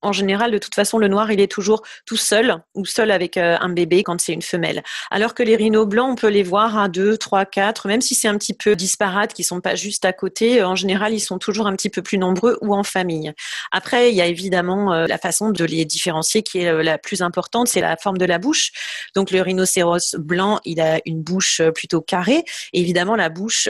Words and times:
en 0.00 0.12
général, 0.12 0.52
de 0.52 0.58
toute 0.58 0.74
façon, 0.74 0.98
le 0.98 1.08
noir, 1.08 1.32
il 1.32 1.40
est 1.40 1.50
toujours 1.50 1.82
tout 2.06 2.16
seul 2.16 2.62
ou 2.74 2.84
seul 2.84 3.10
avec 3.10 3.36
euh, 3.36 3.56
un 3.60 3.68
bébé 3.68 4.04
quand 4.04 4.20
c'est 4.20 4.32
une 4.32 4.42
femelle. 4.42 4.82
Alors 5.10 5.34
que 5.34 5.42
les 5.42 5.56
rhinos 5.56 5.86
blancs, 5.86 6.12
on 6.12 6.14
peut 6.14 6.28
les 6.28 6.44
voir 6.44 6.78
à 6.78 6.88
deux, 6.88 7.16
trois, 7.16 7.44
quatre, 7.44 7.88
même 7.88 8.00
si 8.00 8.14
c'est 8.14 8.28
un 8.28 8.38
petit 8.38 8.54
peu 8.54 8.76
disparate, 8.76 9.34
qui 9.34 9.42
sont 9.42 9.60
pas 9.60 9.74
juste 9.74 10.04
à 10.04 10.12
côté. 10.12 10.62
En 10.62 10.76
général, 10.76 11.14
ils 11.14 11.20
sont 11.20 11.38
toujours 11.38 11.66
un 11.66 11.74
petit 11.74 11.90
peu 11.90 12.02
plus 12.02 12.16
nombreux 12.16 12.58
ou 12.60 12.74
en 12.74 12.84
famille. 12.84 13.32
Après, 13.72 14.10
il 14.10 14.16
y 14.16 14.20
a 14.20 14.26
évidemment 14.26 14.92
euh, 14.92 15.06
la 15.06 15.18
façon 15.18 15.50
de 15.50 15.64
les 15.64 15.84
différencier 15.84 16.42
qui 16.42 16.60
est 16.60 16.68
euh, 16.68 16.82
la 16.82 16.98
plus 16.98 17.20
importante, 17.20 17.66
c'est 17.66 17.80
la 17.80 17.96
forme 17.96 18.18
de 18.18 18.24
la 18.24 18.38
bouche. 18.38 18.70
Donc, 19.16 19.32
le 19.32 19.42
rhinocéros 19.42 20.14
blanc, 20.16 20.60
il 20.64 20.80
a 20.80 21.00
une 21.06 21.22
bouche 21.22 21.60
plutôt 21.74 22.00
carrée. 22.00 22.44
Évidemment, 22.72 23.16
la 23.16 23.30
bouche 23.30 23.68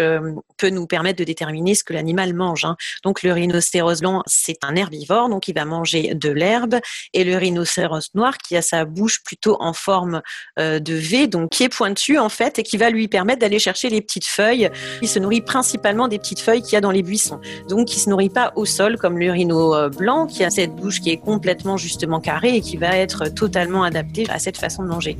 peut 0.59 0.71
nous 0.71 0.87
permettre 0.87 1.19
de 1.19 1.25
déterminer 1.25 1.75
ce 1.75 1.85
que 1.85 1.95
l'animal 1.95 2.35
mange. 2.35 2.67
Hein. 2.67 2.77
Donc, 3.03 3.23
le 3.23 3.33
rhinocéros 3.33 4.01
blanc, 4.01 4.23
c'est 4.27 4.63
un 4.63 4.77
herbivore, 4.77 5.31
donc 5.31 5.49
il 5.49 5.55
va 5.55 5.65
manger 5.65 6.15
de 6.19 6.31
l'herbe, 6.31 6.77
et 7.15 7.25
le 7.25 7.37
rhinocéros 7.37 8.11
noir 8.15 8.39
qui 8.39 8.57
a 8.57 8.63
sa 8.63 8.85
bouche 8.85 9.23
plutôt 9.25 9.57
en 9.61 9.73
forme 9.73 10.23
euh, 10.59 10.79
de 10.79 10.95
V, 10.95 11.27
donc 11.27 11.51
qui 11.51 11.65
est 11.65 11.69
pointu 11.69 12.19
en 12.19 12.29
fait, 12.29 12.59
et 12.59 12.63
qui 12.63 12.77
va 12.77 12.91
lui 12.91 13.09
permettre 13.09 13.41
d'aller 13.41 13.59
chercher 13.59 13.89
les 13.89 14.01
petites 14.01 14.27
feuilles. 14.27 14.71
Il 15.03 15.09
se 15.09 15.19
nourrit 15.19 15.41
principalement 15.41 16.09
des 16.09 16.19
petites 16.19 16.41
feuilles 16.41 16.63
qu'il 16.63 16.73
y 16.73 16.77
a 16.77 16.81
dans 16.81 16.91
les 16.91 17.03
buissons. 17.03 17.41
Donc 17.69 17.95
il 17.95 18.01
se 18.01 18.11
nourrit 18.11 18.31
pas 18.31 18.53
au 18.57 18.65
sol 18.65 18.99
comme 18.99 19.19
le 19.19 19.31
rhino 19.31 19.75
euh, 19.75 19.89
blanc 19.89 20.27
qui 20.27 20.45
a 20.45 20.51
cette 20.51 20.75
bouche 20.75 21.01
qui 21.01 21.11
est 21.11 21.19
complètement 21.19 21.77
justement 21.77 22.21
carrée 22.21 22.57
et 22.57 22.61
qui 22.61 22.77
va 22.77 22.97
être 22.97 23.29
totalement 23.29 23.83
adaptée 23.83 24.27
à 24.31 24.39
cette 24.39 24.57
façon 24.57 24.83
de 24.83 24.89
manger. 24.89 25.17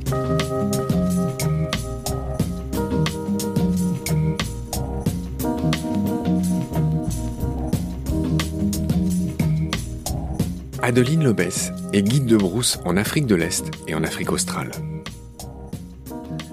Adeline 10.89 11.23
Lobès 11.23 11.71
est 11.93 12.01
guide 12.01 12.25
de 12.25 12.35
brousse 12.35 12.79
en 12.83 12.97
Afrique 12.97 13.27
de 13.27 13.35
l'Est 13.35 13.69
et 13.87 13.93
en 13.93 14.03
Afrique 14.03 14.31
australe. 14.31 14.71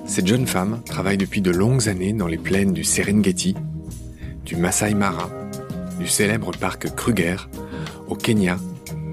Cette 0.05 0.27
jeune 0.27 0.47
femme 0.47 0.83
travaille 0.85 1.17
depuis 1.17 1.41
de 1.41 1.51
longues 1.51 1.89
années 1.89 2.13
dans 2.13 2.27
les 2.27 2.37
plaines 2.37 2.75
du 2.75 2.85
Serengeti, 2.85 3.57
du 4.45 4.57
Masai 4.57 4.93
Mara, 4.93 5.31
du 5.99 6.07
célèbre 6.07 6.51
parc 6.51 6.95
Kruger, 6.95 7.49
au 8.09 8.15
Kenya, 8.15 8.59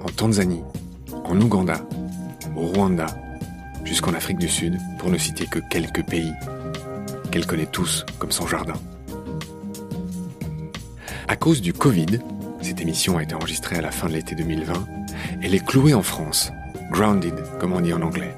en 0.02 0.10
Tanzanie, 0.10 0.60
en 1.24 1.40
Ouganda, 1.40 1.80
au 2.54 2.66
Rwanda, 2.66 3.06
jusqu'en 3.82 4.12
Afrique 4.12 4.36
du 4.36 4.48
Sud, 4.50 4.76
pour 4.98 5.08
ne 5.08 5.16
citer 5.16 5.46
que 5.46 5.60
quelques 5.70 6.04
pays 6.04 6.34
qu'elle 7.30 7.46
connaît 7.46 7.64
tous 7.64 8.04
comme 8.18 8.30
son 8.30 8.46
jardin. 8.46 8.76
À 11.28 11.36
cause 11.36 11.62
du 11.62 11.72
Covid, 11.72 12.18
cette 12.60 12.82
émission 12.82 13.16
a 13.16 13.22
été 13.22 13.34
enregistrée 13.34 13.76
à 13.76 13.80
la 13.80 13.90
fin 13.90 14.08
de 14.08 14.12
l'été 14.12 14.34
2020, 14.34 15.03
elle 15.42 15.54
est 15.54 15.64
clouée 15.64 15.94
en 15.94 16.02
France, 16.02 16.52
grounded 16.90 17.34
comme 17.58 17.72
on 17.72 17.80
dit 17.80 17.92
en 17.92 18.02
anglais. 18.02 18.34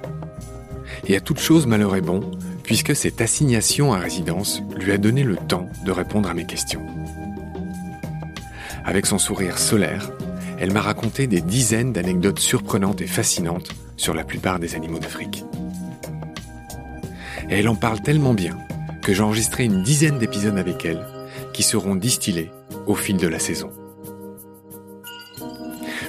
Et 1.06 1.16
à 1.16 1.20
toute 1.20 1.40
chose 1.40 1.66
malheur 1.66 1.96
est 1.96 2.00
bon, 2.00 2.20
puisque 2.62 2.96
cette 2.96 3.20
assignation 3.20 3.92
à 3.92 3.98
résidence 3.98 4.62
lui 4.76 4.92
a 4.92 4.98
donné 4.98 5.22
le 5.22 5.36
temps 5.36 5.68
de 5.84 5.92
répondre 5.92 6.28
à 6.28 6.34
mes 6.34 6.46
questions. 6.46 6.84
Avec 8.84 9.06
son 9.06 9.18
sourire 9.18 9.58
solaire, 9.58 10.10
elle 10.58 10.72
m'a 10.72 10.80
raconté 10.80 11.26
des 11.26 11.40
dizaines 11.40 11.92
d'anecdotes 11.92 12.38
surprenantes 12.38 13.02
et 13.02 13.06
fascinantes 13.06 13.70
sur 13.96 14.14
la 14.14 14.24
plupart 14.24 14.58
des 14.58 14.74
animaux 14.74 14.98
d'Afrique. 14.98 15.44
Et 17.50 17.58
elle 17.58 17.68
en 17.68 17.76
parle 17.76 18.00
tellement 18.00 18.34
bien 18.34 18.56
que 19.02 19.12
j'ai 19.12 19.22
enregistré 19.22 19.64
une 19.64 19.82
dizaine 19.82 20.18
d'épisodes 20.18 20.58
avec 20.58 20.84
elle 20.84 21.06
qui 21.52 21.62
seront 21.62 21.94
distillés 21.94 22.50
au 22.86 22.94
fil 22.94 23.16
de 23.16 23.28
la 23.28 23.38
saison. 23.38 23.70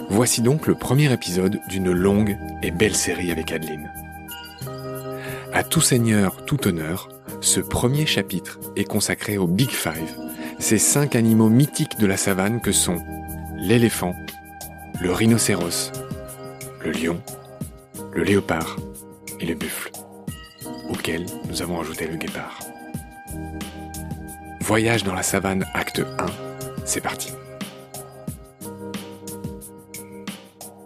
Voici 0.09 0.41
donc 0.41 0.67
le 0.67 0.75
premier 0.75 1.11
épisode 1.11 1.59
d'une 1.67 1.91
longue 1.91 2.37
et 2.63 2.71
belle 2.71 2.95
série 2.95 3.31
avec 3.31 3.51
Adeline. 3.51 3.91
À 5.53 5.63
tout 5.63 5.81
seigneur, 5.81 6.45
tout 6.45 6.67
honneur, 6.67 7.09
ce 7.41 7.59
premier 7.59 8.05
chapitre 8.05 8.59
est 8.75 8.85
consacré 8.85 9.37
aux 9.37 9.47
Big 9.47 9.69
Five, 9.69 10.17
ces 10.59 10.77
cinq 10.77 11.15
animaux 11.15 11.49
mythiques 11.49 11.99
de 11.99 12.07
la 12.07 12.17
savane 12.17 12.61
que 12.61 12.71
sont 12.71 13.03
l'éléphant, 13.57 14.15
le 15.01 15.11
rhinocéros, 15.11 15.91
le 16.83 16.91
lion, 16.91 17.21
le 18.13 18.23
léopard 18.23 18.77
et 19.39 19.45
le 19.45 19.55
buffle, 19.55 19.91
auquel 20.89 21.25
nous 21.49 21.61
avons 21.61 21.79
ajouté 21.81 22.07
le 22.07 22.15
guépard. 22.15 22.59
Voyage 24.61 25.03
dans 25.03 25.13
la 25.13 25.23
savane, 25.23 25.65
acte 25.73 26.01
1, 26.19 26.25
c'est 26.85 27.01
parti. 27.01 27.31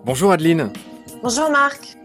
Bonjour 0.03 0.31
Adeline. 0.31 0.73
Bonjour 1.22 1.51
Marc. 1.51 1.95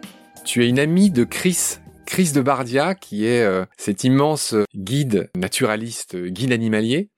Tu 0.44 0.62
es 0.62 0.68
une 0.68 0.78
amie 0.78 1.10
de 1.10 1.24
Chris, 1.24 1.78
Chris 2.04 2.32
de 2.34 2.42
Bardia, 2.42 2.94
qui 2.94 3.24
est 3.24 3.42
euh, 3.42 3.64
cet 3.78 4.04
immense 4.04 4.54
guide 4.74 5.30
naturaliste, 5.34 6.14
guide 6.14 6.52
animalier, 6.52 7.08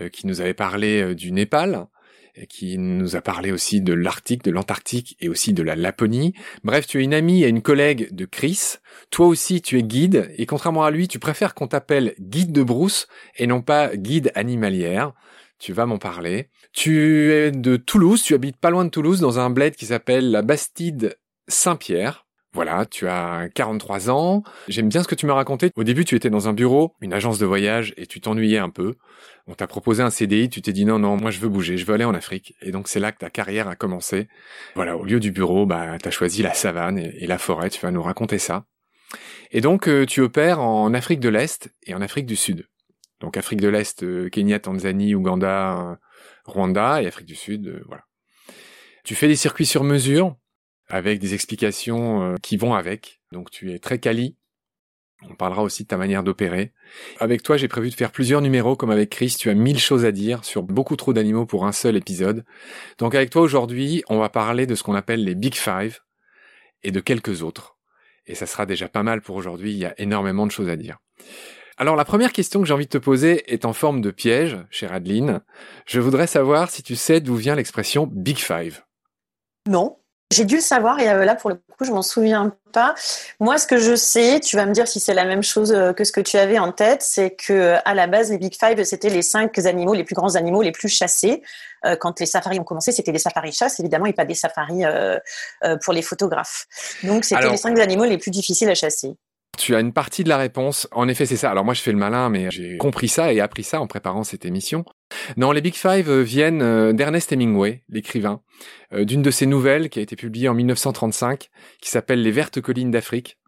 euh, 0.00 0.08
qui 0.08 0.26
nous 0.26 0.40
avait 0.40 0.54
parlé 0.54 1.02
euh, 1.02 1.14
du 1.14 1.32
Népal, 1.32 1.86
et 2.34 2.46
qui 2.46 2.78
nous 2.78 3.14
a 3.14 3.20
parlé 3.20 3.52
aussi 3.52 3.82
de 3.82 3.92
l'Arctique, 3.92 4.42
de 4.42 4.50
l'Antarctique 4.50 5.18
et 5.20 5.28
aussi 5.28 5.52
de 5.52 5.62
la 5.62 5.76
Laponie. 5.76 6.32
Bref, 6.64 6.86
tu 6.86 7.00
es 7.00 7.04
une 7.04 7.12
amie 7.12 7.44
et 7.44 7.48
une 7.48 7.60
collègue 7.60 8.14
de 8.14 8.24
Chris. 8.24 8.76
Toi 9.10 9.26
aussi, 9.26 9.60
tu 9.60 9.78
es 9.78 9.82
guide, 9.82 10.32
et 10.38 10.46
contrairement 10.46 10.84
à 10.84 10.90
lui, 10.90 11.08
tu 11.08 11.18
préfères 11.18 11.54
qu'on 11.54 11.68
t'appelle 11.68 12.14
guide 12.18 12.52
de 12.52 12.62
brousse 12.62 13.06
et 13.36 13.46
non 13.46 13.60
pas 13.60 13.94
guide 13.96 14.32
animalière 14.34 15.12
tu 15.62 15.72
vas 15.72 15.86
m'en 15.86 15.98
parler. 15.98 16.48
Tu 16.72 17.32
es 17.32 17.52
de 17.52 17.76
Toulouse, 17.76 18.22
tu 18.22 18.34
habites 18.34 18.56
pas 18.56 18.70
loin 18.70 18.84
de 18.84 18.90
Toulouse 18.90 19.20
dans 19.20 19.38
un 19.38 19.48
bled 19.48 19.76
qui 19.76 19.86
s'appelle 19.86 20.32
la 20.32 20.42
Bastide 20.42 21.16
Saint-Pierre. 21.46 22.26
Voilà, 22.52 22.84
tu 22.84 23.06
as 23.06 23.48
43 23.54 24.10
ans. 24.10 24.42
J'aime 24.66 24.88
bien 24.88 25.04
ce 25.04 25.08
que 25.08 25.14
tu 25.14 25.24
m'as 25.24 25.34
raconté. 25.34 25.70
Au 25.76 25.84
début, 25.84 26.04
tu 26.04 26.16
étais 26.16 26.30
dans 26.30 26.48
un 26.48 26.52
bureau, 26.52 26.96
une 27.00 27.12
agence 27.12 27.38
de 27.38 27.46
voyage, 27.46 27.94
et 27.96 28.06
tu 28.06 28.20
t'ennuyais 28.20 28.58
un 28.58 28.70
peu. 28.70 28.96
On 29.46 29.54
t'a 29.54 29.68
proposé 29.68 30.02
un 30.02 30.10
CDI, 30.10 30.50
tu 30.50 30.62
t'es 30.62 30.72
dit 30.72 30.84
non, 30.84 30.98
non, 30.98 31.16
moi 31.16 31.30
je 31.30 31.38
veux 31.38 31.48
bouger, 31.48 31.78
je 31.78 31.86
veux 31.86 31.94
aller 31.94 32.04
en 32.04 32.12
Afrique. 32.12 32.54
Et 32.60 32.72
donc 32.72 32.88
c'est 32.88 33.00
là 33.00 33.12
que 33.12 33.18
ta 33.18 33.30
carrière 33.30 33.68
a 33.68 33.76
commencé. 33.76 34.26
Voilà, 34.74 34.96
au 34.96 35.04
lieu 35.04 35.20
du 35.20 35.30
bureau, 35.30 35.64
bah, 35.64 35.96
t'as 36.02 36.10
choisi 36.10 36.42
la 36.42 36.54
savane 36.54 36.98
et, 36.98 37.26
la 37.26 37.38
forêt. 37.38 37.70
Tu 37.70 37.80
vas 37.80 37.92
nous 37.92 38.02
raconter 38.02 38.38
ça. 38.38 38.64
Et 39.52 39.60
donc, 39.60 39.86
euh, 39.86 40.06
tu 40.06 40.22
opères 40.22 40.60
en 40.60 40.92
Afrique 40.92 41.20
de 41.20 41.28
l'Est 41.28 41.70
et 41.86 41.94
en 41.94 42.00
Afrique 42.00 42.26
du 42.26 42.36
Sud. 42.36 42.66
Donc 43.22 43.36
Afrique 43.36 43.60
de 43.60 43.68
l'Est, 43.68 44.02
euh, 44.02 44.28
Kenya, 44.28 44.58
Tanzanie, 44.58 45.14
Ouganda, 45.14 45.92
euh, 45.92 45.96
Rwanda 46.44 47.02
et 47.02 47.06
Afrique 47.06 47.26
du 47.26 47.36
Sud, 47.36 47.68
euh, 47.68 47.82
voilà. 47.86 48.04
Tu 49.04 49.14
fais 49.14 49.28
des 49.28 49.36
circuits 49.36 49.64
sur 49.64 49.84
mesure 49.84 50.36
avec 50.88 51.18
des 51.20 51.32
explications 51.34 52.36
qui 52.42 52.56
vont 52.56 52.74
avec. 52.74 53.20
Donc 53.32 53.50
tu 53.50 53.72
es 53.72 53.78
très 53.80 53.98
quali. 53.98 54.36
On 55.28 55.34
parlera 55.34 55.62
aussi 55.62 55.84
de 55.84 55.88
ta 55.88 55.96
manière 55.96 56.22
d'opérer. 56.22 56.72
Avec 57.18 57.42
toi, 57.42 57.56
j'ai 57.56 57.66
prévu 57.66 57.90
de 57.90 57.94
faire 57.94 58.12
plusieurs 58.12 58.42
numéros 58.42 58.76
comme 58.76 58.90
avec 58.90 59.10
Chris. 59.10 59.34
Tu 59.38 59.50
as 59.50 59.54
mille 59.54 59.78
choses 59.78 60.04
à 60.04 60.12
dire 60.12 60.44
sur 60.44 60.62
beaucoup 60.62 60.94
trop 60.94 61.12
d'animaux 61.12 61.46
pour 61.46 61.66
un 61.66 61.72
seul 61.72 61.96
épisode. 61.96 62.44
Donc 62.98 63.14
avec 63.16 63.30
toi 63.30 63.42
aujourd'hui, 63.42 64.04
on 64.08 64.18
va 64.18 64.28
parler 64.28 64.66
de 64.66 64.74
ce 64.76 64.84
qu'on 64.84 64.94
appelle 64.94 65.24
les 65.24 65.34
Big 65.34 65.54
Five 65.54 65.98
et 66.84 66.92
de 66.92 67.00
quelques 67.00 67.42
autres. 67.42 67.76
Et 68.26 68.36
ça 68.36 68.46
sera 68.46 68.66
déjà 68.66 68.88
pas 68.88 69.02
mal 69.02 69.20
pour 69.20 69.34
aujourd'hui. 69.34 69.72
Il 69.72 69.78
y 69.78 69.86
a 69.86 70.00
énormément 70.00 70.46
de 70.46 70.52
choses 70.52 70.68
à 70.68 70.76
dire. 70.76 70.98
Alors 71.76 71.96
la 71.96 72.04
première 72.04 72.32
question 72.32 72.60
que 72.60 72.66
j'ai 72.66 72.74
envie 72.74 72.86
de 72.86 72.90
te 72.90 72.98
poser 72.98 73.52
est 73.52 73.64
en 73.64 73.72
forme 73.72 74.00
de 74.00 74.10
piège, 74.10 74.58
chère 74.70 74.92
Adeline. 74.92 75.40
Je 75.86 76.00
voudrais 76.00 76.26
savoir 76.26 76.70
si 76.70 76.82
tu 76.82 76.96
sais 76.96 77.20
d'où 77.20 77.34
vient 77.36 77.54
l'expression 77.54 78.08
Big 78.10 78.38
Five. 78.38 78.82
Non. 79.68 79.96
J'ai 80.32 80.46
dû 80.46 80.56
le 80.56 80.62
savoir 80.62 80.98
et 80.98 81.10
euh, 81.10 81.26
là 81.26 81.34
pour 81.34 81.50
le 81.50 81.56
coup 81.56 81.84
je 81.84 81.90
m'en 81.90 82.00
souviens 82.00 82.56
pas. 82.72 82.94
Moi 83.38 83.58
ce 83.58 83.66
que 83.66 83.76
je 83.76 83.94
sais, 83.94 84.40
tu 84.40 84.56
vas 84.56 84.64
me 84.64 84.72
dire 84.72 84.88
si 84.88 84.98
c'est 84.98 85.12
la 85.12 85.26
même 85.26 85.42
chose 85.42 85.72
euh, 85.72 85.92
que 85.92 86.04
ce 86.04 86.12
que 86.12 86.22
tu 86.22 86.38
avais 86.38 86.58
en 86.58 86.72
tête, 86.72 87.02
c'est 87.02 87.32
que 87.32 87.52
euh, 87.52 87.78
à 87.84 87.94
la 87.94 88.06
base 88.06 88.30
les 88.30 88.38
Big 88.38 88.54
Five 88.58 88.82
c'était 88.84 89.10
les 89.10 89.20
cinq 89.20 89.58
animaux, 89.58 89.92
les 89.92 90.04
plus 90.04 90.14
grands 90.14 90.34
animaux 90.34 90.62
les 90.62 90.72
plus 90.72 90.88
chassés. 90.88 91.42
Quand 91.98 92.20
les 92.20 92.26
safaris 92.26 92.60
ont 92.60 92.64
commencé, 92.64 92.92
c'était 92.92 93.10
des 93.10 93.18
safaris 93.18 93.50
chasse 93.50 93.80
évidemment 93.80 94.06
et 94.06 94.12
pas 94.12 94.24
des 94.24 94.36
safaris 94.36 94.84
pour 95.82 95.92
les 95.92 96.02
photographes. 96.02 96.68
Donc 97.02 97.24
c'était 97.24 97.50
les 97.50 97.56
cinq 97.56 97.76
animaux 97.80 98.04
les 98.04 98.18
plus 98.18 98.30
difficiles 98.30 98.70
à 98.70 98.76
chasser. 98.76 99.16
Tu 99.58 99.74
as 99.74 99.80
une 99.80 99.92
partie 99.92 100.24
de 100.24 100.30
la 100.30 100.38
réponse. 100.38 100.88
En 100.92 101.08
effet, 101.08 101.26
c'est 101.26 101.36
ça. 101.36 101.50
Alors 101.50 101.64
moi, 101.64 101.74
je 101.74 101.82
fais 101.82 101.92
le 101.92 101.98
malin, 101.98 102.30
mais 102.30 102.50
j'ai 102.50 102.78
compris 102.78 103.08
ça 103.08 103.32
et 103.34 103.40
appris 103.40 103.62
ça 103.62 103.80
en 103.80 103.86
préparant 103.86 104.24
cette 104.24 104.46
émission. 104.46 104.84
Non, 105.36 105.52
les 105.52 105.60
Big 105.60 105.74
Five 105.74 106.08
euh, 106.08 106.22
viennent 106.22 106.62
euh, 106.62 106.94
d'Ernest 106.94 107.32
Hemingway, 107.32 107.82
l'écrivain, 107.90 108.40
euh, 108.94 109.04
d'une 109.04 109.20
de 109.20 109.30
ses 109.30 109.44
nouvelles 109.44 109.90
qui 109.90 109.98
a 109.98 110.02
été 110.02 110.16
publiée 110.16 110.48
en 110.48 110.54
1935, 110.54 111.50
qui 111.82 111.90
s'appelle 111.90 112.22
Les 112.22 112.30
Vertes 112.30 112.62
Collines 112.62 112.90
d'Afrique, 112.90 113.38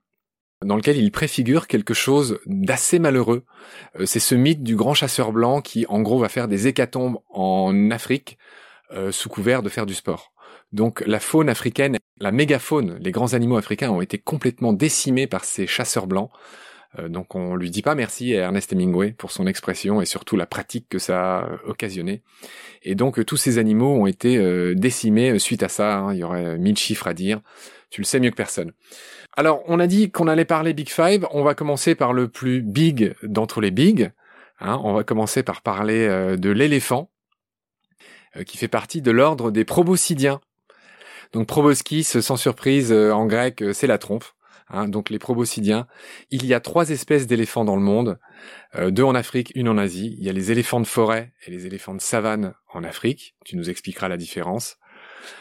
dans 0.63 0.77
lequel 0.77 0.99
il 0.99 1.11
préfigure 1.11 1.67
quelque 1.67 1.95
chose 1.95 2.39
d'assez 2.45 2.99
malheureux. 2.99 3.45
C'est 4.05 4.21
ce 4.21 4.35
mythe 4.35 4.63
du 4.63 4.77
grand 4.77 4.95
chasseur 4.95 5.33
blanc 5.33 5.63
qui, 5.63 5.87
en 5.89 6.03
gros, 6.03 6.19
va 6.19 6.29
faire 6.29 6.49
des 6.49 6.69
hécatombes 6.69 7.19
en 7.31 7.91
Afrique 7.91 8.39
sous 9.11 9.29
couvert 9.29 9.63
de 9.63 9.69
faire 9.69 9.85
du 9.85 9.95
sport. 9.95 10.34
Donc 10.75 11.05
la 11.07 11.21
faune 11.21 11.49
africaine, 11.49 11.99
la 12.19 12.33
mégafaune, 12.33 12.99
les 13.01 13.13
grands 13.13 13.35
animaux 13.35 13.57
africains 13.57 13.91
ont 13.91 14.01
été 14.01 14.19
complètement 14.19 14.73
décimés 14.73 15.29
par 15.29 15.45
ces 15.45 15.69
chasseurs 15.69 16.09
blancs. 16.09 16.31
donc 17.09 17.37
on 17.37 17.55
lui 17.55 17.71
dit 17.71 17.81
pas 17.81 17.95
merci 17.95 18.35
à 18.35 18.43
Ernest 18.43 18.73
Hemingway 18.73 19.13
pour 19.13 19.31
son 19.31 19.47
expression 19.47 20.01
et 20.01 20.05
surtout 20.05 20.37
la 20.37 20.47
pratique 20.47 20.89
que 20.89 20.99
ça 20.99 21.39
a 21.39 21.49
occasionné. 21.69 22.23
Et 22.83 22.97
donc 22.97 23.25
tous 23.25 23.37
ces 23.37 23.59
animaux 23.59 23.95
ont 23.95 24.07
été 24.07 24.75
décimés 24.75 25.39
suite 25.39 25.63
à 25.63 25.69
ça. 25.69 25.99
Hein. 25.99 26.13
Il 26.13 26.19
y 26.19 26.25
aurait 26.25 26.59
mille 26.59 26.77
chiffres 26.77 27.07
à 27.07 27.15
dire. 27.15 27.41
Tu 27.91 28.01
le 28.01 28.05
sais 28.05 28.19
mieux 28.19 28.31
que 28.31 28.37
personne. 28.37 28.73
Alors 29.37 29.63
on 29.69 29.79
a 29.79 29.87
dit 29.87 30.11
qu'on 30.11 30.27
allait 30.27 30.45
parler 30.45 30.75
Big 30.75 30.89
Five. 30.89 31.25
On 31.31 31.45
va 31.45 31.55
commencer 31.55 31.95
par 31.95 32.13
le 32.13 32.27
plus 32.27 32.63
big 32.63 33.15
d'entre 33.23 33.61
les 33.61 33.71
bigs. 33.71 34.11
Hein. 34.59 34.81
on 34.83 34.93
va 34.93 35.05
commencer 35.05 35.45
par 35.45 35.63
parler 35.63 36.37
de 36.37 36.51
l'éléphant 36.51 37.13
qui 38.45 38.59
fait 38.59 38.67
partie 38.67 39.03
de 39.03 39.13
l'ordre 39.13 39.53
des 39.53 39.65
proboscidiens. 39.65 40.41
Donc 41.35 41.47
proboscis, 41.47 42.21
sans 42.21 42.37
surprise, 42.37 42.93
en 42.93 43.27
grec, 43.27 43.63
c'est 43.73 43.87
la 43.87 43.99
trompe. 43.99 44.25
Hein, 44.69 44.89
donc 44.89 45.11
les 45.11 45.19
proboscidiens. 45.19 45.87
Il 46.31 46.47
y 46.47 46.55
a 46.55 46.61
trois 46.61 46.91
espèces 46.91 47.27
d'éléphants 47.27 47.65
dans 47.65 47.77
le 47.77 47.83
monde, 47.83 48.19
euh, 48.77 48.91
deux 48.91 49.03
en 49.03 49.15
Afrique, 49.15 49.53
une 49.55 49.69
en 49.69 49.77
Asie. 49.77 50.17
Il 50.19 50.25
y 50.25 50.31
a 50.31 50.33
les 50.33 50.53
éléphants 50.53 50.81
de 50.81 50.87
forêt 50.87 51.33
et 51.47 51.51
les 51.51 51.67
éléphants 51.67 51.95
de 51.95 52.01
savane 52.01 52.55
en 52.73 52.83
Afrique. 52.83 53.35
Tu 53.45 53.57
nous 53.57 53.69
expliqueras 53.69 54.09
la 54.09 54.17
différence. 54.17 54.77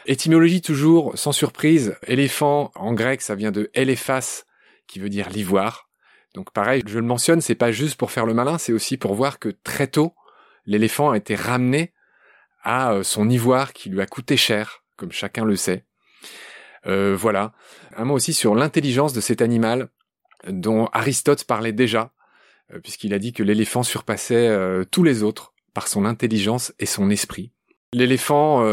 Étymologie 0.06 0.62
toujours, 0.62 1.18
sans 1.18 1.32
surprise, 1.32 1.96
éléphant 2.06 2.72
en 2.76 2.94
grec, 2.94 3.22
ça 3.22 3.36
vient 3.36 3.52
de 3.52 3.70
éléphas, 3.74 4.44
qui 4.88 5.00
veut 5.00 5.10
dire 5.10 5.30
l'ivoire. 5.30 5.90
Donc 6.34 6.52
pareil, 6.52 6.84
je 6.86 7.00
le 7.00 7.06
mentionne, 7.06 7.42
c'est 7.42 7.56
pas 7.56 7.72
juste 7.72 7.96
pour 7.96 8.12
faire 8.12 8.26
le 8.26 8.34
malin, 8.34 8.58
c'est 8.58 8.74
aussi 8.74 8.98
pour 8.98 9.14
voir 9.14 9.40
que 9.40 9.50
très 9.64 9.88
tôt, 9.88 10.16
l'éléphant 10.66 11.12
a 11.12 11.18
été 11.18 11.36
ramené 11.36 11.94
à 12.64 12.94
euh, 12.94 13.04
son 13.04 13.30
ivoire 13.30 13.74
qui 13.74 13.90
lui 13.90 14.02
a 14.02 14.06
coûté 14.06 14.38
cher, 14.38 14.83
comme 14.96 15.12
chacun 15.12 15.46
le 15.46 15.56
sait. 15.56 15.86
Euh, 16.86 17.16
voilà. 17.18 17.54
Un 17.96 18.06
mot 18.06 18.16
aussi 18.16 18.34
sur 18.34 18.56
l'intelligence 18.56 19.14
de 19.14 19.22
cet 19.22 19.42
animal 19.42 19.90
dont 20.48 20.88
Aristote 20.92 21.46
parlait 21.46 21.72
déjà, 21.72 22.14
euh, 22.74 22.80
puisqu'il 22.80 23.14
a 23.14 23.20
dit 23.20 23.34
que 23.34 23.44
l'éléphant 23.44 23.84
surpassait 23.84 24.48
euh, 24.48 24.84
tous 24.84 25.04
les 25.04 25.24
autres 25.24 25.54
par 25.74 25.88
son 25.88 26.06
intelligence 26.06 26.74
et 26.80 26.86
son 26.86 27.10
esprit. 27.10 27.52
L'éléphant 27.94 28.66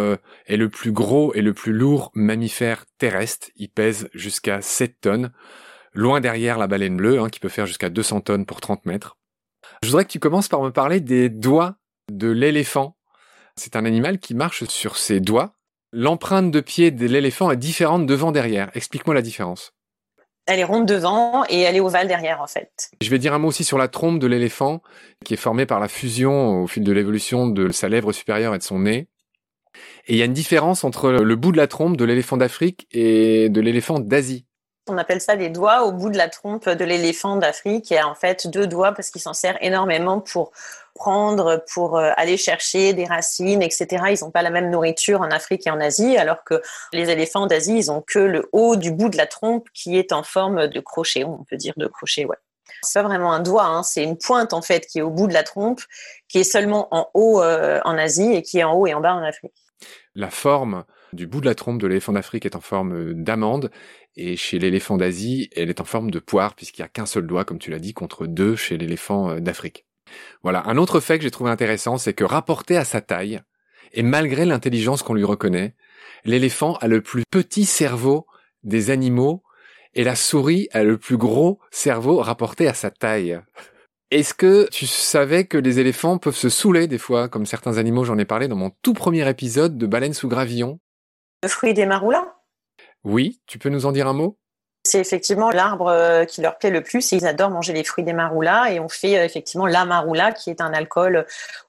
est 0.47 0.57
le 0.57 0.71
plus 0.71 0.93
gros 0.93 1.35
et 1.35 1.43
le 1.43 1.53
plus 1.53 1.75
lourd 1.75 2.11
mammifère 2.15 2.87
terrestre. 2.97 3.49
Il 3.57 3.69
pèse 3.69 4.09
jusqu'à 4.15 4.63
7 4.63 4.99
tonnes, 4.99 5.31
loin 5.93 6.21
derrière 6.21 6.57
la 6.57 6.67
baleine 6.67 6.97
bleue, 6.97 7.21
hein, 7.21 7.29
qui 7.29 7.39
peut 7.39 7.51
faire 7.51 7.67
jusqu'à 7.67 7.91
200 7.91 8.23
tonnes 8.23 8.47
pour 8.47 8.63
30 8.63 8.87
mètres. 8.87 9.19
Je 9.83 9.89
voudrais 9.89 10.07
que 10.07 10.11
tu 10.11 10.21
commences 10.21 10.49
par 10.49 10.63
me 10.63 10.71
parler 10.71 11.01
des 11.01 11.29
doigts 11.29 11.77
de 12.11 12.31
l'éléphant. 12.31 12.97
C'est 13.57 13.77
un 13.77 13.85
animal 13.85 14.19
qui 14.19 14.35
marche 14.35 14.65
sur 14.65 14.97
ses 14.97 15.21
doigts, 15.21 15.55
L'empreinte 15.93 16.51
de 16.51 16.61
pied 16.61 16.91
de 16.91 17.07
l'éléphant 17.07 17.51
est 17.51 17.57
différente 17.57 18.07
devant-derrière. 18.07 18.71
Explique-moi 18.75 19.15
la 19.15 19.23
différence. 19.23 19.73
Elle 20.47 20.61
est 20.61 20.65
ronde 20.65 20.87
devant 20.87 21.45
et 21.49 21.61
elle 21.61 21.77
est 21.77 21.81
ovale 21.81 22.09
derrière 22.09 22.41
en 22.41 22.47
fait. 22.47 22.91
Je 23.01 23.11
vais 23.11 23.19
dire 23.19 23.35
un 23.35 23.39
mot 23.39 23.49
aussi 23.49 23.65
sur 23.65 23.79
la 23.79 23.89
trompe 23.89 24.19
de 24.19 24.27
l'éléphant 24.27 24.83
qui 25.25 25.35
est 25.35 25.37
formée 25.37 25.67
par 25.67 25.81
la 25.81 25.89
fusion 25.89 26.63
au 26.63 26.67
fil 26.67 26.83
de 26.83 26.93
l'évolution 26.93 27.49
de 27.49 27.71
sa 27.71 27.89
lèvre 27.89 28.13
supérieure 28.13 28.55
et 28.55 28.59
de 28.59 28.63
son 28.63 28.81
nez. 28.81 29.09
Et 30.07 30.15
il 30.15 30.17
y 30.17 30.23
a 30.23 30.25
une 30.25 30.33
différence 30.33 30.83
entre 30.83 31.11
le 31.11 31.37
bout 31.37 31.53
de 31.53 31.57
la 31.57 31.67
trompe 31.67 31.97
de 31.97 32.05
l'éléphant 32.05 32.37
d'Afrique 32.37 32.87
et 32.91 33.49
de 33.49 33.61
l'éléphant 33.61 34.01
d'Asie. 34.01 34.47
On 34.91 34.99
appelle 34.99 35.21
ça 35.21 35.35
les 35.37 35.49
doigts 35.49 35.85
au 35.85 35.93
bout 35.93 36.11
de 36.11 36.17
la 36.17 36.29
trompe 36.29 36.69
de 36.69 36.85
l'éléphant 36.85 37.37
d'Afrique. 37.37 37.91
Il 37.91 37.95
y 37.95 37.99
a 37.99 38.09
en 38.09 38.15
fait 38.15 38.49
deux 38.49 38.67
doigts 38.67 38.93
parce 38.93 39.11
qu'il 39.11 39.21
s'en 39.21 39.33
sert 39.33 39.57
énormément 39.61 40.21
pour 40.21 40.51
prendre, 40.95 41.65
pour 41.73 41.97
euh, 41.97 42.11
aller 42.17 42.37
chercher 42.37 42.93
des 42.93 43.05
racines, 43.05 43.63
etc. 43.63 43.87
Ils 44.11 44.25
n'ont 44.25 44.31
pas 44.31 44.43
la 44.43 44.51
même 44.51 44.71
nourriture 44.71 45.21
en 45.21 45.31
Afrique 45.31 45.67
et 45.67 45.71
en 45.71 45.81
Asie, 45.81 46.17
alors 46.17 46.45
que 46.45 46.61
les 46.93 47.09
éléphants 47.09 47.47
d'Asie, 47.47 47.77
ils 47.77 47.91
ont 47.91 48.03
que 48.05 48.19
le 48.19 48.49
haut 48.53 48.77
du 48.77 48.91
bout 48.91 49.09
de 49.09 49.17
la 49.17 49.27
trompe 49.27 49.69
qui 49.73 49.97
est 49.97 50.13
en 50.13 50.23
forme 50.23 50.67
de 50.67 50.81
crochet, 50.81 51.25
on 51.25 51.45
peut 51.45 51.57
dire 51.57 51.75
de 51.77 51.87
crochet, 51.87 52.25
ouais. 52.25 52.37
C'est 52.83 53.01
pas 53.01 53.09
vraiment 53.09 53.33
un 53.33 53.41
doigt, 53.41 53.67
hein. 53.67 53.83
c'est 53.83 54.03
une 54.03 54.17
pointe 54.17 54.53
en 54.53 54.63
fait 54.63 54.87
qui 54.87 55.01
est 55.01 55.03
au 55.03 55.11
bout 55.11 55.27
de 55.27 55.35
la 55.35 55.43
trompe, 55.43 55.81
qui 56.29 56.39
est 56.39 56.45
seulement 56.45 56.89
en 56.93 57.09
haut 57.15 57.43
euh, 57.43 57.81
en 57.85 57.99
Asie 57.99 58.33
et 58.33 58.43
qui 58.43 58.59
est 58.59 58.65
en 58.65 58.75
haut 58.75 58.87
et 58.87 58.95
en 58.95 59.01
bas 59.01 59.15
en 59.15 59.23
Afrique. 59.23 59.53
La 60.15 60.31
forme 60.31 60.85
du 61.13 61.27
bout 61.27 61.41
de 61.41 61.47
la 61.47 61.55
trompe 61.55 61.81
de 61.81 61.87
l'éléphant 61.87 62.13
d'Afrique 62.13 62.47
est 62.47 62.57
en 62.57 62.61
forme 62.61 62.95
euh, 62.95 63.15
d'amande 63.15 63.71
et 64.17 64.37
chez 64.37 64.59
l'éléphant 64.59 64.97
d'Asie, 64.97 65.51
elle 65.55 65.71
est 65.71 65.81
en 65.81 65.85
forme 65.85 66.11
de 66.11 66.19
poire 66.19 66.55
puisqu'il 66.55 66.83
n'y 66.83 66.87
a 66.87 66.89
qu'un 66.89 67.07
seul 67.07 67.27
doigt, 67.27 67.45
comme 67.45 67.59
tu 67.59 67.71
l'as 67.71 67.79
dit, 67.79 67.95
contre 67.95 68.27
deux 68.27 68.57
chez 68.57 68.77
l'éléphant 68.77 69.31
euh, 69.31 69.41
d'Afrique. 69.41 69.87
Voilà. 70.43 70.63
Un 70.67 70.77
autre 70.77 71.01
fait 71.01 71.19
que 71.19 71.23
j'ai 71.23 71.31
trouvé 71.31 71.51
intéressant, 71.51 71.99
c'est 71.99 72.15
que 72.15 72.25
rapporté 72.25 72.77
à 72.77 72.85
sa 72.85 73.01
taille, 73.01 73.41
et 73.93 74.03
malgré 74.03 74.45
l'intelligence 74.45 75.03
qu'on 75.03 75.15
lui 75.15 75.25
reconnaît, 75.25 75.75
l'éléphant 76.25 76.75
a 76.77 76.89
le 76.89 77.01
plus 77.01 77.25
petit 77.31 77.65
cerveau 77.65 78.27
des 78.63 78.91
animaux 78.91 79.43
et 79.95 80.05
la 80.05 80.15
souris 80.15 80.69
a 80.73 80.85
le 80.85 80.99
plus 80.99 81.17
gros 81.17 81.59
cerveau 81.71 82.19
rapporté 82.19 82.69
à 82.69 82.75
sa 82.75 82.91
taille. 82.91 83.41
Est-ce 84.11 84.35
que 84.35 84.69
tu 84.71 84.87
savais 84.87 85.45
que 85.45 85.59
les 85.59 85.79
éléphants 85.79 86.19
peuvent 86.19 86.37
se 86.37 86.49
saouler 86.49 86.89
des 86.89 86.99
fois, 86.99 87.29
comme 87.29 87.47
certains 87.47 87.79
animaux, 87.79 88.05
j'en 88.05 88.19
ai 88.19 88.25
parlé 88.25 88.49
dans 88.49 88.57
mon 88.57 88.71
tout 88.83 88.95
premier 88.95 89.29
épisode 89.29 89.79
de 89.79 89.87
Baleine 89.87 90.15
sous 90.15 90.29
gravillon 90.29 90.81
Le 91.43 91.49
fruit 91.49 91.75
des 91.75 91.87
maroulins 91.87 92.29
Oui, 93.05 93.41
tu 93.47 93.59
peux 93.59 93.69
nous 93.69 93.87
en 93.87 93.93
dire 93.93 94.07
un 94.07 94.13
mot? 94.13 94.37
C'est 94.83 94.99
effectivement 94.99 95.51
l'arbre 95.51 95.89
euh, 95.89 96.25
qui 96.25 96.41
leur 96.41 96.57
plaît 96.57 96.71
le 96.71 96.83
plus 96.83 97.13
et 97.13 97.17
ils 97.17 97.27
adorent 97.27 97.51
manger 97.51 97.75
les 97.75 97.85
fruits 97.85 98.03
des 98.03 98.15
maroulas 98.15 98.73
et 98.73 98.81
on 98.81 98.89
fait 98.89 99.19
euh, 99.19 99.25
effectivement 99.25 99.67
la 99.67 99.85
maroula 99.85 100.33
qui 100.33 100.49
est 100.49 100.63
un 100.63 100.73
alcool 100.73 101.17
euh, 101.17 101.23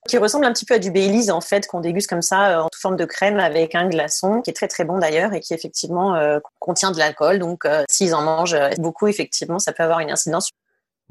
qui 0.08 0.18
ressemble 0.18 0.46
un 0.46 0.54
petit 0.54 0.64
peu 0.64 0.76
à 0.76 0.80
du 0.80 0.92
Baileys 0.92 1.30
en 1.30 1.42
fait 1.42 1.68
qu'on 1.68 1.82
déguste 1.82 2.10
comme 2.10 2.22
ça 2.22 2.64
en 2.64 2.70
forme 2.74 2.96
de 2.96 3.04
crème 3.04 3.38
avec 3.38 3.76
un 3.76 3.90
glaçon 3.90 4.42
qui 4.42 4.50
est 4.50 4.54
très 4.54 4.70
très 4.70 4.86
bon 4.86 4.98
d'ailleurs 4.98 5.34
et 5.34 5.42
qui 5.42 5.54
effectivement 5.54 6.16
contient 6.60 6.92
de 6.92 6.98
l'alcool. 6.98 7.40
Donc 7.40 7.68
s'ils 7.90 8.16
en 8.16 8.22
mangent 8.22 8.58
beaucoup 8.78 9.08
effectivement 9.08 9.60
ça 9.60 9.74
peut 9.74 9.84
avoir 9.84 10.00
une 10.00 10.12
incidence 10.12 10.50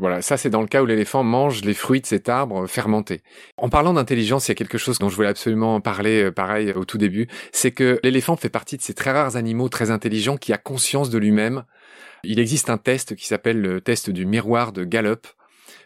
voilà, 0.01 0.23
ça 0.23 0.37
c'est 0.37 0.51
dans 0.51 0.63
le 0.63 0.67
cas 0.67 0.83
où 0.83 0.87
l'éléphant 0.87 1.23
mange 1.23 1.63
les 1.63 1.75
fruits 1.75 2.01
de 2.01 2.07
cet 2.07 2.29
arbre 2.29 2.67
fermenté. 2.67 3.21
En 3.57 3.69
parlant 3.69 3.93
d'intelligence, 3.93 4.49
il 4.49 4.51
y 4.51 4.53
a 4.53 4.57
quelque 4.57 4.79
chose 4.79 4.99
dont 4.99 5.09
je 5.09 5.15
voulais 5.15 5.29
absolument 5.29 5.81
parler, 5.81 6.33
pareil, 6.33 6.73
au 6.73 6.85
tout 6.85 6.99
début, 6.99 7.29
c'est 7.53 7.71
que 7.71 8.01
l'éléphant 8.03 8.35
fait 8.37 8.49
partie 8.49 8.77
de 8.77 8.83
ces 8.83 8.95
très 8.95 9.13
rares 9.13 9.37
animaux 9.37 9.69
très 9.69 9.91
intelligents 9.91 10.37
qui 10.37 10.53
a 10.53 10.59
conscience 10.59 11.11
de 11.11 11.19
lui-même 11.19 11.65
il 12.23 12.39
existe 12.39 12.71
un 12.71 12.79
test 12.79 13.17
qui 13.17 13.27
s'appelle 13.27 13.61
le 13.61 13.81
test 13.81 14.11
du 14.11 14.27
miroir 14.27 14.73
de 14.73 14.85
Gallup, 14.85 15.27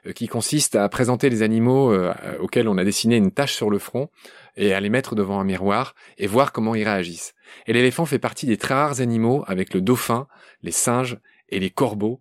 euh, 0.07 0.13
qui 0.13 0.27
consiste 0.27 0.75
à 0.75 0.89
présenter 0.89 1.31
les 1.31 1.43
animaux 1.43 1.93
euh, 1.93 2.13
auxquels 2.41 2.69
on 2.69 2.79
a 2.79 2.85
dessiné 2.85 3.17
une 3.17 3.31
tache 3.31 3.55
sur 3.55 3.71
le 3.71 3.79
front 3.79 4.09
et 4.57 4.75
à 4.75 4.81
les 4.81 4.91
mettre 4.91 5.15
devant 5.15 5.41
un 5.41 5.45
miroir 5.45 5.95
et 6.19 6.27
voir 6.27 6.53
comment 6.53 6.75
ils 6.75 6.85
réagissent. 6.85 7.35
Et 7.67 7.73
l'éléphant 7.73 8.07
fait 8.07 8.19
partie 8.19 8.47
des 8.47 8.57
très 8.57 8.75
rares 8.75 9.01
animaux, 9.01 9.45
avec 9.47 9.75
le 9.75 9.81
dauphin, 9.81 10.27
les 10.63 10.73
singes 10.73 11.19
et 11.51 11.61
les 11.61 11.71
corbeaux, 11.71 12.21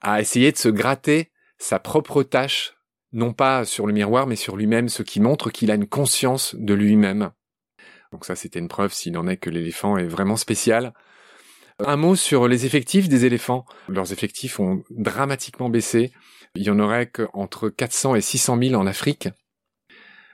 à 0.00 0.20
essayer 0.20 0.52
de 0.52 0.56
se 0.56 0.68
gratter 0.68 1.30
sa 1.58 1.78
propre 1.78 2.22
tâche, 2.22 2.74
non 3.12 3.32
pas 3.32 3.64
sur 3.64 3.86
le 3.86 3.92
miroir, 3.92 4.26
mais 4.26 4.36
sur 4.36 4.56
lui-même, 4.56 4.88
ce 4.88 5.02
qui 5.02 5.20
montre 5.20 5.50
qu'il 5.50 5.70
a 5.70 5.74
une 5.74 5.86
conscience 5.86 6.54
de 6.58 6.74
lui-même. 6.74 7.30
Donc 8.12 8.24
ça, 8.24 8.34
c'était 8.34 8.58
une 8.58 8.68
preuve, 8.68 8.92
s'il 8.92 9.16
en 9.16 9.26
est, 9.26 9.36
que 9.36 9.50
l'éléphant 9.50 9.96
est 9.96 10.06
vraiment 10.06 10.36
spécial. 10.36 10.92
Un 11.78 11.96
mot 11.96 12.16
sur 12.16 12.48
les 12.48 12.66
effectifs 12.66 13.08
des 13.08 13.24
éléphants. 13.24 13.64
Leurs 13.88 14.12
effectifs 14.12 14.60
ont 14.60 14.82
dramatiquement 14.90 15.70
baissé. 15.70 16.12
Il 16.54 16.62
y 16.62 16.70
en 16.70 16.78
aurait 16.78 17.06
qu'entre 17.06 17.68
400 17.68 18.16
et 18.16 18.20
600 18.20 18.58
000 18.60 18.74
en 18.74 18.86
Afrique. 18.86 19.28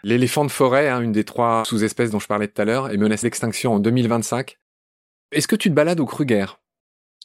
L'éléphant 0.03 0.45
de 0.45 0.51
forêt, 0.51 0.89
hein, 0.89 1.01
une 1.01 1.13
des 1.13 1.25
trois 1.25 1.65
sous-espèces 1.65 2.11
dont 2.11 2.19
je 2.19 2.27
parlais 2.27 2.49
tout 2.49 2.63
à 2.63 2.65
l'heure, 2.65 2.91
est 2.91 2.97
menacé 2.97 3.27
d'extinction 3.27 3.75
en 3.75 3.79
2025. 3.79 4.57
Est-ce 5.33 5.49
que 5.49 5.57
tu 5.57 5.69
te 5.69 5.75
balades 5.75 6.01
au 6.01 6.07
Kruger? 6.07 6.47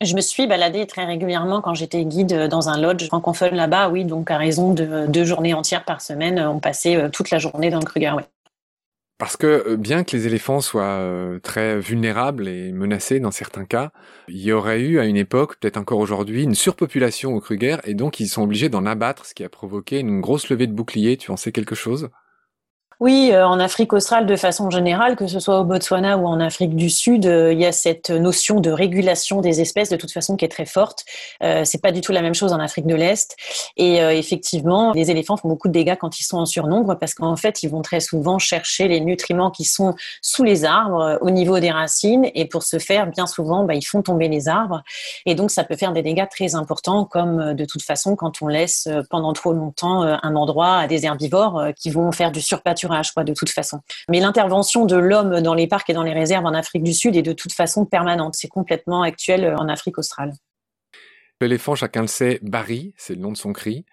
Je 0.02 0.16
me 0.16 0.22
suis 0.22 0.48
baladée 0.48 0.88
très 0.88 1.06
régulièrement 1.06 1.62
quand 1.62 1.74
j'étais 1.74 2.06
guide 2.06 2.48
dans 2.48 2.70
un 2.70 2.80
lodge 2.80 3.06
francophone 3.08 3.56
là-bas, 3.56 3.90
oui, 3.90 4.06
donc 4.06 4.32
à 4.32 4.38
raison 4.38 4.74
de 4.74 5.06
deux 5.08 5.26
journées 5.26 5.54
entières 5.54 5.86
par 5.86 6.02
semaine, 6.02 6.40
on 6.40 6.60
passait 6.60 6.96
euh, 6.96 7.10
toute 7.10 7.30
la 7.30 7.38
journée 7.38 7.70
dans 7.70 7.80
le 7.80 7.86
Kruger, 7.86 8.14
oui. 8.16 8.24
Parce 9.22 9.38
que 9.38 9.46
euh, 9.68 9.78
bien 9.78 10.04
que 10.04 10.18
les 10.18 10.26
éléphants 10.26 10.62
soient 10.62 10.82
euh, 10.82 11.40
très 11.40 11.80
vulnérables 11.80 12.48
et 12.48 12.72
menacés 12.72 13.20
dans 13.20 13.30
certains 13.30 13.66
cas, 13.66 13.92
il 14.28 14.42
y 14.42 14.52
aurait 14.52 14.80
eu 14.80 15.00
à 15.00 15.06
une 15.06 15.18
époque, 15.18 15.60
peut-être 15.60 15.78
encore 15.78 16.00
aujourd'hui, 16.00 16.42
une 16.42 16.56
surpopulation 16.56 17.36
au 17.36 17.40
Kruger 17.40 17.78
et 17.84 17.94
donc 17.94 18.20
ils 18.20 18.28
sont 18.28 18.42
obligés 18.42 18.70
d'en 18.70 18.88
abattre, 18.88 19.28
ce 19.28 19.36
qui 19.36 19.44
a 19.44 19.50
provoqué 19.50 20.00
une 20.00 20.22
grosse 20.22 20.50
levée 20.50 20.66
de 20.66 20.74
boucliers. 20.74 21.18
Tu 21.18 21.30
en 21.30 21.38
sais 21.38 21.52
quelque 21.52 21.76
chose? 21.76 22.10
Oui, 23.02 23.32
euh, 23.34 23.48
en 23.48 23.60
Afrique 23.60 23.94
australe 23.94 24.28
de 24.28 24.36
façon 24.36 24.70
générale, 24.70 25.16
que 25.16 25.26
ce 25.26 25.40
soit 25.40 25.60
au 25.60 25.64
Botswana 25.64 26.20
ou 26.20 26.28
en 26.28 26.40
Afrique 26.40 26.76
du 26.76 26.92
Sud, 26.92 27.26
euh, 27.26 27.52
il 27.52 27.60
y 27.60 27.66
a 27.66 27.72
cette 27.72 28.12
notion 28.12 28.60
de 28.60 28.70
régulation 28.70 29.42
des 29.42 29.60
espèces 29.60 29.90
de 29.90 29.96
toute 29.96 30.12
façon 30.12 30.36
qui 30.36 30.46
est 30.46 30.50
très 30.50 30.68
forte. 30.68 31.04
Euh, 31.42 31.64
c'est 31.66 31.82
pas 31.82 31.92
du 31.92 32.02
tout 32.02 32.12
la 32.12 32.22
même 32.22 32.36
chose 32.36 32.54
en 32.54 32.60
Afrique 32.60 32.86
de 32.86 32.94
l'Est. 32.94 33.36
Et 33.76 33.96
effectivement, 33.96 34.92
les 34.92 35.10
éléphants 35.10 35.36
font 35.36 35.48
beaucoup 35.48 35.68
de 35.68 35.74
dégâts 35.74 35.96
quand 36.00 36.20
ils 36.20 36.24
sont 36.24 36.38
en 36.38 36.46
surnombre 36.46 36.96
parce 37.00 37.16
qu'en 37.16 37.36
fait, 37.36 37.64
ils 37.64 37.70
vont 37.70 37.82
très 37.82 38.02
souvent 38.02 38.38
chercher 38.38 38.88
les 38.88 39.00
nutriments 39.00 39.50
qui 39.50 39.64
sont 39.64 39.96
sous 40.22 40.44
les 40.44 40.64
arbres, 40.64 41.18
au 41.22 41.32
niveau 41.32 41.60
des 41.60 41.72
racines, 41.72 42.30
et 42.36 42.46
pour 42.46 42.62
ce 42.62 42.78
faire, 42.78 43.08
bien 43.08 43.26
souvent, 43.26 43.64
bah, 43.64 43.74
ils 43.74 43.82
font 43.82 44.04
tomber 44.04 44.28
les 44.28 44.48
arbres. 44.48 44.84
Et 45.26 45.34
donc, 45.34 45.50
ça 45.50 45.64
peut 45.64 45.76
faire 45.76 45.94
des 45.94 46.04
dégâts 46.04 46.30
très 46.30 46.54
importants, 46.54 47.06
comme 47.06 47.56
de 47.56 47.66
toute 47.66 47.82
façon 47.82 48.16
quand 48.16 48.44
on 48.44 48.48
laisse 48.48 48.88
pendant 49.10 49.34
trop 49.34 49.54
longtemps 49.54 50.04
un 50.04 50.36
endroit 50.36 50.76
à 50.76 50.88
des 50.88 51.06
herbivores 51.06 51.70
qui 51.76 51.90
vont 51.90 52.12
faire 52.12 52.32
du 52.32 52.42
surpâturage 52.42 52.91
de 52.92 53.34
toute 53.34 53.50
façon. 53.50 53.80
Mais 54.10 54.20
l'intervention 54.20 54.86
de 54.86 54.96
l'homme 54.96 55.42
dans 55.42 55.54
les 55.54 55.68
parcs 55.68 55.90
et 55.90 55.94
dans 55.94 56.04
les 56.04 56.14
réserves 56.14 56.46
en 56.46 56.54
Afrique 56.54 56.84
du 56.84 56.94
Sud 56.94 57.16
est 57.16 57.22
de 57.22 57.34
toute 57.34 57.54
façon 57.54 57.86
permanente. 57.86 58.36
C'est 58.38 58.48
complètement 58.48 59.02
actuel 59.02 59.56
en 59.58 59.68
Afrique 59.68 59.98
australe. 59.98 60.34
L'éléphant, 61.42 61.74
chacun 61.74 62.02
le 62.02 62.08
sait, 62.08 62.40
barille, 62.44 62.94
c'est 62.98 63.16
le 63.16 63.22
nom 63.22 63.32
de 63.32 63.38
son 63.38 63.52
cri. 63.52 63.86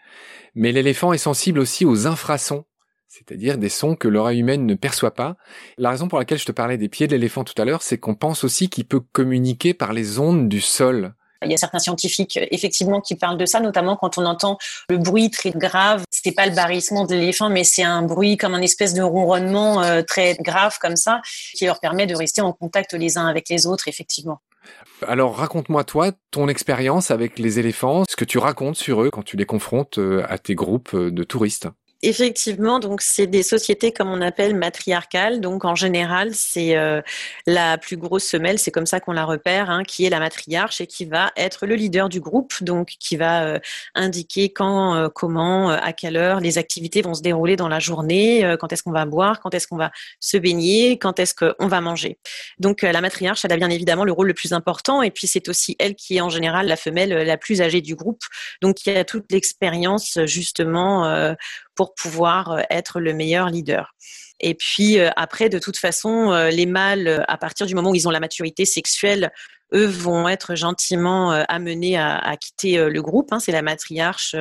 Mais 0.55 0.71
l'éléphant 0.71 1.14
est 1.14 1.19
sensible 1.19 1.61
aussi 1.61 1.87
aux 1.87 2.07
infrasons, 2.07 2.67
c'est-à-dire 3.09 3.57
des 3.57 3.71
sons 3.71 3.97
que 3.97 4.07
l'oreille 4.07 4.40
humaine 4.40 4.67
ne 4.67 4.75
perçoit 4.75 5.14
pas. 5.14 5.37
La 5.78 5.90
raison 5.90 6.09
pour 6.09 6.19
laquelle 6.19 6.38
je 6.38 6.45
te 6.45 6.52
parlais 6.52 6.76
des 6.76 6.90
pieds 6.90 7.07
de 7.07 7.12
l'éléphant 7.12 7.45
tout 7.45 7.61
à 7.61 7.64
l'heure, 7.64 7.83
c'est 7.83 7.97
qu'on 7.97 8.14
pense 8.14 8.45
aussi 8.45 8.69
qu'il 8.69 8.87
peut 8.87 9.00
communiquer 9.00 9.73
par 9.73 9.95
les 9.95 10.19
ondes 10.19 10.49
du 10.49 10.61
sol. 10.61 11.14
Il 11.45 11.50
y 11.50 11.54
a 11.54 11.57
certains 11.57 11.78
scientifiques 11.78 12.38
effectivement 12.50 13.00
qui 13.00 13.14
parlent 13.14 13.38
de 13.38 13.47
ça, 13.47 13.61
notamment 13.61 13.97
quand 13.97 14.18
on 14.18 14.26
entend 14.26 14.59
le 14.88 14.99
bruit 14.99 15.30
très 15.30 15.50
grave. 15.50 16.02
C'est 16.11 16.33
pas 16.33 16.47
le 16.47 16.54
barrissement 16.54 17.04
de 17.04 17.14
l'éléphant, 17.14 17.49
mais 17.49 17.64
c'est 17.64 17.85
un 17.85 18.02
bruit 18.02 18.37
comme 18.37 18.54
un 18.54 18.62
espèce 18.62 18.95
de 18.95 19.02
ronronnement 19.02 19.83
euh, 19.83 20.02
très 20.02 20.35
grave 20.35 20.78
comme 20.80 20.97
ça, 20.97 21.21
qui 21.54 21.66
leur 21.66 21.80
permet 21.80 22.07
de 22.07 22.16
rester 22.16 22.40
en 22.40 22.52
contact 22.52 22.92
les 22.95 23.18
uns 23.18 23.26
avec 23.26 23.49
les 23.49 23.66
autres, 23.66 23.88
effectivement. 23.88 24.40
Alors 25.07 25.37
raconte-moi 25.37 25.85
toi 25.85 26.11
ton 26.30 26.49
expérience 26.49 27.11
avec 27.11 27.38
les 27.38 27.59
éléphants, 27.59 28.04
ce 28.09 28.16
que 28.16 28.25
tu 28.25 28.38
racontes 28.38 28.76
sur 28.76 29.02
eux 29.02 29.11
quand 29.11 29.23
tu 29.23 29.37
les 29.37 29.47
confrontes 29.47 29.99
euh, 29.99 30.25
à 30.28 30.38
tes 30.38 30.54
groupes 30.54 30.92
euh, 30.95 31.11
de 31.11 31.25
touristes. 31.25 31.68
Effectivement, 32.02 32.78
donc 32.78 33.00
c'est 33.02 33.26
des 33.26 33.43
sociétés 33.43 33.90
comme 33.90 34.09
on 34.09 34.21
appelle 34.21 34.55
matriarcales. 34.55 35.40
Donc 35.40 35.64
en 35.64 35.75
général, 35.75 36.33
c'est 36.33 36.76
euh, 36.76 37.02
la 37.45 37.76
plus 37.76 37.97
grosse 37.97 38.23
semelle, 38.23 38.61
c'est 38.61 38.71
comme 38.71 38.87
ça 38.87 39.00
qu'on 39.00 39.11
la 39.11 39.25
repère, 39.25 39.69
hein, 39.69 39.83
qui 39.83 40.05
est 40.05 40.11
la 40.11 40.21
matriarche 40.21 40.81
et 40.81 40.87
qui 40.87 41.07
va 41.07 41.33
être 41.37 41.67
le 41.67 41.75
leader 41.75 42.09
du 42.09 42.21
groupe, 42.21 42.52
donc 42.61 42.95
qui 43.00 43.17
va 43.17 43.43
euh, 43.47 43.59
indiquer 43.97 44.52
quand, 44.52 44.95
euh, 44.95 45.09
comment, 45.12 45.71
à 45.71 45.93
quelle 45.93 46.17
heure 46.17 46.38
les 46.38 46.57
activités 46.57 47.02
vont 47.02 47.14
se 47.14 47.23
dérouler 47.23 47.57
dans 47.57 47.67
la 47.67 47.81
journée, 47.81 48.57
quand 48.61 48.73
est-ce 48.73 48.85
qu'on 48.85 48.93
va 48.93 49.05
boire, 49.05 49.40
quand 49.40 49.52
est-ce 49.52 49.67
qu'on 49.67 49.76
va 49.76 49.90
se 50.21 50.37
baigner, 50.37 50.99
quand 50.99 51.19
est-ce 51.19 51.35
qu'on 51.35 51.67
va 51.67 51.81
manger. 51.81 52.19
Donc 52.61 52.83
la 52.83 53.00
matriarche, 53.00 53.45
elle 53.45 53.52
a 53.52 53.57
bien 53.57 53.71
évidemment 53.71 54.05
le 54.05 54.12
rôle 54.12 54.28
le 54.28 54.35
plus 54.35 54.52
important, 54.52 55.02
et 55.02 55.11
puis 55.11 55.26
c'est 55.26 55.49
aussi 55.49 55.75
elle 55.81 55.97
qui 55.97 56.19
est 56.19 56.21
en 56.21 56.31
général 56.31 56.69
la 56.69 56.76
femelle 56.76 57.11
la 57.11 57.37
plus 57.37 57.61
âgée 57.61 57.81
du 57.81 57.97
groupe, 57.97 58.23
donc 58.62 58.76
qui 58.76 58.90
a 58.90 59.05
toute 59.05 59.33
l'expérience 59.33 60.19
justement 60.26 61.35
pour 61.78 61.94
pouvoir 61.94 62.50
euh, 62.50 62.62
être 62.70 62.99
le 62.99 63.14
meilleur 63.14 63.49
leader. 63.50 63.94
Et 64.40 64.54
puis 64.54 64.99
euh, 64.99 65.11
après, 65.14 65.49
de 65.49 65.61
toute 65.61 65.76
façon, 65.76 66.32
euh, 66.32 66.50
les 66.50 66.66
mâles, 66.66 67.25
à 67.28 67.38
partir 67.38 67.66
du 67.66 67.76
moment 67.76 67.90
où 67.90 67.94
ils 67.94 68.08
ont 68.08 68.11
la 68.11 68.18
maturité 68.18 68.64
sexuelle, 68.64 69.30
eux 69.73 69.87
vont 69.87 70.28
être 70.28 70.56
gentiment 70.56 71.30
amenés 71.30 71.99
à, 71.99 72.35
quitter 72.40 72.88
le 72.88 73.02
groupe. 73.02 73.35
Hein. 73.35 73.38
C'est 73.38 73.52
la 73.52 73.61
matriarche 73.61 74.35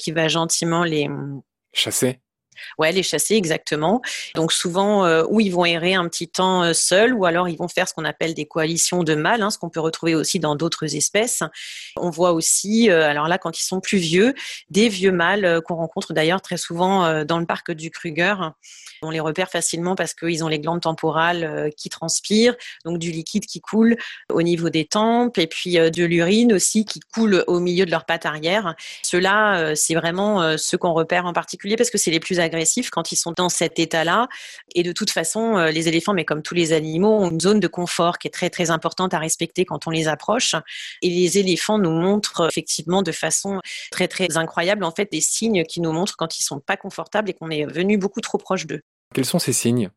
qui 0.00 0.10
va 0.10 0.26
gentiment 0.26 0.82
les 0.82 1.08
chasser. 1.72 2.18
Ouais, 2.78 2.92
les 2.92 3.02
chasser 3.02 3.34
exactement. 3.34 4.00
Donc 4.34 4.52
souvent, 4.52 5.04
euh, 5.04 5.24
ou 5.28 5.40
ils 5.40 5.50
vont 5.50 5.64
errer 5.64 5.94
un 5.94 6.08
petit 6.08 6.28
temps 6.28 6.62
euh, 6.62 6.72
seuls, 6.72 7.14
ou 7.14 7.24
alors 7.24 7.48
ils 7.48 7.56
vont 7.56 7.68
faire 7.68 7.88
ce 7.88 7.94
qu'on 7.94 8.04
appelle 8.04 8.34
des 8.34 8.46
coalitions 8.46 9.02
de 9.02 9.14
mâles, 9.14 9.42
hein, 9.42 9.50
ce 9.50 9.58
qu'on 9.58 9.70
peut 9.70 9.80
retrouver 9.80 10.14
aussi 10.14 10.38
dans 10.38 10.56
d'autres 10.56 10.96
espèces. 10.96 11.42
On 11.96 12.10
voit 12.10 12.32
aussi, 12.32 12.90
euh, 12.90 13.08
alors 13.08 13.28
là, 13.28 13.38
quand 13.38 13.58
ils 13.58 13.64
sont 13.64 13.80
plus 13.80 13.98
vieux, 13.98 14.34
des 14.70 14.88
vieux 14.88 15.12
mâles 15.12 15.60
qu'on 15.66 15.76
rencontre 15.76 16.12
d'ailleurs 16.12 16.42
très 16.42 16.56
souvent 16.56 17.24
dans 17.24 17.38
le 17.38 17.46
parc 17.46 17.70
du 17.72 17.90
Kruger. 17.90 18.34
On 19.02 19.10
les 19.10 19.20
repère 19.20 19.50
facilement 19.50 19.94
parce 19.94 20.14
qu'ils 20.14 20.44
ont 20.44 20.48
les 20.48 20.58
glandes 20.58 20.80
temporales 20.80 21.70
qui 21.76 21.90
transpirent, 21.90 22.54
donc 22.84 22.98
du 22.98 23.10
liquide 23.10 23.46
qui 23.46 23.60
coule 23.60 23.96
au 24.32 24.42
niveau 24.42 24.70
des 24.70 24.84
tempes, 24.84 25.38
et 25.38 25.46
puis 25.46 25.74
de 25.74 26.04
l'urine 26.04 26.52
aussi 26.52 26.84
qui 26.84 27.00
coule 27.00 27.44
au 27.46 27.60
milieu 27.60 27.84
de 27.86 27.90
leurs 27.90 28.06
pattes 28.06 28.26
arrière. 28.26 28.74
Ceux-là, 29.02 29.74
c'est 29.76 29.94
vraiment 29.94 30.56
ceux 30.56 30.78
qu'on 30.78 30.92
repère 30.92 31.26
en 31.26 31.32
particulier 31.32 31.76
parce 31.76 31.90
que 31.90 31.98
c'est 31.98 32.10
les 32.10 32.20
plus 32.20 32.40
agressifs 32.44 32.90
quand 32.90 33.10
ils 33.10 33.16
sont 33.16 33.32
dans 33.36 33.48
cet 33.48 33.80
état-là. 33.80 34.28
Et 34.76 34.84
de 34.84 34.92
toute 34.92 35.10
façon, 35.10 35.56
euh, 35.56 35.70
les 35.72 35.88
éléphants, 35.88 36.14
mais 36.14 36.24
comme 36.24 36.42
tous 36.42 36.54
les 36.54 36.72
animaux, 36.72 37.18
ont 37.18 37.30
une 37.30 37.40
zone 37.40 37.58
de 37.58 37.66
confort 37.66 38.18
qui 38.18 38.28
est 38.28 38.30
très 38.30 38.50
très 38.50 38.70
importante 38.70 39.12
à 39.14 39.18
respecter 39.18 39.64
quand 39.64 39.88
on 39.88 39.90
les 39.90 40.06
approche. 40.06 40.54
Et 41.02 41.10
les 41.10 41.38
éléphants 41.38 41.78
nous 41.78 41.90
montrent 41.90 42.46
effectivement 42.48 43.02
de 43.02 43.10
façon 43.10 43.60
très 43.90 44.06
très 44.06 44.36
incroyable 44.36 44.84
en 44.84 44.92
fait 44.92 45.10
des 45.10 45.20
signes 45.20 45.64
qui 45.64 45.80
nous 45.80 45.92
montrent 45.92 46.16
quand 46.16 46.38
ils 46.38 46.44
sont 46.44 46.60
pas 46.60 46.76
confortables 46.76 47.30
et 47.30 47.34
qu'on 47.34 47.50
est 47.50 47.64
venu 47.64 47.98
beaucoup 47.98 48.20
trop 48.20 48.38
proche 48.38 48.66
d'eux. 48.66 48.82
Quels 49.14 49.24
sont 49.24 49.38
ces 49.38 49.52
signes? 49.52 49.90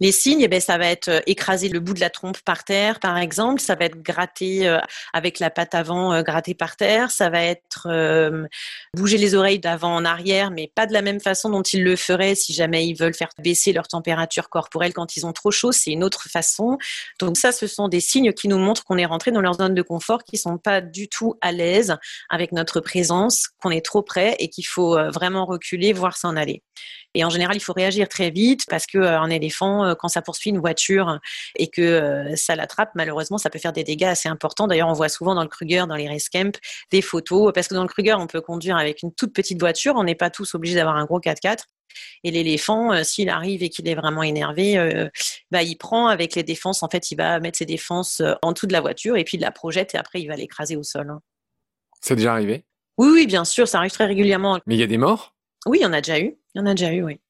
Les 0.00 0.12
signes, 0.12 0.42
eh 0.42 0.48
ben, 0.48 0.60
ça 0.60 0.78
va 0.78 0.86
être 0.86 1.08
euh, 1.08 1.20
écraser 1.26 1.68
le 1.68 1.80
bout 1.80 1.94
de 1.94 2.00
la 2.00 2.10
trompe 2.10 2.40
par 2.40 2.64
terre, 2.64 3.00
par 3.00 3.18
exemple. 3.18 3.60
Ça 3.60 3.74
va 3.74 3.86
être 3.86 4.02
gratter 4.02 4.68
euh, 4.68 4.78
avec 5.12 5.38
la 5.38 5.50
patte 5.50 5.74
avant, 5.74 6.12
euh, 6.12 6.22
gratter 6.22 6.54
par 6.54 6.76
terre. 6.76 7.10
Ça 7.10 7.30
va 7.30 7.42
être 7.42 7.88
bouger 8.94 9.18
les 9.18 9.34
oreilles 9.34 9.58
d'avant 9.58 9.94
en 9.94 10.04
arrière, 10.04 10.50
mais 10.50 10.70
pas 10.74 10.86
de 10.86 10.92
la 10.92 11.02
même 11.02 11.20
façon 11.20 11.50
dont 11.50 11.62
ils 11.62 11.82
le 11.82 11.96
feraient 11.96 12.34
si 12.34 12.52
jamais 12.52 12.86
ils 12.86 12.94
veulent 12.94 13.14
faire 13.14 13.30
baisser 13.38 13.72
leur 13.72 13.88
température 13.88 14.48
corporelle 14.48 14.92
quand 14.92 15.16
ils 15.16 15.26
ont 15.26 15.32
trop 15.32 15.50
chaud. 15.50 15.72
C'est 15.72 15.92
une 15.92 16.04
autre 16.04 16.28
façon. 16.28 16.78
Donc 17.18 17.36
ça, 17.36 17.52
ce 17.52 17.66
sont 17.66 17.88
des 17.88 18.00
signes 18.00 18.32
qui 18.32 18.48
nous 18.48 18.58
montrent 18.58 18.84
qu'on 18.84 18.98
est 18.98 19.06
rentré 19.06 19.30
dans 19.30 19.40
leur 19.40 19.54
zone 19.54 19.74
de 19.74 19.82
confort, 19.82 20.24
qui 20.24 20.36
sont 20.36 20.58
pas 20.58 20.80
du 20.80 21.08
tout 21.08 21.34
à 21.40 21.52
l'aise 21.52 21.96
avec 22.28 22.52
notre 22.52 22.80
présence, 22.80 23.48
qu'on 23.60 23.70
est 23.70 23.84
trop 23.84 24.02
près 24.02 24.36
et 24.38 24.48
qu'il 24.48 24.66
faut 24.66 24.96
vraiment 25.10 25.44
reculer, 25.44 25.92
voir 25.92 26.16
s'en 26.16 26.36
aller. 26.36 26.62
Et 27.14 27.24
en 27.24 27.30
général, 27.30 27.56
il 27.56 27.60
faut 27.60 27.72
réagir 27.72 28.08
très 28.08 28.30
vite 28.30 28.64
parce 28.68 28.86
que 28.86 28.98
euh, 28.98 29.20
un 29.20 29.28
éléphant, 29.28 29.84
euh, 29.84 29.94
quand 29.94 30.08
ça 30.08 30.22
poursuit 30.22 30.50
une 30.50 30.58
voiture 30.58 31.18
et 31.56 31.68
que 31.68 31.82
euh, 31.82 32.36
ça 32.36 32.56
l'attrape, 32.56 32.90
malheureusement, 32.94 33.38
ça 33.38 33.50
peut 33.50 33.58
faire 33.58 33.72
des 33.72 33.84
dégâts 33.84 34.04
assez 34.04 34.28
importants. 34.28 34.66
D'ailleurs, 34.66 34.88
on 34.88 34.94
voit 34.94 35.08
souvent 35.08 35.34
dans 35.34 35.42
le 35.42 35.48
Kruger, 35.48 35.84
dans 35.88 35.96
les 35.96 36.08
race 36.08 36.28
camps, 36.28 36.58
des 36.90 37.02
photos 37.02 37.52
parce 37.54 37.68
que 37.68 37.74
dans 37.74 37.82
le 37.82 37.88
Kruger, 37.88 38.14
on 38.14 38.26
peut 38.26 38.40
conduire 38.40 38.76
avec 38.76 39.02
une 39.02 39.12
toute 39.12 39.34
petite 39.34 39.60
voiture. 39.60 39.94
On 39.96 40.04
n'est 40.04 40.14
pas 40.14 40.30
tous 40.30 40.54
obligés 40.54 40.74
d'avoir 40.74 40.96
un 40.96 41.04
gros 41.04 41.20
4x4. 41.20 41.64
Et 42.24 42.30
l'éléphant, 42.30 43.04
s'il 43.04 43.28
arrive 43.28 43.62
et 43.62 43.68
qu'il 43.68 43.86
est 43.86 43.94
vraiment 43.94 44.22
énervé, 44.22 45.10
bah, 45.50 45.62
il 45.62 45.76
prend 45.76 46.06
avec 46.06 46.34
les 46.34 46.42
défenses. 46.42 46.82
En 46.82 46.88
fait, 46.88 47.10
il 47.10 47.16
va 47.16 47.38
mettre 47.38 47.58
ses 47.58 47.66
défenses 47.66 48.22
en 48.40 48.52
dessous 48.52 48.66
de 48.66 48.72
la 48.72 48.80
voiture 48.80 49.18
et 49.18 49.24
puis 49.24 49.36
il 49.36 49.40
la 49.40 49.50
projette 49.50 49.94
et 49.94 49.98
après, 49.98 50.22
il 50.22 50.26
va 50.26 50.36
l'écraser 50.36 50.74
au 50.74 50.82
sol. 50.82 51.10
Hein. 51.10 51.20
C'est 52.00 52.16
déjà 52.16 52.32
arrivé? 52.32 52.64
Oui, 52.96 53.08
oui, 53.12 53.26
bien 53.26 53.44
sûr, 53.44 53.68
ça 53.68 53.78
arrive 53.78 53.90
très 53.90 54.06
régulièrement. 54.06 54.58
Mais 54.66 54.74
il 54.74 54.80
y 54.80 54.82
a 54.82 54.86
des 54.86 54.96
morts? 54.96 55.31
Oui, 55.66 55.78
il 55.80 55.82
y 55.82 55.86
en 55.86 55.92
a 55.92 56.00
déjà 56.00 56.18
eu. 56.18 56.36
Il 56.54 56.58
y 56.58 56.60
en 56.60 56.66
a 56.66 56.74
déjà 56.74 56.92
eu, 56.92 57.02
oui. 57.02 57.20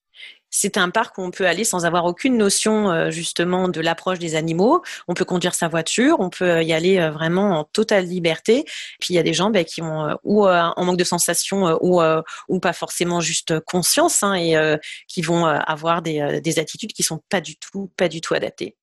C'est 0.54 0.76
un 0.76 0.90
parc 0.90 1.16
où 1.16 1.22
on 1.22 1.30
peut 1.30 1.46
aller 1.46 1.64
sans 1.64 1.86
avoir 1.86 2.04
aucune 2.04 2.36
notion 2.36 2.90
euh, 2.90 3.10
justement 3.10 3.68
de 3.68 3.80
l'approche 3.80 4.18
des 4.18 4.34
animaux. 4.34 4.82
On 5.08 5.14
peut 5.14 5.24
conduire 5.24 5.54
sa 5.54 5.66
voiture, 5.66 6.20
on 6.20 6.28
peut 6.28 6.62
y 6.62 6.74
aller 6.74 6.98
euh, 6.98 7.10
vraiment 7.10 7.58
en 7.58 7.64
totale 7.64 8.04
liberté. 8.04 8.64
Puis 9.00 9.14
il 9.14 9.14
y 9.14 9.18
a 9.18 9.22
des 9.22 9.32
gens 9.32 9.48
ben, 9.48 9.64
qui 9.64 9.80
ont 9.80 10.10
euh, 10.10 10.14
ou 10.24 10.46
en 10.46 10.84
manque 10.84 10.98
de 10.98 11.04
sensation 11.04 11.78
ou, 11.80 12.02
ou 12.48 12.60
pas 12.60 12.72
forcément 12.74 13.20
juste 13.20 13.60
conscience 13.60 14.22
hein, 14.22 14.34
et 14.34 14.78
qui 15.08 15.22
vont 15.22 15.46
avoir 15.46 16.02
des, 16.02 16.40
des 16.42 16.58
attitudes 16.58 16.92
qui 16.92 17.02
sont 17.02 17.22
pas 17.30 17.40
du 17.40 17.56
tout 17.56 17.90
pas 17.96 18.08
du 18.08 18.20
tout 18.20 18.34
adaptées. 18.34 18.76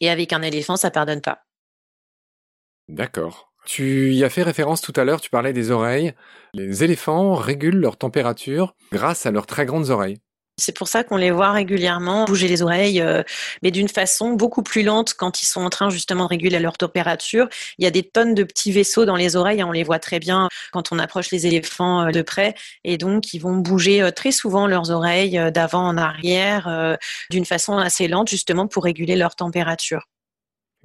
Et 0.00 0.10
avec 0.10 0.32
un 0.32 0.42
éléphant, 0.42 0.76
ça 0.76 0.90
pardonne 0.90 1.20
pas. 1.20 1.42
D'accord. 2.88 3.52
Tu 3.66 4.14
y 4.14 4.24
as 4.24 4.30
fait 4.30 4.44
référence 4.44 4.80
tout 4.80 4.92
à 4.94 5.04
l'heure, 5.04 5.20
tu 5.20 5.28
parlais 5.28 5.52
des 5.52 5.72
oreilles. 5.72 6.14
Les 6.54 6.84
éléphants 6.84 7.34
régulent 7.34 7.80
leur 7.80 7.96
température 7.96 8.76
grâce 8.92 9.26
à 9.26 9.32
leurs 9.32 9.46
très 9.46 9.66
grandes 9.66 9.90
oreilles. 9.90 10.18
C'est 10.58 10.74
pour 10.74 10.88
ça 10.88 11.04
qu'on 11.04 11.18
les 11.18 11.32
voit 11.32 11.52
régulièrement 11.52 12.24
bouger 12.24 12.48
les 12.48 12.62
oreilles, 12.62 13.02
euh, 13.02 13.22
mais 13.62 13.70
d'une 13.70 13.88
façon 13.88 14.30
beaucoup 14.32 14.62
plus 14.62 14.82
lente 14.82 15.12
quand 15.12 15.42
ils 15.42 15.46
sont 15.46 15.60
en 15.60 15.68
train 15.68 15.90
justement 15.90 16.24
de 16.24 16.28
réguler 16.30 16.60
leur 16.60 16.78
température. 16.78 17.48
Il 17.76 17.84
y 17.84 17.86
a 17.86 17.90
des 17.90 18.04
tonnes 18.04 18.34
de 18.34 18.44
petits 18.44 18.72
vaisseaux 18.72 19.04
dans 19.04 19.16
les 19.16 19.36
oreilles, 19.36 19.60
hein, 19.60 19.66
on 19.68 19.72
les 19.72 19.82
voit 19.82 19.98
très 19.98 20.18
bien 20.18 20.48
quand 20.72 20.92
on 20.92 20.98
approche 20.98 21.30
les 21.30 21.46
éléphants 21.46 22.06
euh, 22.06 22.10
de 22.10 22.22
près, 22.22 22.54
et 22.84 22.96
donc 22.96 23.34
ils 23.34 23.38
vont 23.40 23.56
bouger 23.56 24.00
euh, 24.00 24.10
très 24.12 24.32
souvent 24.32 24.66
leurs 24.66 24.90
oreilles 24.90 25.38
d'avant 25.52 25.86
en 25.86 25.98
arrière 25.98 26.96
d'une 27.30 27.44
façon 27.44 27.76
assez 27.76 28.08
lente 28.08 28.28
justement 28.30 28.66
pour 28.66 28.84
réguler 28.84 29.16
leur 29.16 29.34
température 29.36 30.06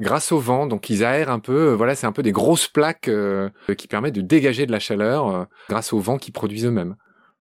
grâce 0.02 0.32
au 0.32 0.40
vent. 0.40 0.66
Donc 0.66 0.90
ils 0.90 1.04
aèrent 1.04 1.30
un 1.30 1.40
peu. 1.40 1.70
Euh, 1.70 1.76
voilà, 1.76 1.96
c'est 1.96 2.08
un 2.08 2.12
peu 2.12 2.24
des 2.24 2.32
grosses 2.32 2.68
plaques 2.68 3.08
euh, 3.08 3.50
qui 3.78 3.88
permettent 3.88 4.16
de 4.16 4.22
dégager 4.22 4.66
de 4.66 4.72
la 4.72 4.80
chaleur 4.80 5.28
euh, 5.28 5.46
grâce 5.70 5.94
au 5.94 6.00
vent 6.00 6.18
qu'ils 6.18 6.34
produisent 6.34 6.66
eux-mêmes. 6.66 6.96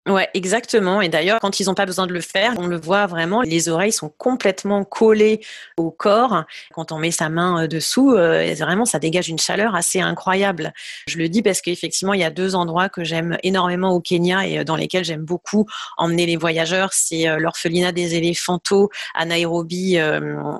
Ouais, 0.07 0.29
exactement. 0.33 1.01
Et 1.01 1.09
d'ailleurs, 1.09 1.39
quand 1.41 1.59
ils 1.59 1.65
n'ont 1.65 1.73
pas 1.73 1.85
besoin 1.85 2.07
de 2.07 2.13
le 2.13 2.21
faire, 2.21 2.53
on 2.57 2.67
le 2.67 2.79
voit 2.79 3.07
vraiment, 3.07 3.41
les 3.41 3.67
oreilles 3.67 3.91
sont 3.91 4.09
complètement 4.17 4.85
collées 4.85 5.41
au 5.75 5.91
corps. 5.91 6.45
Quand 6.73 6.93
on 6.93 6.97
met 6.97 7.11
sa 7.11 7.27
main 7.27 7.63
euh, 7.63 7.67
dessous, 7.67 8.13
euh, 8.13 8.53
vraiment, 8.57 8.85
ça 8.85 8.99
dégage 8.99 9.27
une 9.27 9.39
chaleur 9.39 9.75
assez 9.75 9.99
incroyable. 9.99 10.73
Je 11.07 11.17
le 11.17 11.27
dis 11.27 11.41
parce 11.41 11.59
qu'effectivement, 11.59 12.13
il 12.13 12.21
y 12.21 12.23
a 12.23 12.29
deux 12.29 12.55
endroits 12.55 12.87
que 12.87 13.03
j'aime 13.03 13.37
énormément 13.43 13.91
au 13.91 13.99
Kenya 13.99 14.47
et 14.47 14.59
euh, 14.59 14.63
dans 14.63 14.77
lesquels 14.77 15.03
j'aime 15.03 15.25
beaucoup 15.25 15.65
emmener 15.97 16.25
les 16.25 16.37
voyageurs. 16.37 16.93
C'est 16.93 17.25
l'orphelinat 17.37 17.91
des 17.91 18.15
éléphantos 18.15 18.89
à 19.13 19.25
Nairobi, 19.25 19.97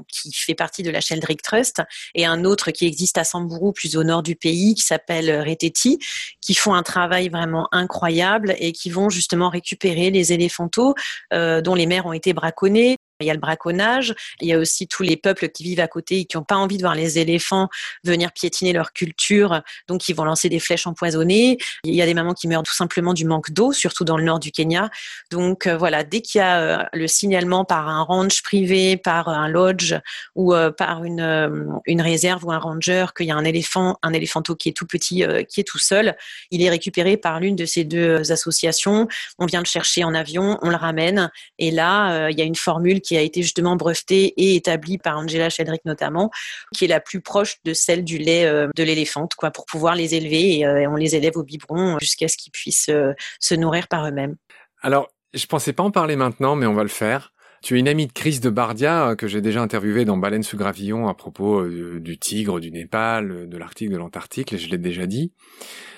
qui 0.10 0.32
fait 0.34 0.56
partie 0.56 0.84
de 0.84 0.89
la 0.89 1.00
Sheldrick 1.01 1.42
Trust, 1.42 1.82
et 2.16 2.25
un 2.25 2.44
autre 2.44 2.72
qui 2.72 2.86
existe 2.86 3.18
à 3.18 3.24
Samburu, 3.24 3.74
plus 3.74 3.96
au 3.96 4.04
nord 4.04 4.24
du 4.24 4.36
pays, 4.36 4.75
qui 4.75 4.84
s'appelle 4.84 5.44
Reteti, 5.48 6.00
qui 6.42 6.54
font 6.54 6.74
un 6.74 6.84
travail 6.84 7.30
vraiment 7.30 7.68
incroyable 7.72 8.56
et 8.60 8.72
qui 8.72 8.89
vont 8.89 9.10
justement 9.10 9.37
récupérer 9.46 10.10
les 10.10 10.34
éléphantaux 10.34 10.96
euh, 11.34 11.62
dont 11.62 11.75
les 11.75 11.86
mères 11.86 12.06
ont 12.06 12.13
été 12.13 12.34
braconnées, 12.34 12.98
Il 13.19 13.25
y 13.25 13.31
a 13.31 13.33
le 13.33 13.39
braconnage, 13.39 14.13
il 14.41 14.47
y 14.47 14.53
a 14.53 14.59
aussi 14.59 14.88
tous 14.88 15.01
les 15.01 15.17
peuples 15.17 15.50
qui 15.50 15.63
vivent 15.63 15.79
à 15.79 15.88
côté 15.88 16.19
et 16.19 16.25
qui 16.25 16.38
n'ont 16.38 16.43
pas 16.43 16.55
envie 16.55 16.77
de 16.77 16.83
voir 16.83 16.93
les 16.93 17.17
éléphants 17.17 17.67
venir 18.03 18.31
piétiner 18.31 18.74
leur 18.74 18.93
culture, 18.93 19.62
donc 19.88 20.07
ils 20.07 20.13
vont 20.13 20.24
lancer 20.24 20.50
des 20.50 20.59
flèches 20.59 20.86
empoisonnées. 20.86 21.57
Il 21.83 21.95
y 21.95 22.01
a 22.03 22.05
des 22.05 22.13
mamans 22.13 22.36
qui 22.36 22.47
meurent 22.47 22.62
tout 22.62 22.75
simplement 22.75 23.15
du 23.15 23.25
manque 23.25 23.51
d'eau, 23.51 23.71
surtout 23.71 24.03
dans 24.03 24.17
le 24.17 24.24
nord 24.24 24.39
du 24.39 24.51
Kenya. 24.51 24.91
Donc 25.31 25.65
euh, 25.65 25.77
voilà, 25.77 26.03
dès 26.03 26.21
qu'il 26.21 26.39
y 26.39 26.41
a 26.43 26.59
euh, 26.59 26.83
le 26.93 27.07
signalement 27.07 27.65
par 27.65 27.88
un 27.88 28.03
ranch 28.03 28.43
privé, 28.43 28.97
par 28.97 29.29
un 29.29 29.47
lodge 29.47 29.95
ou 30.36 30.53
euh, 30.53 30.69
par 30.69 31.03
une, 31.03 31.81
une 31.86 32.01
réserve 32.01 32.45
ou 32.45 32.51
un 32.51 32.59
ranger 32.59 33.07
qu'il 33.15 33.25
y 33.25 33.31
a 33.31 33.36
un 33.36 33.45
éléphant, 33.45 33.97
un 34.03 34.13
éléphanto 34.13 34.55
qui 34.55 34.69
est 34.69 34.74
tout 34.74 34.86
petit, 34.86 35.24
qui 35.50 35.62
est 35.62 35.67
tout 35.67 35.79
seul, 35.79 36.15
il 36.51 36.62
est 36.62 36.69
récupéré 36.69 37.17
par 37.17 37.39
l'une 37.39 37.55
de 37.55 37.65
ces 37.65 37.83
deux 37.83 38.31
associations. 38.31 39.07
On 39.39 39.47
vient 39.47 39.59
le 39.59 39.65
chercher 39.65 40.03
en 40.03 40.13
avion, 40.13 40.59
on 40.62 40.69
le 40.69 40.75
ramène 40.75 41.31
et 41.57 41.71
là, 41.71 42.29
il 42.29 42.38
y 42.38 42.41
a 42.41 42.45
une 42.45 42.55
formule 42.55 43.01
qui 43.07 43.15
a 43.15 43.21
été 43.21 43.41
justement 43.41 43.77
brevetée 43.77 44.33
et 44.35 44.55
établie 44.55 44.97
par 44.97 45.17
Angela 45.17 45.49
Shedrick 45.49 45.85
notamment, 45.85 46.29
qui 46.75 46.85
est 46.85 46.89
la 46.89 46.99
plus 46.99 47.21
proche 47.21 47.55
de 47.63 47.73
celle 47.73 48.03
du 48.03 48.17
lait 48.17 48.45
euh, 48.45 48.67
de 48.75 48.83
l'éléphante, 48.83 49.35
quoi, 49.35 49.49
pour 49.49 49.65
pouvoir 49.65 49.95
les 49.95 50.13
élever 50.13 50.65
euh, 50.65 50.81
et, 50.81 50.87
on 50.87 50.95
les 50.95 51.15
élève 51.15 51.37
au 51.37 51.43
biberon 51.43 51.97
jusqu'à 51.99 52.27
ce 52.27 52.35
qu'ils 52.35 52.51
puissent 52.51 52.89
euh, 52.89 53.13
se 53.39 53.55
nourrir 53.55 53.87
par 53.87 54.05
eux-mêmes. 54.05 54.35
Alors, 54.81 55.07
je 55.33 55.45
pensais 55.45 55.71
pas 55.71 55.83
en 55.83 55.91
parler 55.91 56.17
maintenant, 56.17 56.55
mais 56.55 56.65
on 56.65 56.73
va 56.73 56.83
le 56.83 56.89
faire. 56.89 57.33
Tu 57.63 57.75
es 57.75 57.79
une 57.79 57.87
amie 57.87 58.07
de 58.07 58.11
Chris 58.13 58.39
de 58.39 58.49
Bardia 58.49 59.15
que 59.17 59.27
j'ai 59.27 59.41
déjà 59.41 59.61
interviewé 59.61 60.03
dans 60.05 60.17
Baleine 60.17 60.43
sous 60.43 60.57
gravillon 60.57 61.07
à 61.07 61.13
propos 61.13 61.65
du 61.65 62.17
tigre, 62.19 62.59
du 62.59 62.71
Népal, 62.71 63.49
de 63.49 63.57
l'Arctique, 63.57 63.89
de 63.89 63.97
l'Antarctique, 63.97 64.55
je 64.57 64.67
l'ai 64.67 64.77
déjà 64.77 65.07
dit. 65.07 65.31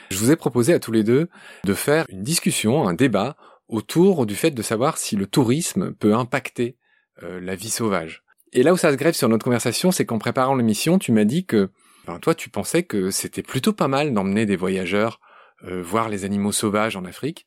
Je 0.10 0.18
vous 0.18 0.32
ai 0.32 0.38
proposé 0.38 0.74
à 0.74 0.80
tous 0.80 0.94
les 0.94 1.04
deux 1.04 1.28
de 1.66 1.74
faire 1.74 2.06
une 2.08 2.24
discussion, 2.24 2.88
un 2.88 2.94
débat 2.94 3.36
autour 3.68 4.26
du 4.26 4.36
fait 4.36 4.52
de 4.52 4.62
savoir 4.62 4.98
si 4.98 5.16
le 5.16 5.28
tourisme 5.28 5.94
peut 5.94 6.16
impacter 6.16 6.76
euh, 7.24 7.40
la 7.40 7.56
vie 7.56 7.70
sauvage. 7.70 8.24
Et 8.54 8.64
là 8.64 8.74
où 8.74 8.78
ça 8.78 8.92
se 8.92 8.98
grève 8.98 9.14
sur 9.14 9.30
notre 9.30 9.44
conversation, 9.44 9.92
c'est 9.92 10.06
qu'en 10.06 10.20
préparant 10.20 10.56
l'émission, 10.56 10.98
tu 10.98 11.12
m'as 11.12 11.26
dit 11.26 11.46
que, 11.46 11.70
toi, 12.22 12.34
tu 12.34 12.50
pensais 12.50 12.84
que 12.84 13.12
c'était 13.12 13.44
plutôt 13.44 13.74
pas 13.74 13.88
mal 13.88 14.14
d'emmener 14.14 14.48
des 14.48 14.56
voyageurs 14.56 15.20
euh, 15.66 15.84
voir 15.84 16.10
les 16.10 16.26
animaux 16.26 16.52
sauvages 16.52 16.96
en 16.96 17.06
Afrique. 17.06 17.46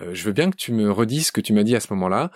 Euh, 0.00 0.14
je 0.14 0.24
veux 0.24 0.32
bien 0.32 0.50
que 0.50 0.56
tu 0.56 0.72
me 0.72 0.90
redises 0.90 1.28
ce 1.28 1.32
que 1.32 1.40
tu 1.40 1.52
m'as 1.52 1.64
dit 1.64 1.74
à 1.74 1.80
ce 1.80 1.92
moment-là, 1.94 2.30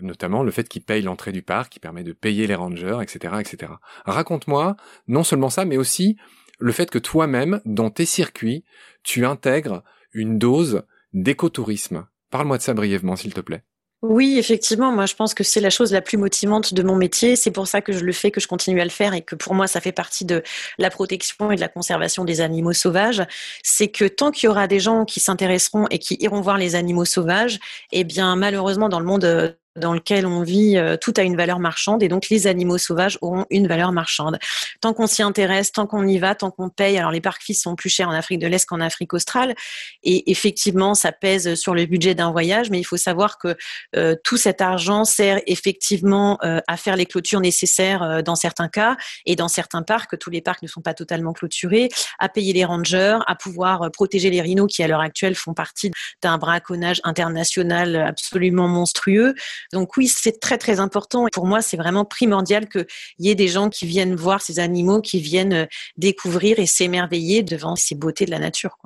notamment 0.00 0.42
le 0.42 0.50
fait 0.50 0.68
qu'ils 0.68 0.82
payent 0.82 1.02
l'entrée 1.02 1.30
du 1.30 1.42
parc, 1.42 1.70
qui 1.72 1.78
permet 1.78 2.02
de 2.02 2.12
payer 2.12 2.48
les 2.48 2.56
rangers, 2.56 2.98
etc., 3.00 3.34
etc. 3.38 3.74
Raconte-moi 4.04 4.74
non 5.06 5.22
seulement 5.22 5.50
ça, 5.50 5.64
mais 5.64 5.76
aussi 5.76 6.16
le 6.58 6.72
fait 6.72 6.90
que 6.90 6.98
toi-même, 6.98 7.60
dans 7.64 7.90
tes 7.90 8.06
circuits, 8.06 8.64
tu 9.04 9.24
intègres 9.24 9.84
une 10.12 10.38
dose 10.38 10.82
d'écotourisme. 11.12 12.06
Parle-moi 12.30 12.58
de 12.58 12.62
ça 12.62 12.74
brièvement, 12.74 13.16
s'il 13.16 13.34
te 13.34 13.40
plaît. 13.40 13.64
Oui, 14.02 14.36
effectivement, 14.36 14.90
moi 14.90 15.06
je 15.06 15.14
pense 15.14 15.32
que 15.32 15.44
c'est 15.44 15.60
la 15.60 15.70
chose 15.70 15.92
la 15.92 16.00
plus 16.00 16.18
motivante 16.18 16.74
de 16.74 16.82
mon 16.82 16.96
métier. 16.96 17.36
C'est 17.36 17.52
pour 17.52 17.68
ça 17.68 17.80
que 17.80 17.92
je 17.92 18.04
le 18.04 18.12
fais, 18.12 18.32
que 18.32 18.40
je 18.40 18.48
continue 18.48 18.80
à 18.80 18.84
le 18.84 18.90
faire 18.90 19.14
et 19.14 19.22
que 19.22 19.36
pour 19.36 19.54
moi 19.54 19.68
ça 19.68 19.80
fait 19.80 19.92
partie 19.92 20.24
de 20.24 20.42
la 20.78 20.90
protection 20.90 21.52
et 21.52 21.56
de 21.56 21.60
la 21.60 21.68
conservation 21.68 22.24
des 22.24 22.40
animaux 22.40 22.72
sauvages. 22.72 23.22
C'est 23.62 23.88
que 23.88 24.04
tant 24.06 24.32
qu'il 24.32 24.48
y 24.48 24.50
aura 24.50 24.66
des 24.66 24.80
gens 24.80 25.04
qui 25.04 25.20
s'intéresseront 25.20 25.86
et 25.90 26.00
qui 26.00 26.16
iront 26.18 26.40
voir 26.40 26.58
les 26.58 26.74
animaux 26.74 27.04
sauvages, 27.04 27.60
eh 27.92 28.02
bien 28.02 28.34
malheureusement 28.34 28.88
dans 28.88 28.98
le 28.98 29.06
monde 29.06 29.24
euh, 29.24 29.52
dans 29.76 29.94
lequel 29.94 30.26
on 30.26 30.42
vit, 30.42 30.76
euh, 30.76 30.96
tout 30.96 31.14
a 31.16 31.22
une 31.22 31.36
valeur 31.36 31.58
marchande 31.58 32.02
et 32.02 32.08
donc 32.08 32.28
les 32.28 32.46
animaux 32.46 32.78
sauvages 32.78 33.18
auront 33.22 33.46
une 33.50 33.66
valeur 33.66 33.92
marchande. 33.92 34.38
Tant 34.80 34.92
qu'on 34.92 35.06
s'y 35.06 35.22
intéresse, 35.22 35.72
tant 35.72 35.86
qu'on 35.86 36.06
y 36.06 36.18
va, 36.18 36.34
tant 36.34 36.50
qu'on 36.50 36.68
paye, 36.68 36.98
alors 36.98 37.10
les 37.10 37.20
parcs 37.20 37.42
fils 37.42 37.62
sont 37.62 37.74
plus 37.74 37.88
chers 37.88 38.08
en 38.08 38.12
Afrique 38.12 38.38
de 38.38 38.46
l'Est 38.46 38.66
qu'en 38.66 38.80
Afrique 38.80 39.14
australe 39.14 39.54
et 40.02 40.30
effectivement 40.30 40.94
ça 40.94 41.12
pèse 41.12 41.54
sur 41.54 41.74
le 41.74 41.86
budget 41.86 42.14
d'un 42.14 42.30
voyage, 42.30 42.70
mais 42.70 42.78
il 42.78 42.84
faut 42.84 42.96
savoir 42.96 43.38
que 43.38 43.56
euh, 43.96 44.14
tout 44.22 44.36
cet 44.36 44.60
argent 44.60 45.04
sert 45.04 45.40
effectivement 45.46 46.38
euh, 46.44 46.60
à 46.68 46.76
faire 46.76 46.96
les 46.96 47.06
clôtures 47.06 47.40
nécessaires 47.40 48.22
dans 48.22 48.36
certains 48.36 48.68
cas 48.68 48.96
et 49.24 49.36
dans 49.36 49.48
certains 49.48 49.82
parcs, 49.82 50.18
tous 50.18 50.30
les 50.30 50.42
parcs 50.42 50.62
ne 50.62 50.68
sont 50.68 50.82
pas 50.82 50.94
totalement 50.94 51.32
clôturés, 51.32 51.88
à 52.18 52.28
payer 52.28 52.52
les 52.52 52.64
rangers, 52.64 53.18
à 53.26 53.34
pouvoir 53.34 53.90
protéger 53.90 54.30
les 54.30 54.40
rhinos 54.40 54.66
qui 54.70 54.82
à 54.82 54.88
l'heure 54.88 55.00
actuelle 55.00 55.34
font 55.34 55.54
partie 55.54 55.90
d'un 56.22 56.36
braconnage 56.38 57.00
international 57.04 57.96
absolument 57.96 58.68
monstrueux. 58.68 59.34
Donc 59.72 59.96
oui, 59.96 60.08
c'est 60.08 60.40
très 60.40 60.58
très 60.58 60.80
important. 60.80 61.26
Pour 61.32 61.46
moi, 61.46 61.62
c'est 61.62 61.76
vraiment 61.76 62.04
primordial 62.04 62.68
qu'il 62.68 62.86
y 63.18 63.30
ait 63.30 63.34
des 63.34 63.48
gens 63.48 63.68
qui 63.68 63.86
viennent 63.86 64.14
voir 64.14 64.42
ces 64.42 64.58
animaux, 64.58 65.00
qui 65.00 65.20
viennent 65.20 65.52
euh, 65.52 65.66
découvrir 65.96 66.58
et 66.58 66.66
s'émerveiller 66.66 67.42
devant 67.42 67.76
ces 67.76 67.94
beautés 67.94 68.26
de 68.26 68.30
la 68.30 68.38
nature. 68.38 68.76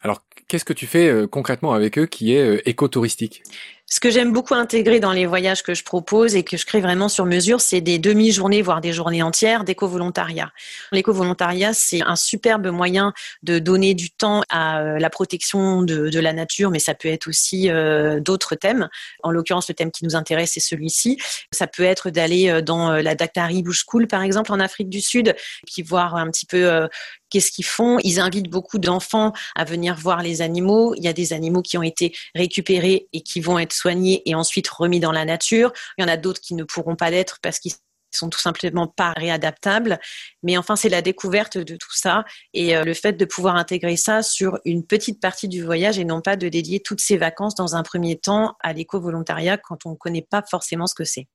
Alors, 0.00 0.22
qu'est-ce 0.48 0.64
que 0.64 0.72
tu 0.72 0.86
fais 0.86 1.08
euh, 1.08 1.26
concrètement 1.26 1.72
avec 1.72 1.98
eux 1.98 2.06
qui 2.06 2.34
est 2.34 2.42
euh, 2.42 2.68
écotouristique? 2.68 3.42
Ce 3.88 4.00
que 4.00 4.10
j'aime 4.10 4.32
beaucoup 4.32 4.54
intégrer 4.54 4.98
dans 4.98 5.12
les 5.12 5.26
voyages 5.26 5.62
que 5.62 5.72
je 5.72 5.84
propose 5.84 6.34
et 6.34 6.42
que 6.42 6.56
je 6.56 6.66
crée 6.66 6.80
vraiment 6.80 7.08
sur 7.08 7.24
mesure, 7.24 7.60
c'est 7.60 7.80
des 7.80 8.00
demi-journées, 8.00 8.60
voire 8.60 8.80
des 8.80 8.92
journées 8.92 9.22
entières 9.22 9.62
d'éco-volontariat. 9.62 10.50
L'éco-volontariat, 10.90 11.72
c'est 11.72 12.02
un 12.02 12.16
superbe 12.16 12.66
moyen 12.66 13.12
de 13.44 13.60
donner 13.60 13.94
du 13.94 14.10
temps 14.10 14.42
à 14.48 14.80
euh, 14.80 14.98
la 14.98 15.08
protection 15.08 15.82
de, 15.82 16.18
la 16.18 16.32
nature, 16.32 16.70
mais 16.70 16.80
ça 16.80 16.94
peut 16.94 17.08
être 17.08 17.28
aussi 17.28 17.70
euh, 17.70 18.18
d'autres 18.18 18.56
thèmes. 18.56 18.88
En 19.22 19.30
l'occurrence, 19.30 19.68
le 19.68 19.74
thème 19.74 19.92
qui 19.92 20.04
nous 20.04 20.16
intéresse, 20.16 20.52
c'est 20.54 20.60
celui-ci. 20.60 21.18
Ça 21.52 21.68
peut 21.68 21.84
être 21.84 22.10
d'aller 22.10 22.48
euh, 22.48 22.62
dans 22.62 22.90
la 22.90 23.14
Daktari 23.14 23.62
Bush 23.62 23.84
School, 23.86 24.08
par 24.08 24.22
exemple, 24.22 24.50
en 24.50 24.58
Afrique 24.58 24.88
du 24.88 25.00
Sud, 25.00 25.36
puis 25.64 25.82
voir 25.82 26.16
un 26.16 26.28
petit 26.30 26.46
peu 26.46 26.88
qu'est-ce 27.30 27.50
qu'ils 27.50 27.64
font? 27.64 27.98
Ils 28.02 28.20
invitent 28.20 28.50
beaucoup 28.50 28.78
d'enfants 28.78 29.32
à 29.54 29.64
venir 29.64 29.96
voir 29.96 30.22
les 30.22 30.42
animaux. 30.42 30.94
Il 30.96 31.04
y 31.04 31.08
a 31.08 31.12
des 31.12 31.32
animaux 31.32 31.62
qui 31.62 31.78
ont 31.78 31.82
été 31.82 32.14
récupérés 32.34 33.08
et 33.12 33.22
qui 33.22 33.40
vont 33.40 33.58
être 33.58 33.72
soignés 33.72 34.22
et 34.26 34.34
ensuite 34.34 34.68
remis 34.68 35.00
dans 35.00 35.12
la 35.12 35.24
nature. 35.24 35.72
Il 35.98 36.02
y 36.02 36.04
en 36.04 36.08
a 36.08 36.16
d'autres 36.16 36.40
qui 36.40 36.54
ne 36.54 36.64
pourront 36.64 36.96
pas 36.96 37.10
l'être 37.10 37.38
parce 37.42 37.58
qu'ils 37.58 37.72
sont 38.12 38.30
tout 38.30 38.38
simplement 38.38 38.86
pas 38.86 39.12
réadaptables. 39.16 39.98
Mais 40.42 40.56
enfin, 40.56 40.76
c'est 40.76 40.88
la 40.88 41.02
découverte 41.02 41.58
de 41.58 41.76
tout 41.76 41.94
ça 41.94 42.24
et 42.54 42.76
euh, 42.76 42.84
le 42.84 42.94
fait 42.94 43.12
de 43.12 43.24
pouvoir 43.24 43.56
intégrer 43.56 43.96
ça 43.96 44.22
sur 44.22 44.58
une 44.64 44.84
petite 44.84 45.20
partie 45.20 45.48
du 45.48 45.62
voyage 45.62 45.98
et 45.98 46.04
non 46.04 46.20
pas 46.20 46.36
de 46.36 46.48
dédier 46.48 46.80
toutes 46.80 47.00
ces 47.00 47.16
vacances 47.16 47.54
dans 47.54 47.76
un 47.76 47.82
premier 47.82 48.16
temps 48.16 48.56
à 48.60 48.72
l'éco-volontariat 48.72 49.58
quand 49.58 49.86
on 49.86 49.90
ne 49.90 49.96
connaît 49.96 50.26
pas 50.28 50.42
forcément 50.48 50.86
ce 50.86 50.94
que 50.94 51.04
c'est. 51.04 51.28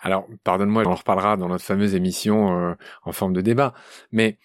Alors, 0.00 0.26
pardonne-moi, 0.44 0.82
on 0.86 0.90
en 0.92 0.94
reparlera 0.94 1.36
dans 1.36 1.48
notre 1.48 1.64
fameuse 1.64 1.94
émission 1.94 2.70
euh, 2.70 2.74
en 3.02 3.12
forme 3.12 3.34
de 3.34 3.42
débat, 3.42 3.74
mais 4.10 4.38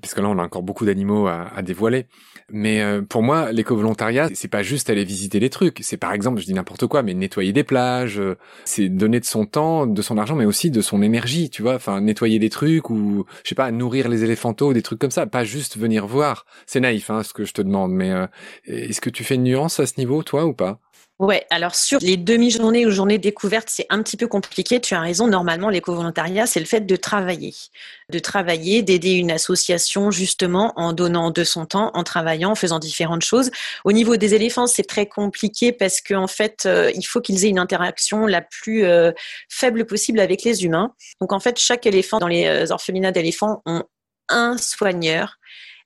parce 0.00 0.14
que 0.14 0.20
là 0.20 0.28
on 0.28 0.38
a 0.38 0.42
encore 0.42 0.62
beaucoup 0.62 0.86
d'animaux 0.86 1.26
à, 1.26 1.48
à, 1.54 1.62
dévoiler. 1.62 2.06
Mais 2.50 2.82
euh, 2.82 3.02
pour 3.02 3.22
moi, 3.22 3.52
l'éco-volontariat, 3.52 4.28
c'est 4.34 4.48
pas 4.48 4.62
juste 4.62 4.90
aller 4.90 5.04
visiter 5.04 5.40
les 5.40 5.50
trucs. 5.50 5.78
C'est 5.82 5.96
par 5.96 6.12
exemple, 6.12 6.40
je 6.40 6.46
dis 6.46 6.54
n'importe 6.54 6.86
quoi, 6.86 7.02
mais 7.02 7.14
nettoyer 7.14 7.52
des 7.52 7.64
plages. 7.64 8.20
Euh, 8.20 8.36
c'est 8.64 8.88
donner 8.88 9.20
de 9.20 9.24
son 9.24 9.46
temps, 9.46 9.86
de 9.86 10.02
son 10.02 10.18
argent, 10.18 10.36
mais 10.36 10.44
aussi 10.44 10.70
de 10.70 10.80
son 10.80 11.02
énergie, 11.02 11.50
tu 11.50 11.62
vois. 11.62 11.74
Enfin, 11.74 12.00
nettoyer 12.00 12.38
des 12.38 12.50
trucs 12.50 12.90
ou 12.90 13.24
je 13.42 13.48
sais 13.48 13.54
pas, 13.54 13.70
nourrir 13.70 14.08
les 14.08 14.24
éléphantos, 14.24 14.72
des 14.72 14.82
trucs 14.82 14.98
comme 14.98 15.10
ça. 15.10 15.26
Pas 15.26 15.44
juste 15.44 15.76
venir 15.78 16.06
voir. 16.06 16.44
C'est 16.66 16.80
naïf, 16.80 17.10
hein, 17.10 17.22
ce 17.22 17.32
que 17.32 17.44
je 17.44 17.52
te 17.52 17.62
demande. 17.62 17.92
Mais 17.92 18.10
euh, 18.10 18.26
est-ce 18.66 19.00
que 19.00 19.10
tu 19.10 19.24
fais 19.24 19.36
une 19.36 19.44
nuance 19.44 19.80
à 19.80 19.86
ce 19.86 19.94
niveau, 19.98 20.22
toi, 20.22 20.46
ou 20.46 20.52
pas? 20.52 20.80
Ouais, 21.20 21.46
alors 21.50 21.76
sur 21.76 22.00
les 22.00 22.16
demi-journées 22.16 22.86
ou 22.86 22.90
journées 22.90 23.18
découvertes, 23.18 23.68
c'est 23.70 23.86
un 23.88 24.02
petit 24.02 24.16
peu 24.16 24.26
compliqué. 24.26 24.80
Tu 24.80 24.94
as 24.94 25.00
raison. 25.00 25.28
Normalement, 25.28 25.70
l'éco-volontariat, 25.70 26.46
c'est 26.46 26.58
le 26.58 26.66
fait 26.66 26.80
de 26.80 26.96
travailler, 26.96 27.54
de 28.10 28.18
travailler, 28.18 28.82
d'aider 28.82 29.12
une 29.12 29.30
association 29.30 30.10
justement 30.10 30.72
en 30.74 30.92
donnant 30.92 31.30
de 31.30 31.44
son 31.44 31.66
temps, 31.66 31.92
en 31.94 32.02
travaillant, 32.02 32.50
en 32.50 32.54
faisant 32.56 32.80
différentes 32.80 33.22
choses. 33.22 33.52
Au 33.84 33.92
niveau 33.92 34.16
des 34.16 34.34
éléphants, 34.34 34.66
c'est 34.66 34.82
très 34.82 35.06
compliqué 35.06 35.70
parce 35.70 36.00
qu'en 36.00 36.26
fait, 36.26 36.64
euh, 36.66 36.90
il 36.96 37.04
faut 37.04 37.20
qu'ils 37.20 37.44
aient 37.44 37.50
une 37.50 37.60
interaction 37.60 38.26
la 38.26 38.42
plus 38.42 38.84
euh, 38.84 39.12
faible 39.48 39.86
possible 39.86 40.18
avec 40.18 40.42
les 40.42 40.64
humains. 40.64 40.94
Donc 41.20 41.32
en 41.32 41.38
fait, 41.38 41.60
chaque 41.60 41.86
éléphant 41.86 42.18
dans 42.18 42.26
les 42.28 42.46
euh, 42.46 42.72
orphelinats 42.72 43.12
d'éléphants 43.12 43.62
ont 43.66 43.84
un 44.28 44.58
soigneur 44.58 45.38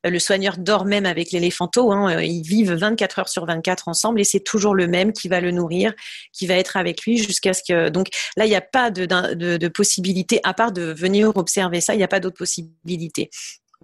le 0.05 0.19
soigneur 0.19 0.57
dort 0.59 0.85
même 0.85 1.07
avec 1.07 1.33
l'éléphanto. 1.33 1.93
Hein. 1.93 2.17
Euh, 2.17 2.25
ils 2.25 2.43
vivent 2.43 2.73
24 2.73 3.19
heures 3.19 3.29
sur 3.29 3.47
24 3.47 3.89
ensemble 3.89 4.21
et 4.21 4.25
c'est 4.25 4.41
toujours 4.41 4.75
le 4.75 4.87
même 4.87 5.13
qui 5.13 5.29
va 5.29 5.41
le 5.41 5.51
nourrir, 5.51 5.93
qui 6.33 6.47
va 6.47 6.55
être 6.55 6.77
avec 6.77 7.03
lui 7.03 7.19
jusqu'à 7.19 7.53
ce 7.53 7.63
que. 7.67 7.89
Donc 7.89 8.09
là, 8.37 8.47
il 8.47 8.49
n'y 8.49 8.57
a 8.57 8.61
pas 8.61 8.91
de, 8.91 9.07
de, 9.07 9.57
de 9.57 9.69
possibilité, 9.69 10.41
à 10.45 10.55
part 10.55 10.73
de 10.73 10.83
venir 10.83 11.37
observer 11.37 11.81
ça, 11.81 11.95
il 11.95 11.99
n'y 11.99 12.05
a 12.05 12.09
pas 12.09 12.21
d'autre 12.21 12.37
possibilité 12.37 13.31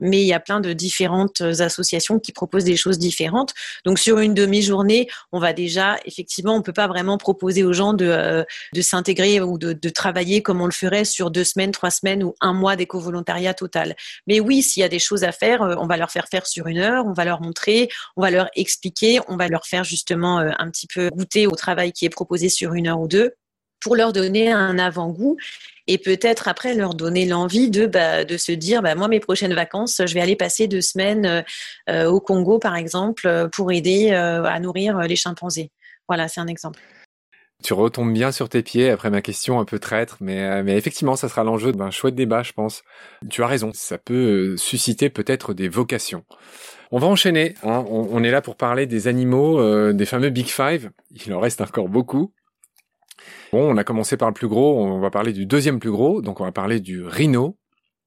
mais 0.01 0.23
il 0.23 0.27
y 0.27 0.33
a 0.33 0.41
plein 0.41 0.61
de 0.61 0.73
différentes 0.73 1.41
associations 1.41 2.19
qui 2.19 2.33
proposent 2.33 2.65
des 2.65 2.77
choses 2.77 2.99
différentes. 2.99 3.55
Donc 3.85 3.99
sur 3.99 4.19
une 4.19 4.35
demi-journée, 4.35 5.09
on 5.33 5.39
va 5.39 5.53
déjà, 5.53 5.99
effectivement, 6.05 6.55
on 6.55 6.63
peut 6.63 6.73
pas 6.73 6.89
vraiment 6.89 7.19
proposer 7.19 7.65
aux 7.65 7.73
gens 7.73 7.93
de, 7.93 8.07
euh, 8.07 8.45
de 8.73 8.83
s'intégrer 8.83 9.41
ou 9.41 9.59
de, 9.59 9.73
de, 9.73 9.89
travailler 9.89 10.43
comme 10.43 10.61
on 10.61 10.67
le 10.67 10.73
ferait 10.73 11.05
sur 11.05 11.31
deux 11.31 11.45
semaines, 11.45 11.71
trois 11.71 11.91
semaines 11.91 12.25
ou 12.25 12.35
un 12.41 12.53
mois 12.53 12.77
d'éco-volontariat 12.77 13.55
total. 13.55 13.95
Mais 14.27 14.41
oui, 14.41 14.63
s'il 14.63 14.81
y 14.81 14.85
a 14.85 14.89
des 14.89 14.99
choses 14.99 15.25
à 15.25 15.33
faire, 15.33 15.63
euh, 15.63 15.75
on 15.79 15.87
va 15.87 15.97
leur 15.97 16.11
faire 16.11 16.27
faire 16.29 16.47
sur 16.47 16.67
une 16.67 16.79
heure, 16.79 17.07
on 17.07 17.13
va 17.13 17.25
leur 17.25 17.41
montrer, 17.41 17.89
on 18.17 18.23
va 18.23 18.31
leur 18.31 18.49
expliquer, 18.57 19.21
on 19.29 19.37
va 19.37 19.49
leur 19.49 19.67
faire 19.67 19.85
justement 19.85 20.41
euh, 20.41 20.51
un 20.59 20.71
petit 20.71 20.87
peu 20.87 21.11
goûter 21.11 21.47
au 21.47 21.55
travail 21.55 21.93
qui 21.93 22.05
est 22.05 22.11
proposé 22.11 22.49
sur 22.49 22.75
une 22.75 22.89
heure 22.89 23.01
ou 23.01 23.09
deux 23.09 23.35
pour 23.85 23.95
leur 23.97 24.15
donner 24.15 24.51
un 24.51 24.79
avant-goût 24.79 25.37
et 25.87 25.99
peut-être 25.99 26.49
après 26.49 26.75
leur 26.75 26.95
donner 26.95 27.27
l'envie 27.27 27.71
de, 27.71 27.87
bah, 27.87 28.25
de 28.25 28.37
se 28.39 28.51
dire 28.51 28.81
bah, 28.81 28.95
moi 28.95 29.09
mes 29.09 29.21
prochaines 29.21 29.53
vacances 29.53 30.01
je 30.05 30.15
vais 30.15 30.23
aller 30.23 30.37
passer 30.37 30.67
deux 30.67 30.81
semaines 30.81 31.27
euh, 31.27 31.43
euh, 31.91 32.11
au 32.11 32.19
Congo 32.19 32.59
par 32.59 32.77
exemple 32.77 33.49
pour 33.53 33.71
aider 33.71 34.11
euh, 34.13 34.43
à 34.45 34.59
nourrir 34.59 34.99
les 35.01 35.17
chimpanzés 35.17 35.71
voilà 36.09 36.29
c'est 36.29 36.41
un 36.41 36.47
exemple 36.47 36.81
Tu 37.63 37.75
retombes 37.75 38.15
bien 38.15 38.33
sur 38.33 38.49
tes 38.49 38.63
pieds 38.63 38.89
après 38.89 39.11
ma 39.11 39.21
question 39.21 39.61
un 39.61 39.67
peu 39.67 39.79
traître, 39.79 40.17
mais, 40.21 40.63
mais 40.63 40.77
effectivement, 40.77 41.17
ça 41.17 41.29
sera 41.29 41.45
l'enjeu 41.45 41.73
d'un 41.73 41.91
chouette 41.91 42.15
débat, 42.15 42.43
je 42.43 42.53
pense. 42.53 42.83
Tu 43.31 43.43
as 43.43 43.47
raison, 43.47 43.71
ça 43.73 43.97
peut 43.97 44.57
susciter 44.59 45.09
peut-être 45.09 45.55
des 45.55 45.69
vocations. 45.69 46.25
On 46.91 46.99
va 46.99 47.07
enchaîner. 47.07 47.55
Hein. 47.63 47.85
On, 47.89 48.23
est 48.23 48.31
là 48.31 48.43
pour 48.43 48.57
parler 48.57 48.87
des 48.87 49.09
animaux, 49.09 49.93
des 49.95 50.05
fameux 50.05 50.29
Big 50.29 50.49
Five. 50.49 50.91
Il 51.25 51.33
en 51.33 51.41
reste 51.41 51.63
encore 51.63 51.89
beaucoup. 51.89 52.35
Bon, 53.53 53.73
on 53.73 53.77
a 53.77 53.85
commencé 53.85 54.17
par 54.17 54.29
le 54.29 54.35
plus 54.35 54.49
gros, 54.49 54.85
on 54.85 55.01
va 55.01 55.11
parler 55.11 55.33
du 55.33 55.47
deuxième 55.47 55.79
plus 55.79 55.91
gros, 55.91 56.23
donc 56.23 56.41
on 56.41 56.45
va 56.45 56.53
parler 56.53 56.81
du 56.81 57.05
rhino. 57.05 57.57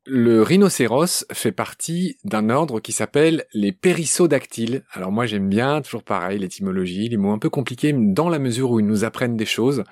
Le 0.10 0.42
rhinocéros 0.42 1.26
fait 1.34 1.52
partie 1.52 2.18
d'un 2.24 2.50
ordre 2.50 2.80
qui 2.80 2.94
s'appelle 2.94 3.44
les 3.54 3.74
périssodactyles. 3.74 4.86
Alors 4.94 5.12
moi 5.12 5.26
j'aime 5.26 5.50
bien, 5.50 5.82
toujours 5.82 6.04
pareil, 6.04 6.40
l'étymologie, 6.40 7.10
les 7.10 7.18
mots 7.18 7.34
un 7.34 7.40
peu 7.40 7.50
compliqués 7.50 7.94
dans 7.94 8.30
la 8.30 8.40
mesure 8.40 8.72
où 8.72 8.80
ils 8.80 8.86
nous 8.86 9.04
apprennent 9.04 9.36
des 9.36 9.46
choses. 9.46 9.84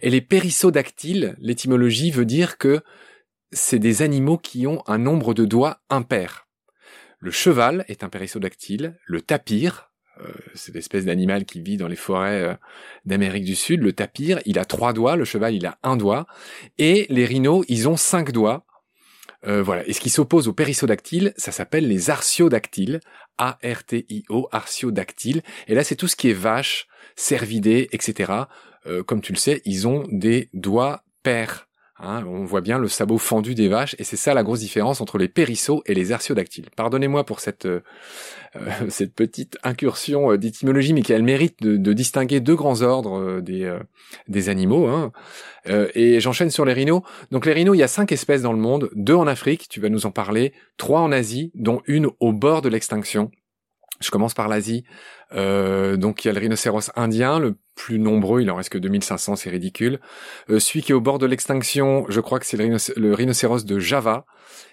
Et 0.00 0.08
les 0.08 0.22
périssodactyles, 0.22 1.36
l'étymologie 1.38 2.10
veut 2.10 2.24
dire 2.24 2.56
que 2.56 2.80
c'est 3.52 3.78
des 3.78 4.00
animaux 4.00 4.38
qui 4.38 4.66
ont 4.66 4.82
un 4.86 4.96
nombre 4.96 5.34
de 5.34 5.44
doigts 5.44 5.80
impair. 5.90 6.46
Le 7.18 7.30
cheval 7.30 7.84
est 7.88 8.04
un 8.04 8.08
périssodactyle, 8.08 8.98
le 9.04 9.20
tapir, 9.20 9.87
cette 10.54 10.76
espèce 10.76 11.04
d'animal 11.04 11.44
qui 11.44 11.60
vit 11.60 11.76
dans 11.76 11.88
les 11.88 11.96
forêts 11.96 12.42
euh, 12.42 12.54
d'Amérique 13.04 13.44
du 13.44 13.54
Sud, 13.54 13.82
le 13.82 13.92
tapir, 13.92 14.40
il 14.44 14.58
a 14.58 14.64
trois 14.64 14.92
doigts, 14.92 15.16
le 15.16 15.24
cheval 15.24 15.54
il 15.54 15.66
a 15.66 15.78
un 15.82 15.96
doigt, 15.96 16.26
et 16.78 17.06
les 17.08 17.24
rhinos, 17.24 17.64
ils 17.68 17.88
ont 17.88 17.96
cinq 17.96 18.32
doigts, 18.32 18.66
euh, 19.46 19.62
voilà. 19.62 19.86
Et 19.86 19.92
ce 19.92 20.00
qui 20.00 20.10
s'oppose 20.10 20.48
aux 20.48 20.52
périssodactyles, 20.52 21.32
ça 21.36 21.52
s'appelle 21.52 21.86
les 21.86 22.10
artiodactyles. 22.10 23.00
A-R-T-I-O, 23.38 24.48
artiodactyles. 24.50 25.42
Et 25.68 25.76
là, 25.76 25.84
c'est 25.84 25.94
tout 25.94 26.08
ce 26.08 26.16
qui 26.16 26.28
est 26.28 26.34
vache, 26.34 26.88
cervidés, 27.14 27.88
etc. 27.92 28.32
Euh, 28.86 29.04
comme 29.04 29.20
tu 29.20 29.32
le 29.32 29.38
sais, 29.38 29.62
ils 29.64 29.86
ont 29.86 30.04
des 30.10 30.50
doigts 30.54 31.04
pairs. 31.22 31.67
Hein, 32.00 32.24
on 32.26 32.44
voit 32.44 32.60
bien 32.60 32.78
le 32.78 32.86
sabot 32.86 33.18
fendu 33.18 33.56
des 33.56 33.66
vaches, 33.66 33.96
et 33.98 34.04
c'est 34.04 34.16
ça 34.16 34.32
la 34.32 34.44
grosse 34.44 34.60
différence 34.60 35.00
entre 35.00 35.18
les 35.18 35.26
périssos 35.26 35.82
et 35.84 35.94
les 35.94 36.12
artiodactyles. 36.12 36.66
Pardonnez-moi 36.76 37.24
pour 37.24 37.40
cette 37.40 37.66
euh, 37.66 37.80
euh, 38.54 39.06
petite 39.16 39.58
incursion 39.64 40.30
euh, 40.30 40.38
d'étymologie, 40.38 40.92
mais 40.92 41.02
qui 41.02 41.12
a 41.12 41.18
le 41.18 41.24
mérite 41.24 41.60
de, 41.60 41.92
distinguer 41.92 42.38
deux 42.38 42.54
grands 42.54 42.82
ordres 42.82 43.40
des 43.40 44.48
animaux. 44.48 44.86
Hein. 44.86 45.10
et 45.66 46.20
j'enchaîne 46.20 46.50
sur 46.50 46.64
les 46.64 46.72
rhinos. 46.72 47.02
Donc 47.32 47.46
les 47.46 47.52
rhinos, 47.52 47.74
il 47.74 47.80
y 47.80 47.82
a 47.82 47.88
cinq 47.88 48.12
espèces 48.12 48.42
dans 48.42 48.52
le 48.52 48.60
monde, 48.60 48.90
deux 48.94 49.14
en 49.14 49.26
Afrique, 49.26 49.68
tu 49.68 49.80
vas 49.80 49.88
nous 49.88 50.06
en 50.06 50.12
parler, 50.12 50.52
trois 50.76 51.00
en 51.00 51.10
Asie, 51.10 51.50
dont 51.54 51.82
une 51.86 52.08
au 52.20 52.32
bord 52.32 52.62
de 52.62 52.68
l'extinction. 52.68 53.32
Je 54.00 54.10
commence 54.10 54.34
par 54.34 54.46
l'Asie. 54.46 54.84
Donc 55.32 56.24
il 56.24 56.28
y 56.28 56.30
a 56.30 56.34
le 56.34 56.38
rhinocéros 56.38 56.92
indien, 56.94 57.40
le 57.40 57.56
plus 57.78 58.00
nombreux, 58.00 58.42
il 58.42 58.50
en 58.50 58.56
reste 58.56 58.70
que 58.70 58.78
2500, 58.78 59.36
c'est 59.36 59.50
ridicule. 59.50 60.00
Euh, 60.50 60.58
celui 60.58 60.82
qui 60.82 60.90
est 60.90 60.94
au 60.94 61.00
bord 61.00 61.18
de 61.18 61.26
l'extinction, 61.26 62.04
je 62.08 62.20
crois 62.20 62.40
que 62.40 62.46
c'est 62.46 62.56
le, 62.56 63.14
rhinocéros 63.14 63.64
de 63.64 63.78
Java. 63.78 64.26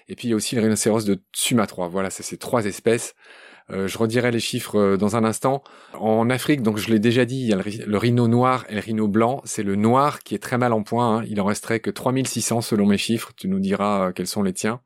Et 0.08 0.16
puis 0.16 0.26
il 0.26 0.30
y 0.32 0.34
a 0.34 0.36
aussi 0.36 0.56
le 0.56 0.62
rhinocéros 0.62 1.04
de 1.04 1.22
Sumatra. 1.32 1.86
Voilà, 1.86 2.10
c'est 2.10 2.36
trois 2.36 2.66
espèces. 2.66 3.14
Euh, 3.70 3.86
je 3.86 3.96
redirai 3.96 4.32
les 4.32 4.40
chiffres 4.40 4.76
euh, 4.76 4.96
dans 4.96 5.14
un 5.14 5.24
instant. 5.24 5.62
En 5.94 6.30
Afrique, 6.30 6.62
donc 6.62 6.78
je 6.78 6.90
l'ai 6.90 6.98
déjà 6.98 7.24
dit, 7.24 7.40
il 7.40 7.46
y 7.46 7.52
a 7.52 7.56
le, 7.56 7.98
rhino 7.98 8.26
noir 8.26 8.64
et 8.68 8.74
le 8.74 8.80
rhino 8.80 9.06
blanc. 9.06 9.40
C'est 9.44 9.62
le 9.62 9.76
noir 9.76 10.20
qui 10.20 10.34
est 10.34 10.42
très 10.42 10.58
mal 10.58 10.72
en 10.72 10.82
point. 10.82 11.18
Hein. 11.18 11.24
Il 11.28 11.40
en 11.40 11.44
resterait 11.44 11.78
que 11.78 11.90
3600 11.90 12.60
selon 12.60 12.86
mes 12.86 12.98
chiffres. 12.98 13.30
Tu 13.36 13.46
nous 13.46 13.60
diras 13.60 14.12
quels 14.12 14.26
sont 14.26 14.42
les 14.42 14.52
tiens. 14.52 14.80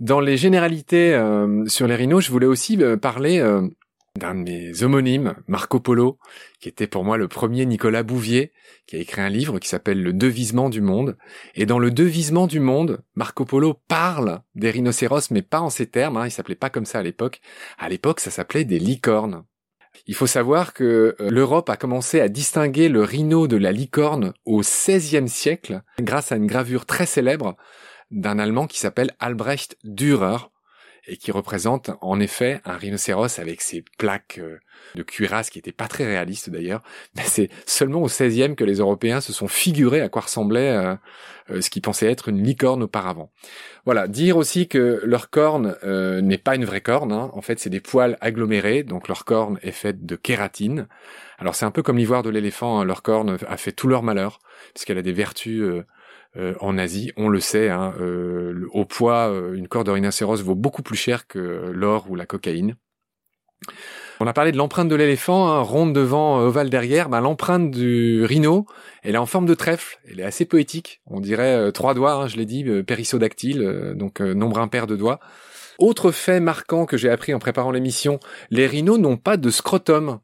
Dans 0.00 0.20
les 0.20 0.36
généralités 0.36 1.14
euh, 1.14 1.64
sur 1.66 1.86
les 1.86 1.94
rhinos, 1.94 2.24
je 2.24 2.30
voulais 2.30 2.46
aussi 2.46 2.82
euh, 2.82 2.96
parler 2.96 3.38
euh, 3.38 3.66
d'un 4.16 4.34
de 4.34 4.40
mes 4.40 4.82
homonymes, 4.82 5.34
Marco 5.46 5.80
Polo, 5.80 6.18
qui 6.60 6.68
était 6.68 6.86
pour 6.86 7.04
moi 7.04 7.16
le 7.16 7.28
premier 7.28 7.66
Nicolas 7.66 8.02
Bouvier, 8.02 8.52
qui 8.86 8.96
a 8.96 8.98
écrit 8.98 9.20
un 9.20 9.28
livre 9.28 9.58
qui 9.58 9.68
s'appelle 9.68 10.02
Le 10.02 10.12
devisement 10.12 10.70
du 10.70 10.80
monde. 10.80 11.16
Et 11.54 11.66
dans 11.66 11.78
le 11.78 11.90
devisement 11.90 12.46
du 12.46 12.60
monde, 12.60 13.02
Marco 13.14 13.44
Polo 13.44 13.74
parle 13.88 14.40
des 14.54 14.70
rhinocéros, 14.70 15.30
mais 15.30 15.42
pas 15.42 15.60
en 15.60 15.70
ces 15.70 15.86
termes, 15.86 16.16
hein, 16.16 16.26
il 16.26 16.30
s'appelait 16.30 16.54
pas 16.54 16.70
comme 16.70 16.86
ça 16.86 16.98
à 16.98 17.02
l'époque. 17.02 17.40
À 17.78 17.88
l'époque, 17.88 18.20
ça 18.20 18.30
s'appelait 18.30 18.64
des 18.64 18.78
licornes. 18.78 19.44
Il 20.06 20.14
faut 20.14 20.26
savoir 20.26 20.72
que 20.74 21.16
l'Europe 21.18 21.70
a 21.70 21.76
commencé 21.76 22.20
à 22.20 22.28
distinguer 22.28 22.88
le 22.88 23.02
rhino 23.02 23.46
de 23.46 23.56
la 23.56 23.72
licorne 23.72 24.34
au 24.44 24.60
XVIe 24.60 25.28
siècle 25.28 25.82
grâce 26.00 26.32
à 26.32 26.36
une 26.36 26.46
gravure 26.46 26.86
très 26.86 27.06
célèbre 27.06 27.56
d'un 28.10 28.38
Allemand 28.38 28.66
qui 28.66 28.78
s'appelle 28.78 29.12
Albrecht 29.18 29.76
Dürer 29.84 30.50
et 31.06 31.16
qui 31.16 31.30
représente 31.30 31.90
en 32.00 32.20
effet 32.20 32.60
un 32.64 32.76
rhinocéros 32.76 33.38
avec 33.38 33.60
ses 33.60 33.84
plaques 33.98 34.38
euh, 34.38 34.58
de 34.94 35.02
cuirasse 35.02 35.50
qui 35.50 35.58
étaient 35.58 35.72
pas 35.72 35.88
très 35.88 36.04
réalistes 36.04 36.50
d'ailleurs. 36.50 36.82
Mais 37.16 37.22
c'est 37.24 37.48
seulement 37.66 38.02
au 38.02 38.08
16e 38.08 38.54
que 38.54 38.64
les 38.64 38.76
Européens 38.76 39.20
se 39.20 39.32
sont 39.32 39.48
figurés 39.48 40.00
à 40.00 40.08
quoi 40.08 40.22
ressemblait 40.22 40.70
euh, 40.70 40.94
euh, 41.50 41.60
ce 41.60 41.70
qui 41.70 41.80
pensait 41.80 42.10
être 42.10 42.28
une 42.28 42.42
licorne 42.42 42.82
auparavant. 42.82 43.30
Voilà, 43.84 44.08
dire 44.08 44.36
aussi 44.36 44.66
que 44.66 45.00
leur 45.04 45.30
corne 45.30 45.76
n'est 45.84 46.38
pas 46.38 46.56
une 46.56 46.64
vraie 46.64 46.80
corne. 46.80 47.12
Hein. 47.12 47.30
En 47.34 47.40
fait, 47.40 47.60
c'est 47.60 47.70
des 47.70 47.78
poils 47.78 48.18
agglomérés, 48.20 48.82
donc 48.82 49.06
leur 49.06 49.24
corne 49.24 49.60
est 49.62 49.70
faite 49.70 50.04
de 50.04 50.16
kératine. 50.16 50.88
Alors 51.38 51.54
c'est 51.54 51.66
un 51.66 51.70
peu 51.70 51.84
comme 51.84 51.98
l'ivoire 51.98 52.24
de 52.24 52.30
l'éléphant. 52.30 52.80
Hein. 52.80 52.84
Leur 52.84 53.02
corne 53.02 53.38
a 53.46 53.56
fait 53.56 53.70
tout 53.70 53.86
leur 53.86 54.02
malheur 54.02 54.40
puisqu'elle 54.74 54.98
a 54.98 55.02
des 55.02 55.12
vertus 55.12 55.62
en 56.60 56.78
Asie, 56.78 57.12
on 57.16 57.28
le 57.28 57.40
sait, 57.40 57.68
hein, 57.68 57.94
euh, 58.00 58.66
au 58.72 58.84
poids, 58.84 59.30
euh, 59.30 59.54
une 59.54 59.68
corde 59.68 59.86
de 59.86 59.92
rhinocéros 59.92 60.42
vaut 60.42 60.54
beaucoup 60.54 60.82
plus 60.82 60.96
cher 60.96 61.26
que 61.26 61.70
l'or 61.72 62.10
ou 62.10 62.14
la 62.14 62.26
cocaïne. 62.26 62.76
On 64.20 64.26
a 64.26 64.32
parlé 64.32 64.52
de 64.52 64.56
l'empreinte 64.56 64.88
de 64.88 64.94
l'éléphant, 64.94 65.48
hein, 65.48 65.60
ronde 65.60 65.92
devant, 65.94 66.38
ovale 66.38 66.70
derrière. 66.70 67.08
Ben, 67.08 67.20
l'empreinte 67.20 67.70
du 67.70 68.24
rhino, 68.24 68.66
elle 69.02 69.14
est 69.14 69.18
en 69.18 69.26
forme 69.26 69.46
de 69.46 69.54
trèfle. 69.54 69.98
Elle 70.10 70.20
est 70.20 70.24
assez 70.24 70.44
poétique. 70.44 71.00
On 71.06 71.20
dirait 71.20 71.70
trois 71.72 71.94
doigts, 71.94 72.14
hein, 72.14 72.26
je 72.26 72.36
l'ai 72.36 72.46
dit, 72.46 72.64
périssodactyle, 72.82 73.94
donc 73.94 74.20
nombre 74.20 74.58
impair 74.58 74.86
de 74.86 74.96
doigts. 74.96 75.20
Autre 75.78 76.10
fait 76.10 76.40
marquant 76.40 76.86
que 76.86 76.96
j'ai 76.96 77.10
appris 77.10 77.34
en 77.34 77.38
préparant 77.38 77.70
l'émission, 77.70 78.18
les 78.50 78.66
rhinos 78.66 78.98
n'ont 78.98 79.18
pas 79.18 79.36
de 79.36 79.50
scrotum. 79.50 80.20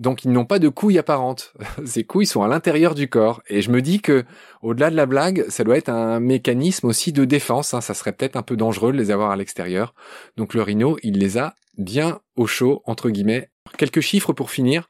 Donc 0.00 0.24
ils 0.24 0.32
n'ont 0.32 0.46
pas 0.46 0.58
de 0.58 0.70
couilles 0.70 0.98
apparentes. 0.98 1.52
Ces 1.84 2.04
couilles 2.04 2.26
sont 2.26 2.42
à 2.42 2.48
l'intérieur 2.48 2.94
du 2.94 3.08
corps. 3.08 3.42
Et 3.48 3.60
je 3.60 3.70
me 3.70 3.82
dis 3.82 4.00
que, 4.00 4.24
au-delà 4.62 4.90
de 4.90 4.96
la 4.96 5.04
blague, 5.04 5.44
ça 5.50 5.62
doit 5.62 5.76
être 5.76 5.90
un 5.90 6.20
mécanisme 6.20 6.86
aussi 6.86 7.12
de 7.12 7.26
défense. 7.26 7.74
Hein. 7.74 7.82
Ça 7.82 7.92
serait 7.92 8.12
peut-être 8.12 8.36
un 8.36 8.42
peu 8.42 8.56
dangereux 8.56 8.92
de 8.92 8.96
les 8.96 9.10
avoir 9.10 9.30
à 9.30 9.36
l'extérieur. 9.36 9.94
Donc 10.38 10.54
le 10.54 10.62
rhino, 10.62 10.96
il 11.02 11.18
les 11.18 11.36
a 11.36 11.54
bien 11.76 12.20
au 12.34 12.46
chaud, 12.46 12.82
entre 12.86 13.10
guillemets. 13.10 13.50
Quelques 13.76 14.00
chiffres 14.00 14.32
pour 14.32 14.50
finir. 14.50 14.88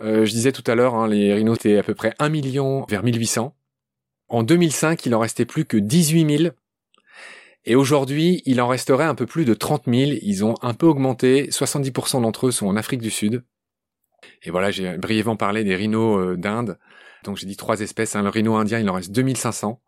Euh, 0.00 0.24
je 0.24 0.32
disais 0.32 0.50
tout 0.50 0.64
à 0.66 0.74
l'heure, 0.74 0.94
hein, 0.94 1.08
les 1.08 1.34
rhinos 1.34 1.58
étaient 1.58 1.76
à 1.76 1.82
peu 1.82 1.94
près 1.94 2.14
1 2.18 2.30
million 2.30 2.86
vers 2.88 3.04
1800. 3.04 3.54
En 4.28 4.42
2005, 4.42 5.04
il 5.04 5.14
en 5.14 5.18
restait 5.18 5.44
plus 5.44 5.66
que 5.66 5.76
18 5.76 6.38
000. 6.38 6.54
Et 7.66 7.74
aujourd'hui, 7.74 8.40
il 8.46 8.62
en 8.62 8.66
resterait 8.66 9.04
un 9.04 9.14
peu 9.14 9.26
plus 9.26 9.44
de 9.44 9.52
30 9.52 9.82
000. 9.86 10.12
Ils 10.22 10.42
ont 10.42 10.54
un 10.62 10.72
peu 10.72 10.86
augmenté. 10.86 11.50
70% 11.50 12.22
d'entre 12.22 12.46
eux 12.46 12.50
sont 12.50 12.66
en 12.66 12.76
Afrique 12.76 13.02
du 13.02 13.10
Sud. 13.10 13.44
Et 14.42 14.50
voilà, 14.50 14.70
j'ai 14.70 14.96
brièvement 14.98 15.36
parlé 15.36 15.64
des 15.64 15.76
rhinos 15.76 16.18
euh, 16.18 16.36
d'Inde. 16.36 16.78
Donc 17.24 17.36
j'ai 17.36 17.46
dit 17.46 17.56
trois 17.56 17.80
espèces. 17.80 18.16
Hein. 18.16 18.22
Le 18.22 18.28
rhino 18.28 18.56
indien, 18.56 18.78
il 18.78 18.88
en 18.88 18.94
reste 18.94 19.12
2500. 19.12 19.80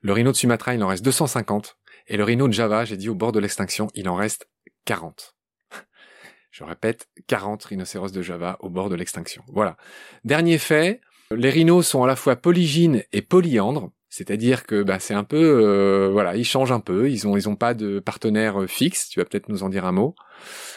Le 0.00 0.12
rhino 0.12 0.32
de 0.32 0.36
Sumatra, 0.36 0.74
il 0.74 0.82
en 0.82 0.88
reste 0.88 1.04
250. 1.04 1.78
Et 2.08 2.16
le 2.16 2.24
rhino 2.24 2.48
de 2.48 2.52
Java, 2.52 2.84
j'ai 2.84 2.96
dit 2.96 3.08
au 3.08 3.14
bord 3.14 3.32
de 3.32 3.38
l'extinction, 3.38 3.88
il 3.94 4.08
en 4.08 4.16
reste 4.16 4.48
40. 4.84 5.36
Je 6.50 6.64
répète, 6.64 7.08
40 7.28 7.64
rhinocéros 7.64 8.10
de 8.10 8.22
Java 8.22 8.56
au 8.60 8.68
bord 8.68 8.88
de 8.88 8.96
l'extinction. 8.96 9.44
Voilà. 9.48 9.76
Dernier 10.24 10.58
fait, 10.58 11.00
les 11.30 11.50
rhinos 11.50 11.86
sont 11.86 12.02
à 12.02 12.06
la 12.06 12.16
fois 12.16 12.36
polygynes 12.36 13.04
et 13.12 13.22
polyandres. 13.22 13.90
C'est-à-dire 14.12 14.66
que 14.66 14.82
bah, 14.82 14.98
c'est 14.98 15.14
un 15.14 15.24
peu, 15.24 15.38
euh, 15.38 16.10
voilà, 16.12 16.36
ils 16.36 16.44
changent 16.44 16.70
un 16.70 16.80
peu. 16.80 17.10
Ils 17.10 17.26
ont, 17.26 17.34
ils 17.34 17.48
ont 17.48 17.56
pas 17.56 17.72
de 17.72 17.98
partenaire 17.98 18.60
euh, 18.60 18.66
fixe. 18.66 19.08
Tu 19.08 19.18
vas 19.18 19.24
peut-être 19.24 19.48
nous 19.48 19.62
en 19.62 19.70
dire 19.70 19.86
un 19.86 19.92
mot. 19.92 20.14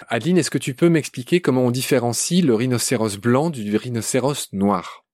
Adeline, 0.07 0.37
est-ce 0.37 0.49
que 0.49 0.57
tu 0.57 0.73
peux 0.73 0.87
m'expliquer 0.87 1.41
comment 1.41 1.63
on 1.63 1.71
différencie 1.71 2.41
le 2.41 2.55
rhinocéros 2.55 3.17
blanc 3.17 3.49
du 3.49 3.75
rhinocéros 3.75 4.53
noir? 4.53 5.04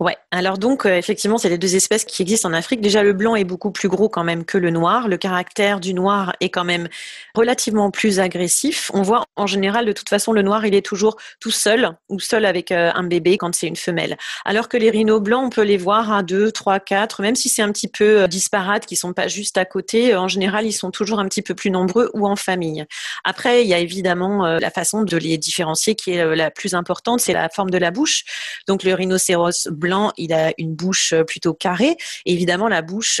Ouais, 0.00 0.16
alors 0.30 0.58
donc 0.58 0.86
euh, 0.86 0.96
effectivement, 0.96 1.38
c'est 1.38 1.48
les 1.48 1.58
deux 1.58 1.74
espèces 1.74 2.04
qui 2.04 2.22
existent 2.22 2.48
en 2.48 2.52
Afrique. 2.52 2.80
Déjà, 2.80 3.02
le 3.02 3.12
blanc 3.12 3.34
est 3.34 3.44
beaucoup 3.44 3.72
plus 3.72 3.88
gros 3.88 4.08
quand 4.08 4.22
même 4.22 4.44
que 4.44 4.56
le 4.56 4.70
noir. 4.70 5.08
Le 5.08 5.16
caractère 5.16 5.80
du 5.80 5.92
noir 5.92 6.36
est 6.40 6.50
quand 6.50 6.64
même 6.64 6.88
relativement 7.34 7.90
plus 7.90 8.20
agressif. 8.20 8.92
On 8.94 9.02
voit 9.02 9.24
en 9.34 9.48
général, 9.48 9.86
de 9.86 9.92
toute 9.92 10.08
façon, 10.08 10.32
le 10.32 10.42
noir, 10.42 10.64
il 10.64 10.74
est 10.74 10.86
toujours 10.86 11.16
tout 11.40 11.50
seul 11.50 11.96
ou 12.08 12.20
seul 12.20 12.44
avec 12.44 12.70
euh, 12.70 12.92
un 12.94 13.02
bébé 13.02 13.38
quand 13.38 13.52
c'est 13.54 13.66
une 13.66 13.76
femelle. 13.76 14.16
Alors 14.44 14.68
que 14.68 14.76
les 14.76 14.90
rhinos 14.90 15.20
blancs, 15.20 15.46
on 15.46 15.50
peut 15.50 15.62
les 15.62 15.76
voir 15.76 16.12
à 16.12 16.22
deux, 16.22 16.52
trois, 16.52 16.78
quatre, 16.78 17.20
même 17.20 17.34
si 17.34 17.48
c'est 17.48 17.62
un 17.62 17.72
petit 17.72 17.88
peu 17.88 18.22
euh, 18.22 18.26
disparate, 18.28 18.86
qui 18.86 18.94
sont 18.94 19.12
pas 19.12 19.26
juste 19.26 19.58
à 19.58 19.64
côté. 19.64 20.14
En 20.14 20.28
général, 20.28 20.64
ils 20.64 20.72
sont 20.72 20.92
toujours 20.92 21.18
un 21.18 21.26
petit 21.26 21.42
peu 21.42 21.54
plus 21.54 21.72
nombreux 21.72 22.10
ou 22.14 22.28
en 22.28 22.36
famille. 22.36 22.84
Après, 23.24 23.62
il 23.64 23.68
y 23.68 23.74
a 23.74 23.78
évidemment 23.78 24.46
la 24.46 24.70
façon 24.70 25.02
de 25.02 25.16
les 25.16 25.38
différencier 25.38 25.96
qui 25.96 26.12
est 26.12 26.36
la 26.36 26.50
plus 26.50 26.74
importante, 26.74 27.20
c'est 27.20 27.32
la 27.32 27.48
forme 27.48 27.70
de 27.70 27.78
la 27.78 27.90
bouche. 27.90 28.24
Donc 28.66 28.82
le 28.84 28.94
rhinocéros 28.94 29.47
blanc, 29.70 30.12
il 30.16 30.32
a 30.32 30.52
une 30.58 30.74
bouche 30.74 31.14
plutôt 31.26 31.54
carrée. 31.54 31.96
Évidemment, 32.26 32.68
la 32.68 32.82
bouche 32.82 33.20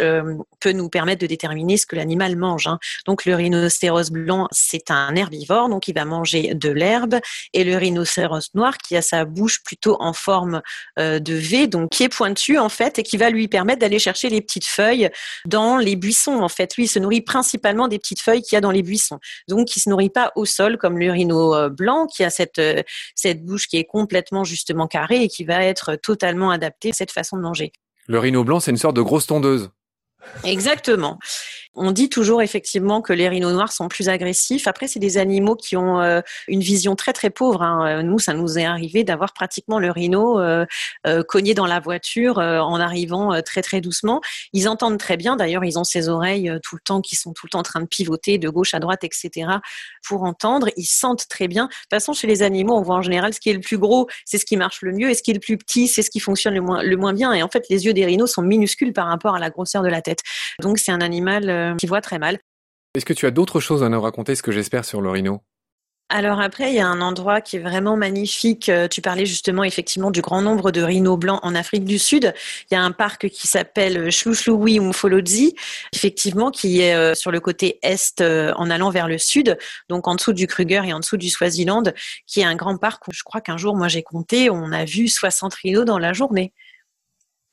peut 0.60 0.72
nous 0.72 0.88
permettre 0.88 1.20
de 1.22 1.26
déterminer 1.26 1.76
ce 1.76 1.86
que 1.86 1.96
l'animal 1.96 2.36
mange. 2.36 2.66
Hein. 2.66 2.78
Donc 3.06 3.24
le 3.24 3.34
rhinocéros 3.34 4.10
blanc, 4.10 4.48
c'est 4.50 4.90
un 4.90 5.14
herbivore, 5.14 5.68
donc 5.68 5.88
il 5.88 5.94
va 5.94 6.04
manger 6.04 6.54
de 6.54 6.70
l'herbe. 6.70 7.16
Et 7.52 7.64
le 7.64 7.76
rhinocéros 7.76 8.54
noir, 8.54 8.78
qui 8.78 8.96
a 8.96 9.02
sa 9.02 9.24
bouche 9.24 9.62
plutôt 9.62 9.96
en 10.00 10.12
forme 10.12 10.62
de 10.96 11.34
V, 11.34 11.66
donc 11.66 11.90
qui 11.90 12.04
est 12.04 12.08
pointu 12.08 12.58
en 12.58 12.68
fait, 12.68 12.98
et 12.98 13.02
qui 13.02 13.16
va 13.16 13.30
lui 13.30 13.48
permettre 13.48 13.80
d'aller 13.80 13.98
chercher 13.98 14.28
les 14.28 14.40
petites 14.40 14.66
feuilles 14.66 15.10
dans 15.46 15.76
les 15.76 15.96
buissons. 15.96 16.40
En 16.40 16.48
fait, 16.48 16.76
lui, 16.76 16.84
il 16.84 16.88
se 16.88 16.98
nourrit 16.98 17.22
principalement 17.22 17.88
des 17.88 17.98
petites 17.98 18.20
feuilles 18.20 18.42
qu'il 18.42 18.56
y 18.56 18.58
a 18.58 18.60
dans 18.60 18.70
les 18.70 18.82
buissons. 18.82 19.18
Donc, 19.48 19.76
il 19.76 19.80
se 19.80 19.88
nourrit 19.88 20.10
pas 20.10 20.32
au 20.36 20.44
sol 20.44 20.78
comme 20.78 20.98
le 20.98 21.10
rhino 21.10 21.70
blanc, 21.70 22.06
qui 22.06 22.24
a 22.24 22.30
cette 22.30 22.60
cette 23.14 23.44
bouche 23.44 23.68
qui 23.68 23.76
est 23.76 23.84
complètement 23.84 24.44
justement 24.44 24.86
carrée 24.86 25.22
et 25.22 25.28
qui 25.28 25.44
va 25.44 25.62
être 25.62 25.96
totalement 26.18 26.50
adaptée 26.50 26.90
à 26.90 26.92
cette 26.92 27.12
façon 27.12 27.36
de 27.36 27.42
manger. 27.42 27.72
Le 28.08 28.18
rhino 28.18 28.42
blanc, 28.42 28.60
c'est 28.60 28.70
une 28.70 28.76
sorte 28.76 28.96
de 28.96 29.02
grosse 29.02 29.26
tondeuse. 29.26 29.70
Exactement. 30.44 31.18
On 31.80 31.92
dit 31.92 32.08
toujours 32.08 32.42
effectivement 32.42 33.00
que 33.00 33.12
les 33.12 33.28
rhinos 33.28 33.52
noirs 33.52 33.70
sont 33.70 33.86
plus 33.86 34.08
agressifs. 34.08 34.66
Après, 34.66 34.88
c'est 34.88 34.98
des 34.98 35.16
animaux 35.16 35.54
qui 35.54 35.76
ont 35.76 36.00
euh, 36.00 36.20
une 36.48 36.60
vision 36.60 36.96
très 36.96 37.12
très 37.12 37.30
pauvre. 37.30 37.62
Hein. 37.62 38.02
Nous, 38.02 38.18
ça 38.18 38.34
nous 38.34 38.58
est 38.58 38.64
arrivé 38.64 39.04
d'avoir 39.04 39.32
pratiquement 39.32 39.78
le 39.78 39.92
rhino 39.92 40.40
euh, 40.40 40.66
euh, 41.06 41.22
cogné 41.22 41.54
dans 41.54 41.66
la 41.66 41.78
voiture 41.78 42.38
en 42.38 42.80
arrivant 42.80 43.40
très 43.42 43.62
très 43.62 43.80
doucement. 43.80 44.20
Ils 44.52 44.68
entendent 44.68 44.98
très 44.98 45.16
bien. 45.16 45.36
D'ailleurs, 45.36 45.64
ils 45.64 45.78
ont 45.78 45.84
ces 45.84 46.08
oreilles 46.08 46.52
tout 46.64 46.74
le 46.74 46.80
temps 46.80 47.00
qui 47.00 47.14
sont 47.14 47.32
tout 47.32 47.46
le 47.46 47.50
temps 47.50 47.60
en 47.60 47.62
train 47.62 47.80
de 47.80 47.86
pivoter 47.86 48.38
de 48.38 48.48
gauche 48.48 48.74
à 48.74 48.80
droite, 48.80 49.04
etc. 49.04 49.46
pour 50.06 50.24
entendre. 50.24 50.68
Ils 50.76 50.84
sentent 50.84 51.28
très 51.28 51.46
bien. 51.46 51.66
De 51.66 51.70
toute 51.70 51.90
façon, 51.90 52.12
chez 52.12 52.26
les 52.26 52.42
animaux, 52.42 52.74
on 52.74 52.82
voit 52.82 52.96
en 52.96 53.02
général 53.02 53.32
ce 53.32 53.40
qui 53.40 53.50
est 53.50 53.54
le 53.54 53.60
plus 53.60 53.78
gros, 53.78 54.08
c'est 54.24 54.38
ce 54.38 54.44
qui 54.44 54.56
marche 54.56 54.82
le 54.82 54.92
mieux, 54.92 55.10
et 55.10 55.14
ce 55.14 55.22
qui 55.22 55.30
est 55.30 55.34
le 55.34 55.40
plus 55.40 55.58
petit, 55.58 55.86
c'est 55.86 56.02
ce 56.02 56.10
qui 56.10 56.18
fonctionne 56.18 56.54
le 56.54 56.60
moins 56.60 56.82
le 56.82 56.96
moins 56.96 57.12
bien. 57.12 57.32
Et 57.34 57.42
en 57.42 57.48
fait, 57.48 57.66
les 57.70 57.86
yeux 57.86 57.92
des 57.92 58.04
rhinos 58.04 58.32
sont 58.32 58.42
minuscules 58.42 58.92
par 58.92 59.06
rapport 59.06 59.36
à 59.36 59.38
la 59.38 59.50
grosseur 59.50 59.82
de 59.82 59.88
la 59.88 60.02
tête. 60.02 60.22
Donc, 60.60 60.78
c'est 60.78 60.92
un 60.92 61.00
animal 61.00 61.67
qui 61.76 61.86
voit 61.86 62.00
très 62.00 62.18
mal. 62.18 62.38
Est-ce 62.94 63.04
que 63.04 63.12
tu 63.12 63.26
as 63.26 63.30
d'autres 63.30 63.60
choses 63.60 63.82
à 63.82 63.88
nous 63.88 64.00
raconter, 64.00 64.34
ce 64.34 64.42
que 64.42 64.52
j'espère 64.52 64.84
sur 64.84 65.00
le 65.00 65.10
rhino? 65.10 65.42
Alors 66.10 66.40
après, 66.40 66.70
il 66.70 66.74
y 66.74 66.80
a 66.80 66.86
un 66.86 67.02
endroit 67.02 67.42
qui 67.42 67.56
est 67.56 67.60
vraiment 67.60 67.94
magnifique. 67.94 68.70
Euh, 68.70 68.88
tu 68.88 69.02
parlais 69.02 69.26
justement 69.26 69.62
effectivement 69.62 70.10
du 70.10 70.22
grand 70.22 70.40
nombre 70.40 70.70
de 70.70 70.80
rhinos 70.80 71.18
blancs 71.18 71.38
en 71.42 71.54
Afrique 71.54 71.84
du 71.84 71.98
Sud. 71.98 72.32
Il 72.70 72.74
y 72.74 72.78
a 72.78 72.82
un 72.82 72.92
parc 72.92 73.28
qui 73.28 73.46
s'appelle 73.46 74.10
Chlouchloui 74.10 74.80
Mfolodzi, 74.80 75.54
effectivement, 75.92 76.50
qui 76.50 76.80
est 76.80 76.94
euh, 76.94 77.14
sur 77.14 77.30
le 77.30 77.40
côté 77.40 77.78
est 77.82 78.22
euh, 78.22 78.54
en 78.56 78.70
allant 78.70 78.88
vers 78.88 79.06
le 79.06 79.18
sud, 79.18 79.58
donc 79.90 80.08
en 80.08 80.14
dessous 80.14 80.32
du 80.32 80.46
Kruger 80.46 80.80
et 80.86 80.94
en 80.94 81.00
dessous 81.00 81.18
du 81.18 81.28
Swaziland, 81.28 81.92
qui 82.26 82.40
est 82.40 82.44
un 82.44 82.56
grand 82.56 82.78
parc 82.78 83.06
où 83.06 83.12
je 83.12 83.22
crois 83.22 83.42
qu'un 83.42 83.58
jour, 83.58 83.76
moi 83.76 83.88
j'ai 83.88 84.02
compté, 84.02 84.48
on 84.48 84.72
a 84.72 84.86
vu 84.86 85.08
60 85.08 85.52
rhinos 85.52 85.84
dans 85.84 85.98
la 85.98 86.14
journée. 86.14 86.54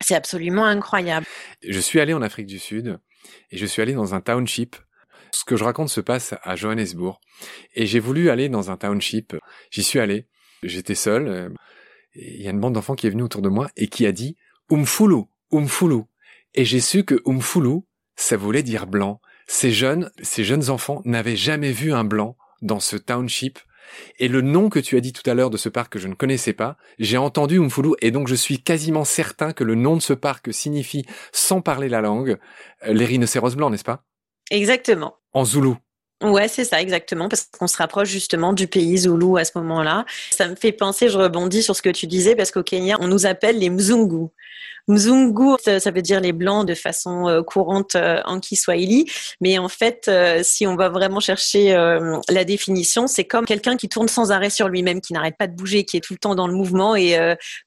C'est 0.02 0.16
absolument 0.16 0.66
incroyable. 0.66 1.26
Je 1.68 1.80
suis 1.82 2.00
allé 2.00 2.14
en 2.14 2.22
Afrique 2.22 2.48
du 2.48 2.60
Sud 2.60 3.00
et 3.52 3.58
je 3.58 3.66
suis 3.66 3.82
allé 3.82 3.94
dans 3.94 4.14
un 4.14 4.22
township. 4.22 4.76
Ce 5.32 5.44
que 5.44 5.58
je 5.58 5.64
raconte 5.64 5.90
se 5.90 6.02
passe 6.02 6.34
à 6.44 6.56
Johannesburg 6.56 7.20
et 7.74 7.86
j'ai 7.86 8.00
voulu 8.00 8.30
aller 8.30 8.50
dans 8.50 8.72
un 8.72 8.78
township. 8.78 9.36
J'y 9.70 9.84
suis 9.84 10.00
allé. 10.00 10.28
J'étais 10.64 10.96
seul. 10.96 11.28
Euh, 11.28 11.50
il 12.16 12.42
y 12.42 12.48
a 12.48 12.52
une 12.52 12.60
bande 12.60 12.74
d'enfants 12.74 12.96
qui 12.96 13.08
est 13.08 13.10
venue 13.10 13.24
autour 13.24 13.42
de 13.42 13.50
moi 13.50 13.70
et 13.76 13.88
qui 13.88 14.06
a 14.06 14.12
dit 14.12 14.38
Umfulu, 14.72 15.24
Umfulu. 15.52 16.04
Et 16.54 16.64
j'ai 16.64 16.80
su 16.80 17.04
que 17.04 17.22
Umfulu, 17.26 17.82
ça 18.16 18.38
voulait 18.38 18.64
dire 18.64 18.88
blanc. 18.88 19.20
Ces 19.48 19.72
jeunes, 19.72 20.10
ces 20.22 20.44
jeunes 20.44 20.70
enfants 20.70 21.02
n'avaient 21.06 21.36
jamais 21.36 21.72
vu 21.72 21.94
un 21.94 22.06
blanc 22.06 22.38
dans 22.62 22.80
ce 22.80 22.96
township 22.96 23.60
et 24.20 24.28
le 24.28 24.42
nom 24.42 24.70
que 24.70 24.80
tu 24.80 24.98
as 24.98 25.02
dit 25.02 25.14
tout 25.14 25.28
à 25.30 25.34
l'heure 25.34 25.50
de 25.50 25.58
ce 25.58 25.70
parc 25.70 25.94
que 25.94 26.00
je 26.00 26.08
ne 26.08 26.14
connaissais 26.14 26.54
pas, 26.54 26.78
j'ai 27.00 27.18
entendu 27.18 27.60
Umfulu 27.60 27.92
et 28.02 28.12
donc 28.12 28.28
je 28.28 28.36
suis 28.36 28.62
quasiment 28.62 29.04
certain 29.04 29.54
que 29.54 29.64
le 29.64 29.76
nom 29.76 29.96
de 29.96 30.02
ce 30.02 30.14
parc 30.14 30.54
signifie, 30.54 31.06
sans 31.32 31.62
parler 31.62 31.90
la 31.90 32.02
langue, 32.02 32.38
euh, 32.86 32.94
les 32.94 33.06
rhinocéros 33.06 33.56
blancs, 33.56 33.72
n'est-ce 33.72 33.84
pas? 33.84 34.04
Exactement. 34.52 35.16
En 35.34 35.46
zoulou. 35.46 35.78
Ouais, 36.32 36.48
c'est 36.48 36.66
ça, 36.66 36.82
exactement, 36.82 37.30
parce 37.30 37.48
qu'on 37.58 37.68
se 37.68 37.78
rapproche 37.78 38.10
justement 38.10 38.54
du 38.54 38.68
pays 38.68 38.98
Zoulou 39.00 39.38
à 39.38 39.46
ce 39.46 39.52
moment-là. 39.56 40.06
Ça 40.32 40.48
me 40.48 40.56
fait 40.56 40.72
penser, 40.72 41.10
je 41.10 41.18
rebondis 41.18 41.64
sur 41.64 41.76
ce 41.76 41.82
que 41.82 41.90
tu 41.90 42.08
disais, 42.08 42.36
parce 42.36 42.52
qu'au 42.52 42.64
Kenya, 42.64 42.98
on 43.00 43.08
nous 43.08 43.26
appelle 43.26 43.60
les 43.60 43.70
Mzungu. 43.70 44.30
Mzungu, 44.88 45.56
ça, 45.64 45.92
veut 45.92 46.02
dire 46.02 46.20
les 46.20 46.32
blancs 46.32 46.68
de 46.68 46.76
façon 46.76 47.28
euh, 47.28 47.42
courante 47.42 47.96
euh, 47.96 48.22
en 48.26 48.40
Kiswahili, 48.40 49.10
mais 49.42 49.58
en 49.58 49.68
fait, 49.68 50.06
euh, 50.08 50.42
si 50.44 50.68
on 50.68 50.76
va 50.76 50.90
vraiment 50.90 51.20
chercher 51.20 51.74
la 52.30 52.44
définition, 52.44 53.08
c'est 53.08 53.26
comme 53.26 53.46
quelqu'un 53.46 53.78
qui 53.78 53.90
tourne 53.90 54.08
sans 54.08 54.32
arrêt 54.32 54.50
sur 54.50 54.68
lui-même, 54.68 55.02
qui 55.02 55.14
n'arrête 55.14 55.38
pas 55.38 55.48
de 55.48 55.56
bouger, 55.56 55.86
qui 55.86 55.98
est 55.98 56.02
tout 56.02 56.14
le 56.14 56.20
temps 56.20 56.36
dans 56.36 56.48
le 56.48 56.54
mouvement 56.54 56.96
et 56.96 57.18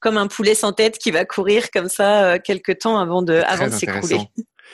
comme 0.00 0.16
un 0.16 0.26
poulet 0.26 0.54
sans 0.54 0.72
tête 0.72 0.98
qui 0.98 1.10
va 1.10 1.24
courir 1.24 1.70
comme 1.70 1.88
ça 1.88 2.38
quelques 2.38 2.78
temps 2.78 2.98
avant 2.98 3.22
de, 3.22 3.34
avant 3.46 3.66
de 3.66 3.72
s'écrouler. 3.72 4.20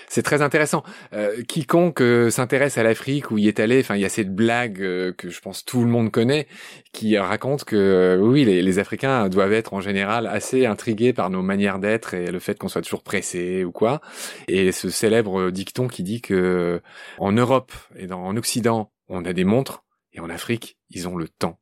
C'est 0.08 0.22
très 0.22 0.42
intéressant. 0.42 0.82
Euh, 1.12 1.42
quiconque 1.42 2.00
euh, 2.00 2.30
s'intéresse 2.30 2.78
à 2.78 2.82
l'Afrique 2.82 3.30
ou 3.30 3.38
y 3.38 3.48
est 3.48 3.60
allé, 3.60 3.80
enfin, 3.80 3.96
il 3.96 4.02
y 4.02 4.04
a 4.04 4.08
cette 4.08 4.34
blague 4.34 4.80
euh, 4.80 5.12
que 5.12 5.30
je 5.30 5.40
pense 5.40 5.64
tout 5.64 5.80
le 5.80 5.86
monde 5.86 6.10
connaît, 6.10 6.46
qui 6.92 7.18
raconte 7.18 7.64
que 7.64 8.18
oui, 8.20 8.44
les, 8.44 8.62
les, 8.62 8.78
Africains 8.78 9.28
doivent 9.28 9.52
être 9.52 9.74
en 9.74 9.80
général 9.80 10.26
assez 10.26 10.66
intrigués 10.66 11.12
par 11.12 11.30
nos 11.30 11.42
manières 11.42 11.78
d'être 11.78 12.14
et 12.14 12.30
le 12.30 12.38
fait 12.38 12.58
qu'on 12.58 12.68
soit 12.68 12.82
toujours 12.82 13.02
pressé 13.02 13.64
ou 13.64 13.72
quoi. 13.72 14.00
Et 14.48 14.72
ce 14.72 14.90
célèbre 14.90 15.50
dicton 15.50 15.88
qui 15.88 16.02
dit 16.02 16.20
que 16.20 16.80
en 17.18 17.32
Europe 17.32 17.72
et 17.96 18.06
dans, 18.06 18.24
en 18.24 18.36
Occident, 18.36 18.92
on 19.08 19.24
a 19.24 19.32
des 19.32 19.44
montres 19.44 19.84
et 20.12 20.20
en 20.20 20.30
Afrique, 20.30 20.78
ils 20.90 21.08
ont 21.08 21.16
le 21.16 21.28
temps. 21.28 21.58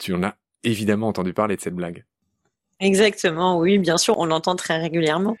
Tu 0.00 0.14
en 0.14 0.22
as 0.22 0.36
évidemment 0.64 1.08
entendu 1.08 1.32
parler 1.32 1.56
de 1.56 1.60
cette 1.60 1.74
blague. 1.74 2.04
Exactement, 2.80 3.58
oui, 3.58 3.78
bien 3.78 3.96
sûr, 3.96 4.18
on 4.18 4.26
l'entend 4.26 4.54
très 4.54 4.78
régulièrement. 4.78 5.36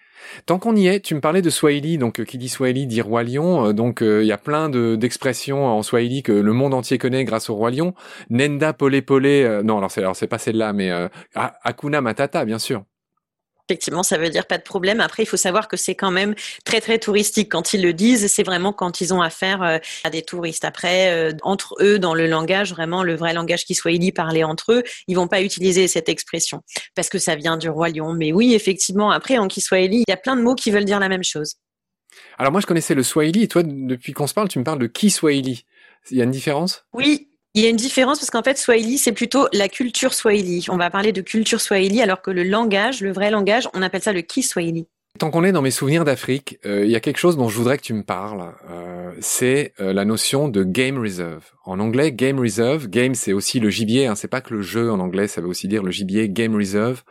Tant 0.46 0.58
qu'on 0.58 0.74
y 0.74 0.88
est, 0.88 1.00
tu 1.00 1.14
me 1.14 1.20
parlais 1.20 1.42
de 1.42 1.50
Swahili, 1.50 1.96
donc 1.96 2.18
euh, 2.18 2.24
qui 2.24 2.36
dit 2.36 2.48
Swahili 2.48 2.86
dit 2.86 3.00
roi 3.00 3.22
lion, 3.22 3.66
euh, 3.66 3.72
donc 3.72 4.02
euh, 4.02 4.22
il 4.22 4.26
y 4.26 4.32
a 4.32 4.38
plein 4.38 4.68
d'expressions 4.68 5.64
en 5.66 5.82
Swahili 5.82 6.22
que 6.24 6.32
le 6.32 6.52
monde 6.52 6.74
entier 6.74 6.98
connaît 6.98 7.24
grâce 7.24 7.48
au 7.48 7.54
roi 7.54 7.70
lion. 7.70 7.94
Nenda 8.28 8.72
pole 8.72 9.00
pole, 9.02 9.62
non 9.62 9.78
alors 9.78 9.90
c'est 9.90 10.00
alors 10.00 10.16
c'est 10.16 10.26
pas 10.26 10.38
celle-là, 10.38 10.72
mais 10.72 10.90
Akuna 11.34 12.00
Matata 12.00 12.44
bien 12.44 12.58
sûr. 12.58 12.84
Effectivement, 13.68 14.02
ça 14.02 14.16
veut 14.16 14.30
dire 14.30 14.46
pas 14.46 14.56
de 14.56 14.62
problème. 14.62 15.00
Après, 15.00 15.24
il 15.24 15.26
faut 15.26 15.36
savoir 15.36 15.68
que 15.68 15.76
c'est 15.76 15.94
quand 15.94 16.10
même 16.10 16.34
très 16.64 16.80
très 16.80 16.98
touristique. 16.98 17.52
Quand 17.52 17.74
ils 17.74 17.82
le 17.82 17.92
disent, 17.92 18.32
c'est 18.32 18.42
vraiment 18.42 18.72
quand 18.72 19.00
ils 19.00 19.12
ont 19.12 19.20
affaire 19.20 19.62
euh, 19.62 19.78
à 20.04 20.10
des 20.10 20.22
touristes. 20.22 20.64
Après, 20.64 21.10
euh, 21.12 21.32
entre 21.42 21.76
eux, 21.80 21.98
dans 21.98 22.14
le 22.14 22.26
langage, 22.26 22.70
vraiment 22.70 23.02
le 23.02 23.14
vrai 23.14 23.34
langage 23.34 23.64
qui 23.64 23.74
soit 23.74 23.92
parler 24.14 24.44
entre 24.44 24.72
eux, 24.72 24.82
ils 25.06 25.16
vont 25.16 25.28
pas 25.28 25.42
utiliser 25.42 25.88
cette 25.88 26.08
expression 26.08 26.62
parce 26.94 27.08
que 27.08 27.18
ça 27.18 27.36
vient 27.36 27.56
du 27.56 27.68
roi 27.68 27.88
lion. 27.88 28.14
Mais 28.14 28.32
oui, 28.32 28.54
effectivement, 28.54 29.10
après 29.10 29.38
en 29.38 29.48
Kiswahili, 29.48 30.04
il 30.06 30.10
y 30.10 30.12
a 30.12 30.16
plein 30.16 30.36
de 30.36 30.42
mots 30.42 30.54
qui 30.54 30.70
veulent 30.70 30.84
dire 30.84 31.00
la 31.00 31.08
même 31.08 31.24
chose. 31.24 31.54
Alors 32.38 32.52
moi, 32.52 32.60
je 32.60 32.66
connaissais 32.66 32.94
le 32.94 33.02
Swahili 33.02 33.42
et 33.42 33.48
toi, 33.48 33.62
depuis 33.64 34.12
qu'on 34.12 34.26
se 34.26 34.34
parle, 34.34 34.48
tu 34.48 34.58
me 34.58 34.64
parles 34.64 34.78
de 34.78 34.86
Kiswahili. 34.86 35.64
Il 36.10 36.16
y 36.16 36.20
a 36.20 36.24
une 36.24 36.30
différence? 36.30 36.86
Oui, 36.92 37.28
il 37.54 37.62
y 37.62 37.66
a 37.66 37.70
une 37.70 37.76
différence 37.76 38.18
parce 38.18 38.30
qu'en 38.30 38.42
fait, 38.42 38.58
Swahili, 38.58 38.98
c'est 38.98 39.12
plutôt 39.12 39.48
la 39.52 39.68
culture 39.68 40.14
Swahili. 40.14 40.66
On 40.68 40.76
va 40.76 40.90
parler 40.90 41.12
de 41.12 41.22
culture 41.22 41.60
Swahili, 41.60 42.02
alors 42.02 42.22
que 42.22 42.30
le 42.30 42.44
langage, 42.44 43.00
le 43.00 43.12
vrai 43.12 43.30
langage, 43.30 43.68
on 43.74 43.82
appelle 43.82 44.02
ça 44.02 44.12
le 44.12 44.20
Kiswahili. 44.20 44.86
Tant 45.18 45.30
qu'on 45.30 45.42
est 45.42 45.50
dans 45.50 45.62
mes 45.62 45.72
souvenirs 45.72 46.04
d'Afrique, 46.04 46.60
euh, 46.64 46.84
il 46.84 46.90
y 46.90 46.94
a 46.94 47.00
quelque 47.00 47.16
chose 47.16 47.36
dont 47.36 47.48
je 47.48 47.56
voudrais 47.56 47.76
que 47.76 47.82
tu 47.82 47.94
me 47.94 48.04
parles. 48.04 48.54
Euh, 48.70 49.12
c'est 49.20 49.72
euh, 49.80 49.92
la 49.92 50.04
notion 50.04 50.48
de 50.48 50.62
game 50.62 50.98
reserve. 50.98 51.44
En 51.64 51.80
anglais, 51.80 52.12
game 52.12 52.38
reserve, 52.38 52.86
game 52.86 53.14
c'est 53.16 53.32
aussi 53.32 53.58
le 53.58 53.70
gibier. 53.70 54.06
Hein, 54.06 54.14
c'est 54.14 54.28
pas 54.28 54.40
que 54.40 54.54
le 54.54 54.62
jeu 54.62 54.92
en 54.92 55.00
anglais, 55.00 55.26
ça 55.26 55.40
veut 55.40 55.48
aussi 55.48 55.66
dire 55.66 55.82
le 55.82 55.90
gibier. 55.90 56.28
Game 56.28 56.54
reserve. 56.54 57.02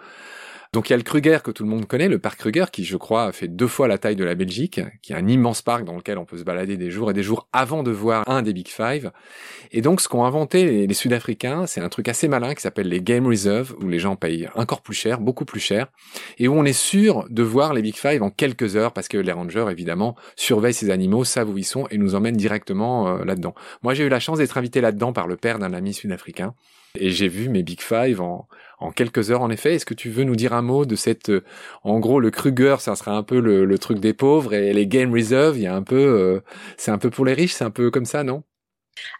Donc 0.73 0.89
il 0.89 0.93
y 0.93 0.95
a 0.95 0.97
le 0.97 1.03
Kruger 1.03 1.39
que 1.43 1.51
tout 1.51 1.63
le 1.63 1.69
monde 1.69 1.85
connaît, 1.85 2.07
le 2.07 2.19
parc 2.19 2.39
Kruger, 2.39 2.65
qui 2.71 2.83
je 2.83 2.97
crois 2.97 3.31
fait 3.31 3.47
deux 3.47 3.67
fois 3.67 3.87
la 3.87 3.97
taille 3.97 4.15
de 4.15 4.23
la 4.23 4.35
Belgique, 4.35 4.81
qui 5.01 5.13
est 5.13 5.15
un 5.15 5.27
immense 5.27 5.61
parc 5.61 5.83
dans 5.85 5.95
lequel 5.95 6.17
on 6.17 6.25
peut 6.25 6.37
se 6.37 6.43
balader 6.43 6.77
des 6.77 6.91
jours 6.91 7.11
et 7.11 7.13
des 7.13 7.23
jours 7.23 7.47
avant 7.53 7.83
de 7.83 7.91
voir 7.91 8.27
un 8.29 8.41
des 8.41 8.53
Big 8.53 8.67
Five. 8.67 9.11
Et 9.71 9.81
donc 9.81 10.01
ce 10.01 10.07
qu'ont 10.07 10.25
inventé 10.25 10.87
les, 10.87 10.93
Sud-Africains, 10.93 11.67
c'est 11.67 11.81
un 11.81 11.89
truc 11.89 12.07
assez 12.07 12.27
malin 12.27 12.55
qui 12.55 12.61
s'appelle 12.61 12.89
les 12.89 13.01
Game 13.01 13.27
Reserve, 13.27 13.75
où 13.81 13.87
les 13.87 13.99
gens 13.99 14.15
payent 14.15 14.49
encore 14.55 14.81
plus 14.81 14.95
cher, 14.95 15.19
beaucoup 15.19 15.45
plus 15.45 15.59
cher, 15.59 15.87
et 16.39 16.47
où 16.47 16.53
on 16.53 16.65
est 16.65 16.73
sûr 16.73 17.25
de 17.29 17.43
voir 17.43 17.73
les 17.73 17.81
Big 17.81 17.95
Five 17.95 18.23
en 18.23 18.29
quelques 18.29 18.75
heures, 18.75 18.93
parce 18.93 19.07
que 19.07 19.17
les 19.17 19.31
rangers, 19.31 19.67
évidemment, 19.69 20.15
surveillent 20.35 20.73
ces 20.73 20.89
animaux, 20.89 21.23
savent 21.23 21.49
où 21.49 21.57
ils 21.57 21.63
sont, 21.63 21.87
et 21.91 21.97
nous 21.97 22.15
emmènent 22.15 22.37
directement 22.37 23.07
euh, 23.07 23.25
là-dedans. 23.25 23.53
Moi 23.83 23.93
j'ai 23.93 24.05
eu 24.05 24.09
la 24.09 24.19
chance 24.19 24.39
d'être 24.39 24.57
invité 24.57 24.81
là-dedans 24.81 25.13
par 25.13 25.27
le 25.27 25.37
père 25.37 25.59
d'un 25.59 25.73
ami 25.73 25.93
sud-africain, 25.93 26.53
et 26.95 27.11
j'ai 27.11 27.27
vu 27.27 27.49
mes 27.49 27.63
Big 27.63 27.81
Five 27.81 28.21
en, 28.21 28.47
en 28.79 28.91
quelques 28.91 29.31
heures 29.31 29.41
en 29.41 29.49
effet. 29.49 29.75
Est-ce 29.75 29.85
que 29.85 29.93
tu 29.93 30.09
veux 30.09 30.23
nous 30.23 30.35
dire 30.35 30.53
un 30.53 30.61
mot 30.61 30.85
de 30.85 30.95
cette, 30.95 31.29
euh, 31.29 31.43
en 31.83 31.99
gros, 31.99 32.19
le 32.19 32.31
Kruger, 32.31 32.77
ça 32.79 32.95
sera 32.95 33.15
un 33.15 33.23
peu 33.23 33.39
le, 33.39 33.77
truc 33.79 33.99
des 33.99 34.13
pauvres 34.13 34.53
et 34.53 34.73
les 34.73 34.87
Game 34.87 35.13
Reserve, 35.13 35.57
il 35.57 35.63
y 35.63 35.67
a 35.67 35.75
un 35.75 35.83
peu, 35.83 35.95
euh, 35.95 36.41
c'est 36.77 36.91
un 36.91 36.97
peu 36.97 37.09
pour 37.09 37.25
les 37.25 37.33
riches, 37.33 37.53
c'est 37.53 37.65
un 37.65 37.71
peu 37.71 37.91
comme 37.91 38.05
ça, 38.05 38.23
non? 38.23 38.43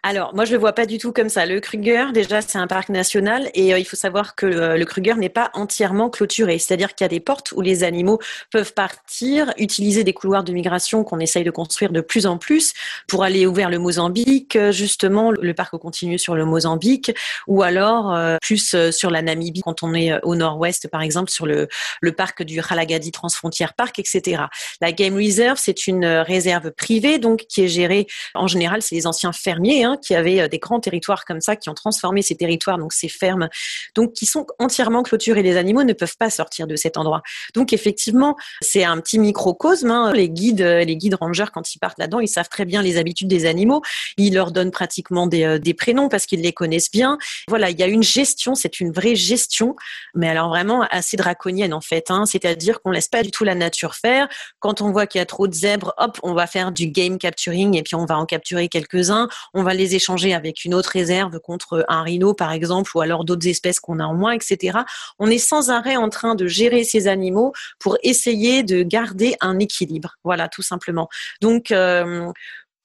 Alors, 0.02 0.34
moi, 0.34 0.44
je 0.44 0.52
le 0.52 0.58
vois 0.58 0.72
pas 0.72 0.86
du 0.86 0.98
tout 0.98 1.12
comme 1.12 1.28
ça. 1.28 1.46
Le 1.46 1.60
Kruger, 1.60 2.06
déjà, 2.12 2.40
c'est 2.40 2.58
un 2.58 2.66
parc 2.66 2.88
national 2.88 3.50
et 3.54 3.74
euh, 3.74 3.78
il 3.78 3.84
faut 3.84 3.96
savoir 3.96 4.34
que 4.34 4.46
euh, 4.46 4.76
le 4.76 4.84
Kruger 4.84 5.14
n'est 5.14 5.28
pas 5.28 5.50
entièrement 5.54 6.10
clôturé. 6.10 6.58
C'est-à-dire 6.58 6.94
qu'il 6.94 7.04
y 7.04 7.06
a 7.06 7.08
des 7.08 7.20
portes 7.20 7.52
où 7.52 7.60
les 7.60 7.84
animaux 7.84 8.18
peuvent 8.50 8.74
partir, 8.74 9.52
utiliser 9.58 10.04
des 10.04 10.12
couloirs 10.12 10.44
de 10.44 10.52
migration 10.52 11.04
qu'on 11.04 11.18
essaye 11.18 11.44
de 11.44 11.50
construire 11.50 11.90
de 11.90 12.00
plus 12.00 12.26
en 12.26 12.38
plus 12.38 12.72
pour 13.06 13.24
aller 13.24 13.46
ouvrir 13.46 13.70
le 13.70 13.78
Mozambique, 13.78 14.56
euh, 14.56 14.72
justement, 14.72 15.30
le 15.30 15.54
parc 15.54 15.76
continue 15.78 16.18
sur 16.18 16.34
le 16.34 16.44
Mozambique 16.44 17.12
ou 17.46 17.62
alors 17.62 18.16
plus 18.40 18.74
sur 18.90 19.10
la 19.10 19.22
Namibie 19.22 19.60
quand 19.60 19.82
on 19.82 19.94
est 19.94 20.12
au 20.24 20.34
nord-ouest, 20.34 20.88
par 20.88 21.02
exemple, 21.02 21.30
sur 21.30 21.46
le, 21.46 21.68
le 22.00 22.12
parc 22.12 22.42
du 22.42 22.60
Halagadi 22.60 23.12
Transfrontière 23.12 23.74
Park, 23.74 23.98
etc. 23.98 24.44
La 24.80 24.92
Game 24.92 25.16
Reserve, 25.16 25.58
c'est 25.60 25.86
une 25.86 26.04
réserve 26.04 26.70
privée, 26.72 27.18
donc, 27.18 27.44
qui 27.48 27.64
est 27.64 27.68
gérée, 27.68 28.06
en 28.34 28.46
général, 28.46 28.82
c'est 28.82 28.94
les 28.94 29.06
anciens 29.06 29.32
fermiers 29.32 29.67
Hein, 29.68 29.98
qui 30.00 30.14
avaient 30.14 30.40
euh, 30.40 30.48
des 30.48 30.58
grands 30.58 30.80
territoires 30.80 31.24
comme 31.24 31.40
ça, 31.40 31.54
qui 31.54 31.68
ont 31.68 31.74
transformé 31.74 32.22
ces 32.22 32.34
territoires, 32.34 32.78
donc 32.78 32.92
ces 32.92 33.08
fermes, 33.08 33.48
donc 33.94 34.14
qui 34.14 34.24
sont 34.24 34.46
entièrement 34.58 35.02
clôturés. 35.02 35.42
Les 35.42 35.56
animaux 35.56 35.84
ne 35.84 35.92
peuvent 35.92 36.16
pas 36.18 36.30
sortir 36.30 36.66
de 36.66 36.74
cet 36.74 36.96
endroit. 36.96 37.22
Donc 37.54 37.72
effectivement, 37.72 38.36
c'est 38.62 38.84
un 38.84 38.98
petit 39.00 39.18
microcosme. 39.18 39.90
Hein. 39.90 40.12
Les 40.14 40.30
guides, 40.30 40.62
euh, 40.62 40.84
les 40.84 40.96
guides 40.96 41.14
rangers, 41.14 41.44
quand 41.52 41.74
ils 41.74 41.78
partent 41.78 41.98
là-dedans, 41.98 42.20
ils 42.20 42.28
savent 42.28 42.48
très 42.48 42.64
bien 42.64 42.82
les 42.82 42.96
habitudes 42.96 43.28
des 43.28 43.44
animaux. 43.44 43.82
Ils 44.16 44.34
leur 44.34 44.52
donnent 44.52 44.70
pratiquement 44.70 45.26
des, 45.26 45.44
euh, 45.44 45.58
des 45.58 45.74
prénoms 45.74 46.08
parce 46.08 46.24
qu'ils 46.24 46.40
les 46.40 46.52
connaissent 46.52 46.90
bien. 46.90 47.18
Voilà, 47.48 47.70
il 47.70 47.78
y 47.78 47.82
a 47.82 47.86
une 47.86 48.02
gestion, 48.02 48.54
c'est 48.54 48.80
une 48.80 48.90
vraie 48.90 49.16
gestion, 49.16 49.76
mais 50.14 50.28
alors 50.28 50.48
vraiment 50.48 50.82
assez 50.90 51.16
draconienne 51.16 51.74
en 51.74 51.82
fait. 51.82 52.10
Hein. 52.10 52.24
C'est-à-dire 52.26 52.80
qu'on 52.80 52.90
laisse 52.90 53.08
pas 53.08 53.22
du 53.22 53.30
tout 53.30 53.44
la 53.44 53.54
nature 53.54 53.94
faire. 53.94 54.28
Quand 54.60 54.80
on 54.80 54.92
voit 54.92 55.06
qu'il 55.06 55.18
y 55.18 55.22
a 55.22 55.26
trop 55.26 55.46
de 55.46 55.54
zèbres, 55.54 55.94
hop, 55.98 56.18
on 56.22 56.32
va 56.32 56.46
faire 56.46 56.72
du 56.72 56.86
game 56.86 57.18
capturing 57.18 57.76
et 57.76 57.82
puis 57.82 57.94
on 57.94 58.06
va 58.06 58.18
en 58.18 58.26
capturer 58.26 58.68
quelques-uns 58.68 59.28
on 59.58 59.64
va 59.64 59.74
les 59.74 59.94
échanger 59.94 60.34
avec 60.34 60.64
une 60.64 60.74
autre 60.74 60.90
réserve 60.90 61.40
contre 61.40 61.84
un 61.88 62.02
rhino, 62.02 62.32
par 62.32 62.52
exemple, 62.52 62.90
ou 62.94 63.00
alors 63.00 63.24
d'autres 63.24 63.48
espèces 63.48 63.80
qu'on 63.80 63.98
a 63.98 64.04
en 64.04 64.14
moins, 64.14 64.32
etc. 64.32 64.78
On 65.18 65.28
est 65.28 65.38
sans 65.38 65.70
arrêt 65.70 65.96
en 65.96 66.08
train 66.08 66.34
de 66.34 66.46
gérer 66.46 66.84
ces 66.84 67.08
animaux 67.08 67.52
pour 67.78 67.98
essayer 68.02 68.62
de 68.62 68.82
garder 68.82 69.34
un 69.40 69.58
équilibre. 69.58 70.16
Voilà, 70.22 70.48
tout 70.48 70.62
simplement. 70.62 71.08
Donc, 71.40 71.70
euh, 71.70 72.32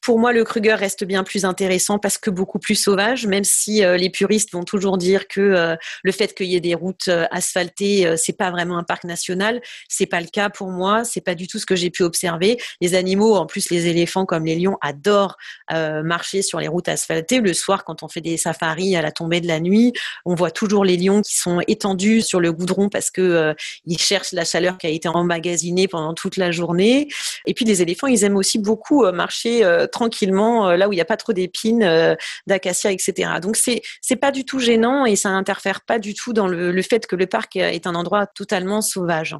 pour 0.03 0.19
moi, 0.19 0.33
le 0.33 0.43
Kruger 0.43 0.73
reste 0.73 1.05
bien 1.05 1.23
plus 1.23 1.45
intéressant 1.45 1.97
parce 1.97 2.17
que 2.17 2.29
beaucoup 2.29 2.59
plus 2.59 2.75
sauvage, 2.75 3.25
même 3.25 3.45
si 3.45 3.85
euh, 3.85 3.95
les 3.95 4.09
puristes 4.09 4.51
vont 4.51 4.65
toujours 4.65 4.97
dire 4.97 5.29
que 5.29 5.39
euh, 5.39 5.75
le 6.03 6.11
fait 6.11 6.35
qu'il 6.35 6.47
y 6.47 6.57
ait 6.57 6.59
des 6.59 6.75
routes 6.75 7.07
euh, 7.07 7.25
asphaltées, 7.31 8.17
c'est 8.17 8.37
pas 8.37 8.51
vraiment 8.51 8.77
un 8.77 8.83
parc 8.83 9.05
national. 9.05 9.61
C'est 9.87 10.05
pas 10.05 10.19
le 10.19 10.27
cas 10.27 10.49
pour 10.49 10.67
moi. 10.67 11.05
C'est 11.05 11.21
pas 11.21 11.35
du 11.35 11.47
tout 11.47 11.57
ce 11.57 11.65
que 11.65 11.77
j'ai 11.77 11.89
pu 11.89 12.03
observer. 12.03 12.57
Les 12.81 12.95
animaux, 12.95 13.35
en 13.35 13.45
plus 13.45 13.69
les 13.69 13.87
éléphants 13.87 14.25
comme 14.25 14.45
les 14.45 14.55
lions, 14.55 14.77
adorent 14.81 15.37
marcher 15.71 16.41
sur 16.41 16.59
les 16.59 16.67
routes 16.67 16.89
asphaltées. 16.89 17.39
Le 17.39 17.53
soir, 17.53 17.85
quand 17.85 18.03
on 18.03 18.09
fait 18.09 18.21
des 18.21 18.37
safaris 18.37 18.95
à 18.95 19.01
la 19.01 19.11
tombée 19.11 19.39
de 19.39 19.47
la 19.47 19.59
nuit, 19.59 19.93
on 20.25 20.35
voit 20.35 20.51
toujours 20.51 20.83
les 20.83 20.97
lions 20.97 21.21
qui 21.21 21.37
sont 21.37 21.61
étendus 21.67 22.21
sur 22.21 22.39
le 22.39 22.51
goudron 22.51 22.89
parce 22.89 23.09
que 23.09 23.55
ils 23.85 23.97
cherchent 23.97 24.33
la 24.33 24.43
chaleur 24.45 24.77
qui 24.77 24.87
a 24.87 24.89
été 24.89 25.07
emmagasinée 25.07 25.87
pendant 25.87 26.13
toute 26.13 26.37
la 26.37 26.51
journée. 26.51 27.07
Et 27.45 27.53
puis 27.53 27.65
les 27.65 27.81
éléphants, 27.81 28.07
ils 28.07 28.23
aiment 28.23 28.37
aussi 28.37 28.59
beaucoup 28.59 29.09
marcher 29.11 29.63
tranquillement 29.93 30.67
euh, 30.67 30.75
là 30.75 30.89
où 30.89 30.91
il 30.91 30.95
n'y 30.95 31.01
a 31.01 31.05
pas 31.05 31.15
trop 31.15 31.31
d'épines, 31.31 31.83
euh, 31.83 32.15
d'acacia, 32.47 32.91
etc. 32.91 33.39
Donc 33.41 33.55
c'est 33.55 33.81
c'est 34.01 34.17
pas 34.17 34.31
du 34.31 34.43
tout 34.43 34.59
gênant 34.59 35.05
et 35.05 35.15
ça 35.15 35.29
n'interfère 35.29 35.81
pas 35.81 35.99
du 35.99 36.13
tout 36.13 36.33
dans 36.33 36.47
le, 36.47 36.81
fait 36.81 37.07
que 37.07 37.15
le 37.15 37.27
parc 37.27 37.55
est 37.55 37.87
un 37.87 37.95
endroit 37.95 38.27
totalement 38.27 38.81
sauvage. 38.81 39.37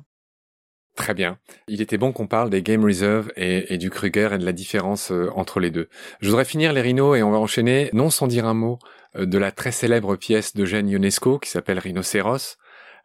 Très 0.95 1.15
bien. 1.15 1.39
Il 1.67 1.81
était 1.81 1.97
bon 1.97 2.11
qu'on 2.11 2.27
parle 2.27 2.51
des 2.51 2.61
Game 2.61 2.85
Reserve 2.85 3.31
et, 3.35 3.77
du 3.79 3.89
Kruger 3.89 4.29
et 4.31 4.37
de 4.37 4.45
la 4.45 4.51
différence 4.51 5.11
euh, 5.11 5.31
entre 5.35 5.59
les 5.59 5.71
deux. 5.71 5.89
Je 6.21 6.29
voudrais 6.29 6.45
finir 6.45 6.71
les 6.71 6.81
rhinos 6.81 7.17
et 7.17 7.23
on 7.23 7.31
va 7.31 7.39
enchaîner, 7.39 7.89
non 7.93 8.11
sans 8.11 8.27
dire 8.27 8.45
un 8.45 8.53
mot, 8.53 8.77
de 9.15 9.37
la 9.37 9.51
très 9.51 9.71
célèbre 9.71 10.15
pièce 10.15 10.55
d'Eugène 10.55 10.87
Ionesco 10.87 11.39
qui 11.39 11.49
s'appelle 11.49 11.79
Rhinocéros. 11.79 12.57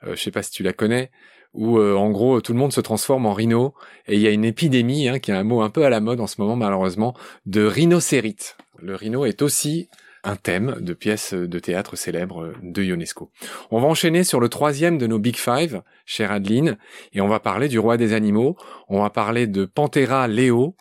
Euh, 0.04 0.14
je 0.14 0.22
sais 0.22 0.30
pas 0.30 0.42
si 0.42 0.50
tu 0.50 0.62
la 0.62 0.72
connais 0.72 1.10
où 1.54 1.78
euh, 1.78 1.94
en 1.94 2.10
gros 2.10 2.40
tout 2.40 2.52
le 2.52 2.58
monde 2.58 2.72
se 2.72 2.80
transforme 2.80 3.26
en 3.26 3.32
rhino 3.32 3.74
et 4.06 4.14
il 4.14 4.20
y 4.20 4.26
a 4.26 4.30
une 4.30 4.44
épidémie, 4.44 5.08
hein, 5.08 5.18
qui 5.18 5.30
est 5.30 5.34
un 5.34 5.44
mot 5.44 5.62
un 5.62 5.70
peu 5.70 5.84
à 5.84 5.90
la 5.90 6.00
mode 6.00 6.20
en 6.20 6.26
ce 6.26 6.40
moment 6.40 6.56
malheureusement, 6.56 7.14
de 7.46 7.64
rhinocérite. 7.64 8.56
Le 8.78 8.94
rhino 8.94 9.24
est 9.24 9.42
aussi 9.42 9.88
un 10.24 10.36
thème 10.36 10.76
de 10.80 10.92
pièce 10.92 11.32
de 11.34 11.58
théâtre 11.58 11.96
célèbre 11.96 12.52
de 12.62 12.82
Ionesco. 12.82 13.30
On 13.70 13.80
va 13.80 13.86
enchaîner 13.86 14.24
sur 14.24 14.40
le 14.40 14.48
troisième 14.48 14.98
de 14.98 15.06
nos 15.06 15.18
Big 15.18 15.36
Five, 15.36 15.82
chère 16.06 16.32
Adeline, 16.32 16.76
et 17.12 17.20
on 17.20 17.28
va 17.28 17.40
parler 17.40 17.68
du 17.68 17.78
roi 17.78 17.96
des 17.96 18.12
animaux. 18.12 18.56
On 18.88 19.02
va 19.02 19.10
parler 19.10 19.46
de 19.46 19.64
Panthera 19.64 20.28
leo, 20.28 20.76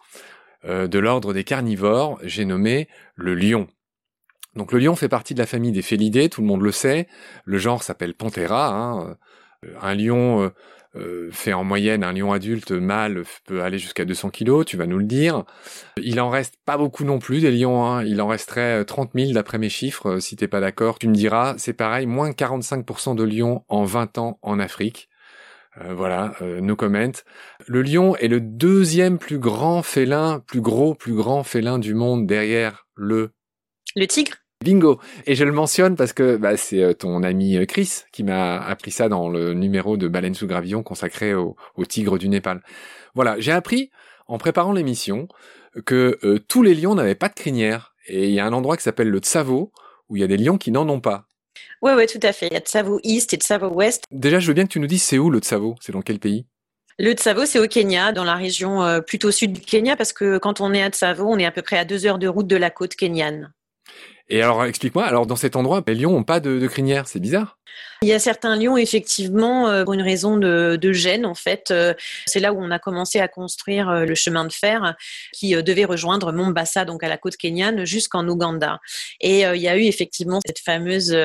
euh, 0.65 0.87
de 0.87 0.99
l'ordre 0.99 1.33
des 1.33 1.43
carnivores, 1.43 2.19
j'ai 2.23 2.45
nommé 2.45 2.87
le 3.15 3.35
lion. 3.35 3.67
Donc 4.55 4.71
le 4.71 4.79
lion 4.79 4.95
fait 4.95 5.09
partie 5.09 5.33
de 5.35 5.39
la 5.39 5.45
famille 5.45 5.71
des 5.71 5.83
félidés, 5.83 6.29
tout 6.29 6.41
le 6.41 6.47
monde 6.47 6.63
le 6.63 6.71
sait. 6.71 7.07
Le 7.45 7.57
genre 7.57 7.83
s'appelle 7.83 8.15
Panthera, 8.15 8.69
hein, 8.69 9.17
un 9.81 9.95
lion 9.95 10.43
euh, 10.43 10.49
euh, 10.95 11.29
fait 11.31 11.53
en 11.53 11.63
moyenne, 11.63 12.03
un 12.03 12.13
lion 12.13 12.31
adulte 12.31 12.71
mâle 12.71 13.23
peut 13.45 13.61
aller 13.61 13.77
jusqu'à 13.77 14.05
200 14.05 14.29
kilos, 14.29 14.65
tu 14.65 14.77
vas 14.77 14.87
nous 14.87 14.97
le 14.97 15.05
dire. 15.05 15.43
Il 15.97 16.19
en 16.19 16.29
reste 16.29 16.55
pas 16.65 16.77
beaucoup 16.77 17.03
non 17.03 17.19
plus 17.19 17.41
des 17.41 17.51
lions, 17.51 17.85
hein. 17.85 18.03
il 18.03 18.21
en 18.21 18.27
resterait 18.27 18.85
30 18.85 19.09
euh, 19.15 19.19
000 19.19 19.33
d'après 19.33 19.57
mes 19.57 19.69
chiffres, 19.69 20.19
si 20.19 20.35
t'es 20.35 20.47
pas 20.47 20.61
d'accord. 20.61 20.97
Tu 20.99 21.07
me 21.07 21.13
diras, 21.13 21.55
c'est 21.57 21.73
pareil, 21.73 22.05
moins 22.05 22.31
45% 22.31 23.15
de 23.15 23.23
lions 23.23 23.63
en 23.67 23.83
20 23.83 24.17
ans 24.17 24.39
en 24.41 24.59
Afrique. 24.59 25.09
voilà, 25.89 26.33
euh, 26.41 26.61
no 26.61 26.75
comment. 26.75 27.11
Le 27.67 27.81
lion 27.81 28.15
est 28.15 28.29
le 28.29 28.39
deuxième 28.39 29.19
plus 29.19 29.39
grand 29.39 29.83
félin, 29.83 30.41
plus 30.47 30.61
gros, 30.61 30.95
plus 30.95 31.13
grand 31.13 31.43
félin 31.43 31.79
du 31.79 31.93
monde 31.93 32.25
derrière 32.25 32.87
le... 32.95 33.31
Le 33.95 34.07
tigre? 34.07 34.33
Bingo. 34.63 34.99
Et 35.25 35.35
je 35.35 35.43
le 35.43 35.51
mentionne 35.51 35.95
parce 35.95 36.13
que 36.13 36.35
bah, 36.35 36.57
c'est 36.57 36.81
euh, 36.81 36.93
ton 36.93 37.21
ami 37.23 37.57
euh, 37.57 37.65
Chris 37.65 38.01
qui 38.11 38.23
m'a 38.23 38.59
appris 38.59 38.91
ça 38.91 39.07
dans 39.07 39.29
le 39.29 39.53
numéro 39.53 39.97
de 39.97 40.07
Baleine 40.07 40.33
sous 40.33 40.47
gravillon 40.47 40.83
consacré 40.83 41.33
au, 41.35 41.55
tigre 41.87 42.17
du 42.17 42.27
Népal. 42.27 42.61
Voilà, 43.13 43.39
j'ai 43.39 43.51
appris 43.51 43.91
en 44.27 44.37
préparant 44.37 44.73
l'émission 44.73 45.27
que 45.85 46.17
euh, 46.23 46.39
tous 46.47 46.63
les 46.63 46.73
lions 46.73 46.95
n'avaient 46.95 47.15
pas 47.15 47.29
de 47.29 47.35
crinière. 47.35 47.93
Et 48.07 48.29
il 48.29 48.33
y 48.33 48.39
a 48.39 48.45
un 48.45 48.53
endroit 48.53 48.77
qui 48.77 48.83
s'appelle 48.83 49.09
le 49.09 49.19
Tsavo 49.19 49.71
où 50.09 50.15
il 50.15 50.21
y 50.21 50.23
a 50.23 50.27
des 50.27 50.37
lions 50.37 50.57
qui 50.57 50.71
n'en 50.71 50.89
ont 50.89 51.01
pas. 51.01 51.25
Ouais, 51.81 51.93
ouais, 51.93 52.07
tout 52.07 52.19
à 52.23 52.33
fait. 52.33 52.47
Il 52.47 52.53
y 52.53 52.57
a 52.57 52.61
Tsavo 52.61 52.99
East 53.03 53.33
et 53.33 53.37
Tsavo 53.37 53.67
West. 53.67 54.05
Déjà, 54.11 54.39
je 54.39 54.47
veux 54.47 54.53
bien 54.53 54.63
que 54.63 54.71
tu 54.71 54.79
nous 54.79 54.87
dises 54.87 55.03
c'est 55.03 55.19
où 55.19 55.29
le 55.29 55.39
Tsavo? 55.39 55.75
C'est 55.81 55.91
dans 55.91 56.01
quel 56.01 56.19
pays? 56.19 56.45
Le 56.97 57.11
Tsavo, 57.13 57.45
c'est 57.45 57.59
au 57.59 57.67
Kenya, 57.67 58.11
dans 58.11 58.23
la 58.23 58.35
région 58.35 59.01
plutôt 59.05 59.29
sud 59.29 59.53
du 59.53 59.61
Kenya, 59.61 59.95
parce 59.95 60.13
que 60.13 60.39
quand 60.39 60.61
on 60.61 60.73
est 60.73 60.81
à 60.81 60.89
Tsavo, 60.89 61.25
on 61.27 61.37
est 61.37 61.45
à 61.45 61.51
peu 61.51 61.61
près 61.61 61.77
à 61.77 61.85
deux 61.85 62.07
heures 62.07 62.17
de 62.17 62.27
route 62.27 62.47
de 62.47 62.55
la 62.55 62.71
côte 62.71 62.95
kenyane. 62.95 63.53
Et 64.29 64.41
alors, 64.41 64.63
explique-moi, 64.65 65.05
alors 65.05 65.25
dans 65.25 65.35
cet 65.35 65.55
endroit, 65.55 65.81
les 65.87 65.95
lions 65.95 66.11
n'ont 66.11 66.23
pas 66.23 66.39
de, 66.39 66.65
crinière, 66.67 67.07
c'est 67.07 67.19
bizarre. 67.19 67.57
Il 68.03 68.07
y 68.07 68.13
a 68.13 68.19
certains 68.19 68.55
lions, 68.55 68.77
effectivement, 68.77 69.69
euh, 69.69 69.83
pour 69.83 69.93
une 69.93 70.03
raison 70.03 70.37
de, 70.37 70.77
de 70.79 70.93
gêne, 70.93 71.25
en 71.25 71.33
fait. 71.33 71.71
Euh, 71.71 71.95
c'est 72.27 72.39
là 72.39 72.53
où 72.53 72.61
on 72.61 72.69
a 72.69 72.77
commencé 72.77 73.19
à 73.19 73.27
construire 73.27 73.89
euh, 73.89 74.05
le 74.05 74.13
chemin 74.13 74.45
de 74.45 74.53
fer 74.53 74.95
qui 75.33 75.55
devait 75.63 75.85
rejoindre 75.85 76.31
Mombasa, 76.31 76.85
donc 76.85 77.03
à 77.03 77.07
la 77.07 77.17
côte 77.17 77.37
kenyane, 77.37 77.85
jusqu'en 77.85 78.27
Ouganda. 78.27 78.79
Et 79.19 79.41
il 79.41 79.61
y 79.61 79.67
a 79.67 79.77
eu 79.77 79.83
effectivement 79.83 80.39
cette 80.45 80.59
fameuse 80.59 81.15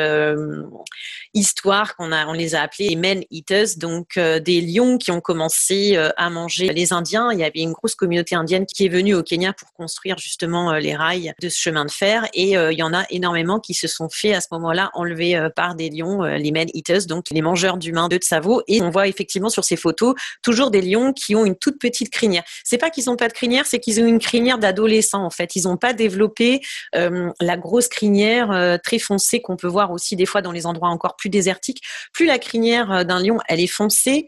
histoire 1.34 1.96
qu'on 1.96 2.12
a, 2.12 2.26
on 2.26 2.32
les 2.32 2.54
a 2.54 2.62
appelés 2.62 2.88
les 2.90 2.96
men 2.96 3.22
eaters, 3.30 3.76
donc 3.76 4.18
des 4.18 4.60
lions 4.60 4.98
qui 4.98 5.10
ont 5.10 5.20
commencé 5.20 5.96
à 5.96 6.30
manger 6.30 6.72
les 6.72 6.92
Indiens. 6.92 7.30
Il 7.32 7.38
y 7.38 7.44
avait 7.44 7.60
une 7.60 7.72
grosse 7.72 7.94
communauté 7.94 8.34
indienne 8.34 8.66
qui 8.66 8.86
est 8.86 8.88
venue 8.88 9.14
au 9.14 9.22
Kenya 9.22 9.52
pour 9.52 9.72
construire 9.72 10.18
justement 10.18 10.72
les 10.72 10.94
rails 10.94 11.32
de 11.40 11.48
ce 11.48 11.58
chemin 11.58 11.84
de 11.84 11.90
fer. 11.90 12.26
Et 12.34 12.52
il 12.52 12.78
y 12.78 12.82
en 12.82 12.91
a 12.92 13.04
énormément 13.10 13.60
qui 13.60 13.74
se 13.74 13.88
sont 13.88 14.08
fait 14.10 14.34
à 14.34 14.40
ce 14.40 14.48
moment-là 14.52 14.90
enlever 14.94 15.48
par 15.54 15.74
des 15.74 15.90
lions 15.90 16.22
les 16.22 16.52
men 16.52 16.68
eaters, 16.74 17.06
donc 17.06 17.26
les 17.30 17.42
mangeurs 17.42 17.76
d'humains 17.76 18.08
de 18.08 18.16
Tsavo. 18.16 18.62
Et 18.68 18.82
on 18.82 18.90
voit 18.90 19.08
effectivement 19.08 19.48
sur 19.48 19.64
ces 19.64 19.76
photos 19.76 20.14
toujours 20.42 20.70
des 20.70 20.82
lions 20.82 21.12
qui 21.12 21.34
ont 21.34 21.44
une 21.44 21.56
toute 21.56 21.78
petite 21.78 22.10
crinière. 22.10 22.42
C'est 22.64 22.78
pas 22.78 22.90
qu'ils 22.90 23.06
n'ont 23.06 23.16
pas 23.16 23.28
de 23.28 23.32
crinière, 23.32 23.66
c'est 23.66 23.78
qu'ils 23.78 24.00
ont 24.00 24.06
une 24.06 24.18
crinière 24.18 24.58
d'adolescent 24.58 25.24
en 25.24 25.30
fait. 25.30 25.56
Ils 25.56 25.64
n'ont 25.64 25.76
pas 25.76 25.92
développé 25.92 26.60
euh, 26.94 27.30
la 27.40 27.56
grosse 27.56 27.88
crinière 27.88 28.50
euh, 28.50 28.76
très 28.82 28.98
foncée 28.98 29.40
qu'on 29.40 29.56
peut 29.56 29.68
voir 29.68 29.90
aussi 29.90 30.16
des 30.16 30.26
fois 30.26 30.42
dans 30.42 30.52
les 30.52 30.66
endroits 30.66 30.88
encore 30.88 31.16
plus 31.16 31.30
désertiques. 31.30 31.82
Plus 32.12 32.26
la 32.26 32.38
crinière 32.38 32.90
euh, 32.90 33.04
d'un 33.04 33.22
lion 33.22 33.38
elle 33.48 33.60
est 33.60 33.66
foncée, 33.66 34.26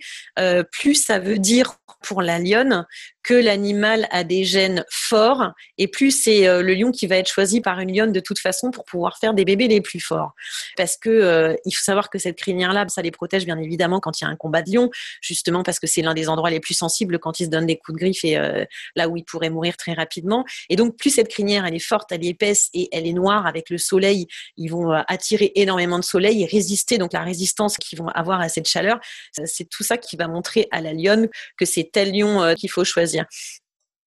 plus 0.72 0.94
ça 0.94 1.18
veut 1.18 1.38
dire 1.38 1.77
pour 2.03 2.22
la 2.22 2.38
lionne 2.38 2.87
que 3.25 3.35
l'animal 3.35 4.07
a 4.11 4.23
des 4.23 4.45
gènes 4.45 4.85
forts 4.91 5.53
et 5.79 5.89
plus 5.89 6.11
c'est 6.11 6.47
euh, 6.47 6.63
le 6.63 6.75
lion 6.75 6.93
qui 6.93 7.07
va 7.07 7.17
être 7.17 7.29
choisi 7.29 7.63
par 7.63 7.81
une 7.81 7.93
lionne 7.93 8.13
de 8.13 8.21
toute 8.21 8.39
façon 8.39 8.71
pour 8.71 8.85
pouvoir 8.85 9.19
faire 9.19 9.33
des 9.33 9.47
bébés 9.47 9.67
les 9.67 9.81
plus 9.81 9.99
forts. 9.99 10.33
Parce 10.77 10.97
que 10.97 11.09
euh, 11.09 11.57
il 11.65 11.73
faut 11.73 11.83
savoir 11.83 12.11
que 12.11 12.19
cette 12.19 12.37
crinière-là, 12.37 12.87
ça 12.89 13.01
les 13.03 13.11
protège 13.11 13.47
bien 13.47 13.59
évidemment 13.59 13.99
quand 13.99 14.21
il 14.21 14.25
y 14.25 14.27
a 14.27 14.31
un 14.31 14.37
combat 14.37 14.63
de 14.63 14.71
lion, 14.71 14.91
justement 15.23 15.63
parce 15.63 15.81
que 15.81 15.87
c'est 15.87 16.03
l'un 16.03 16.13
des 16.13 16.29
endroits 16.29 16.51
les 16.51 16.61
plus 16.61 16.75
sensibles 16.75 17.19
quand 17.19 17.41
ils 17.41 17.47
se 17.47 17.51
donnent 17.51 17.67
des 17.67 17.79
coups 17.79 17.99
de 17.99 18.05
griffe 18.05 18.25
et 18.25 18.37
euh, 18.37 18.65
là 18.95 19.09
où 19.09 19.17
ils 19.17 19.25
pourraient 19.25 19.51
mourir 19.51 19.77
très 19.79 19.95
rapidement. 19.95 20.45
Et 20.69 20.77
donc 20.77 20.97
plus 20.97 21.11
cette 21.11 21.29
crinière 21.29 21.65
elle 21.65 21.75
est 21.75 21.79
forte, 21.79 22.13
elle 22.13 22.25
est 22.25 22.29
épaisse 22.29 22.69
et 22.75 22.89
elle 22.93 23.07
est 23.07 23.13
noire 23.15 23.47
avec 23.47 23.71
le 23.71 23.79
soleil, 23.79 24.27
ils 24.59 24.69
vont 24.69 24.91
attirer 25.09 25.53
énormément 25.55 25.99
de 25.99 26.05
soleil 26.05 26.43
et 26.43 26.47
résister. 26.47 26.99
Donc 26.99 27.15
la 27.15 27.23
résistance 27.23 27.79
qu'ils 27.79 27.99
vont 27.99 28.09
avoir 28.09 28.41
à 28.41 28.51
cette 28.51 28.69
chaleur, 28.69 29.01
c'est 29.45 29.69
tout 29.69 29.83
ça 29.83 29.97
qui 29.97 30.17
va 30.17 30.29
montrer 30.29 30.69
à 30.71 30.83
la 30.83 30.93
lionne 30.93 31.29
que 31.57 31.65
c'est 31.65 31.89
tel 31.91 32.13
lion 32.13 32.55
qu'il 32.55 32.71
faut 32.71 32.85
choisir. 32.85 33.13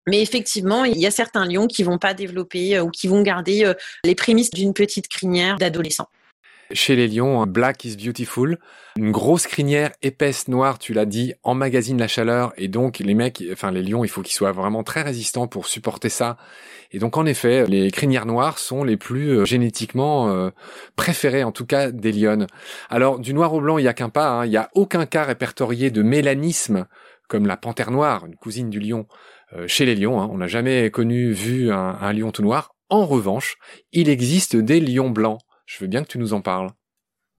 Mais 0.07 0.21
effectivement, 0.21 0.83
il 0.83 0.97
y 0.97 1.05
a 1.05 1.11
certains 1.11 1.45
lions 1.45 1.67
qui 1.67 1.83
vont 1.83 1.97
pas 1.97 2.13
développer 2.13 2.79
ou 2.79 2.89
qui 2.89 3.07
vont 3.07 3.21
garder 3.21 3.71
les 4.03 4.15
prémices 4.15 4.51
d'une 4.51 4.73
petite 4.73 5.07
crinière 5.07 5.57
d'adolescent. 5.57 6.09
Chez 6.73 6.95
les 6.95 7.07
lions, 7.07 7.45
Black 7.45 7.85
is 7.85 7.97
Beautiful, 7.97 8.57
une 8.95 9.11
grosse 9.11 9.47
crinière 9.47 9.91
épaisse 10.01 10.47
noire, 10.47 10.79
tu 10.79 10.93
l'as 10.93 11.05
dit, 11.05 11.33
emmagasine 11.43 11.99
la 11.99 12.07
chaleur 12.07 12.53
et 12.57 12.67
donc 12.67 12.99
les 12.99 13.13
mecs, 13.13 13.43
enfin 13.51 13.71
les 13.71 13.83
lions, 13.83 14.03
il 14.03 14.07
faut 14.07 14.21
qu'ils 14.21 14.35
soient 14.35 14.53
vraiment 14.53 14.83
très 14.83 15.01
résistants 15.03 15.47
pour 15.47 15.67
supporter 15.67 16.09
ça. 16.09 16.37
Et 16.91 16.99
donc 16.99 17.17
en 17.17 17.25
effet, 17.25 17.65
les 17.67 17.91
crinières 17.91 18.25
noires 18.25 18.57
sont 18.59 18.83
les 18.83 18.97
plus 18.97 19.29
euh, 19.29 19.45
génétiquement 19.45 20.29
euh, 20.29 20.49
préférées, 20.95 21.43
en 21.43 21.51
tout 21.51 21.65
cas 21.65 21.91
des 21.91 22.11
lionnes. 22.11 22.47
Alors 22.89 23.19
du 23.19 23.33
noir 23.33 23.53
au 23.53 23.61
blanc, 23.61 23.77
il 23.77 23.83
y 23.83 23.87
a 23.87 23.93
qu'un 23.93 24.09
pas, 24.09 24.29
hein. 24.29 24.45
il 24.45 24.49
n'y 24.49 24.57
a 24.57 24.69
aucun 24.73 25.05
cas 25.05 25.25
répertorié 25.25 25.91
de 25.91 26.01
mélanisme 26.01 26.87
comme 27.27 27.47
la 27.47 27.57
panthère 27.57 27.91
noire, 27.91 28.25
une 28.25 28.35
cousine 28.35 28.69
du 28.69 28.79
lion, 28.79 29.07
euh, 29.53 29.67
chez 29.67 29.85
les 29.85 29.95
lions. 29.95 30.21
Hein. 30.21 30.29
On 30.31 30.37
n'a 30.37 30.47
jamais 30.47 30.89
connu, 30.91 31.31
vu 31.31 31.71
un 31.71 32.13
lion 32.13 32.31
tout 32.31 32.43
noir. 32.43 32.75
En 32.89 33.05
revanche, 33.05 33.55
il 33.91 34.09
existe 34.09 34.55
des 34.55 34.79
lions 34.79 35.09
blancs. 35.09 35.39
Je 35.65 35.79
veux 35.79 35.87
bien 35.87 36.03
que 36.03 36.09
tu 36.09 36.19
nous 36.19 36.33
en 36.33 36.41
parles. 36.41 36.69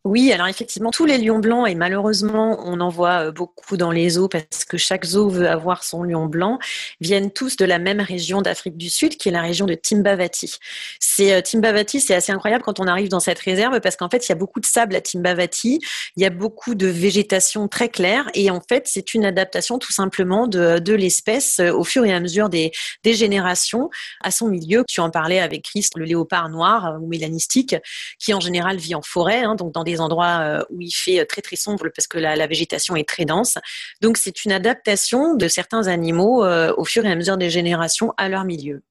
Oui, 0.04 0.30
alors 0.32 0.48
effectivement, 0.48 0.90
tous 0.90 1.06
les 1.06 1.16
lions 1.16 1.38
blancs, 1.38 1.66
et 1.66 1.74
malheureusement, 1.74 2.60
on 2.62 2.80
en 2.80 2.90
voit 2.90 3.28
euh, 3.28 3.32
beaucoup 3.32 3.78
dans 3.78 3.90
les 3.90 4.10
zoos 4.10 4.28
parce 4.28 4.66
que 4.66 4.76
chaque 4.76 5.06
zoo 5.06 5.30
veut 5.30 5.48
avoir 5.48 5.82
son 5.82 6.02
lion 6.02 6.26
blanc, 6.26 6.58
viennent 7.00 7.30
tous 7.30 7.56
de 7.56 7.64
la 7.64 7.78
même 7.78 8.00
région 8.00 8.42
d'Afrique 8.42 8.76
du 8.76 8.90
Sud, 8.90 9.16
qui 9.16 9.30
est 9.30 9.32
la 9.32 9.40
région 9.40 9.64
de 9.64 9.72
Timbavati. 9.72 10.56
C'est 11.00 11.32
euh, 11.32 11.40
Timbavati, 11.40 12.02
c'est 12.02 12.14
assez 12.14 12.32
incroyable 12.32 12.62
quand 12.62 12.80
on 12.80 12.86
arrive 12.86 13.08
dans 13.08 13.18
cette 13.18 13.38
réserve 13.38 13.80
parce 13.80 13.96
qu'en 13.96 14.10
fait, 14.10 14.28
il 14.28 14.28
y 14.28 14.32
a 14.32 14.34
beaucoup 14.34 14.60
de 14.60 14.66
sable 14.66 14.94
à 14.94 15.00
Timbavati, 15.00 15.80
il 16.16 16.22
y 16.22 16.26
a 16.26 16.30
beaucoup 16.30 16.74
de 16.74 16.86
végétation 16.86 17.66
très 17.66 17.88
claire, 17.88 18.28
et 18.34 18.50
en 18.50 18.60
fait, 18.60 18.86
c'est 18.86 19.14
une 19.14 19.24
adaptation 19.24 19.78
tout 19.78 19.92
simplement 19.94 20.46
de, 20.46 20.92
l'espèce 20.92 21.60
euh, 21.60 21.72
au 21.72 21.82
fur 21.82 22.04
et 22.04 22.12
à 22.12 22.20
mesure 22.20 22.50
des, 22.50 22.72
des 23.04 23.14
générations 23.14 23.88
à 24.20 24.30
son 24.30 24.48
milieu. 24.48 24.84
Tu 24.86 25.00
en 25.00 25.08
parlais 25.08 25.40
avec 25.40 25.62
Christ, 25.62 25.94
le 25.96 26.04
léopard 26.04 26.50
noir 26.50 26.98
ou 27.00 27.06
mélanistique, 27.06 27.74
qui 28.18 28.34
en 28.34 28.40
général 28.40 28.76
vit 28.76 28.94
en 28.94 29.00
forêt, 29.00 29.44
hein, 29.44 29.54
donc 29.54 29.72
dans 29.72 29.82
des 29.82 29.93
endroits 30.00 30.38
euh, 30.40 30.62
où 30.70 30.80
il 30.80 30.92
fait 30.92 31.20
euh, 31.20 31.24
très 31.24 31.42
très 31.42 31.56
sombre 31.56 31.88
parce 31.94 32.06
que 32.06 32.18
la, 32.18 32.46
végétation 32.46 32.96
est 32.96 33.08
très 33.08 33.24
dense. 33.24 33.58
Donc 34.00 34.16
c'est 34.16 34.44
une 34.44 34.52
adaptation 34.52 35.34
de 35.34 35.48
certains 35.48 35.88
animaux 35.88 36.44
euh, 36.44 36.72
au 36.76 36.84
fur 36.84 37.04
et 37.04 37.10
à 37.10 37.16
mesure 37.16 37.36
des 37.36 37.50
générations 37.50 38.12
à 38.16 38.28
leur 38.28 38.44
milieu. 38.44 38.82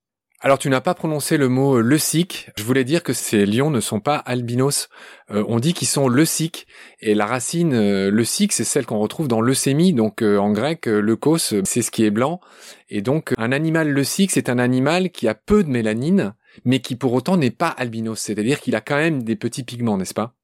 Alors 0.41 0.59
tu 0.59 0.69
n'as 0.69 0.81
pas 0.81 0.93
prononcé 0.93 1.37
le 1.37 1.47
mot 1.47 1.79
leucique. 1.79 2.49
Je 2.57 2.63
voulais 2.63 2.83
dire 2.83 3.01
que 3.01 3.13
ces 3.13 3.45
lions 3.45 3.69
ne 3.69 3.79
sont 3.79 4.01
pas 4.01 4.17
albinos. 4.17 4.89
on 5.29 5.57
dit 5.57 5.73
qu'ils 5.73 5.87
sont 5.87 6.09
leuciques 6.09 6.67
et 6.99 7.15
la 7.15 7.25
racine 7.25 8.09
leucique 8.09 8.51
c'est 8.51 8.65
celle 8.65 8.85
qu'on 8.85 8.99
retrouve 8.99 9.29
dans 9.29 9.39
leucémie. 9.39 9.93
Donc 9.93 10.21
en 10.21 10.51
grec 10.51 10.85
leukos 10.85 11.37
c'est 11.63 11.81
ce 11.81 11.91
qui 11.91 12.03
est 12.03 12.11
blanc 12.11 12.41
et 12.89 13.01
donc 13.01 13.33
un 13.37 13.53
animal 13.53 13.87
leucique 13.87 14.31
c'est 14.31 14.49
un 14.49 14.59
animal 14.59 15.11
qui 15.11 15.29
a 15.29 15.33
peu 15.33 15.63
de 15.63 15.69
mélanine 15.69 16.33
mais 16.65 16.79
qui 16.79 16.95
pour 16.95 17.13
autant 17.13 17.37
n'est 17.37 17.51
pas 17.51 17.69
albinos. 17.69 18.19
C'est-à-dire 18.19 18.59
qu'il 18.59 18.75
a 18.75 18.81
quand 18.81 18.97
même 18.97 19.23
des 19.23 19.35
petits 19.35 19.63
pigments, 19.63 19.97
n'est-ce 19.97 20.13
pas? 20.13 20.35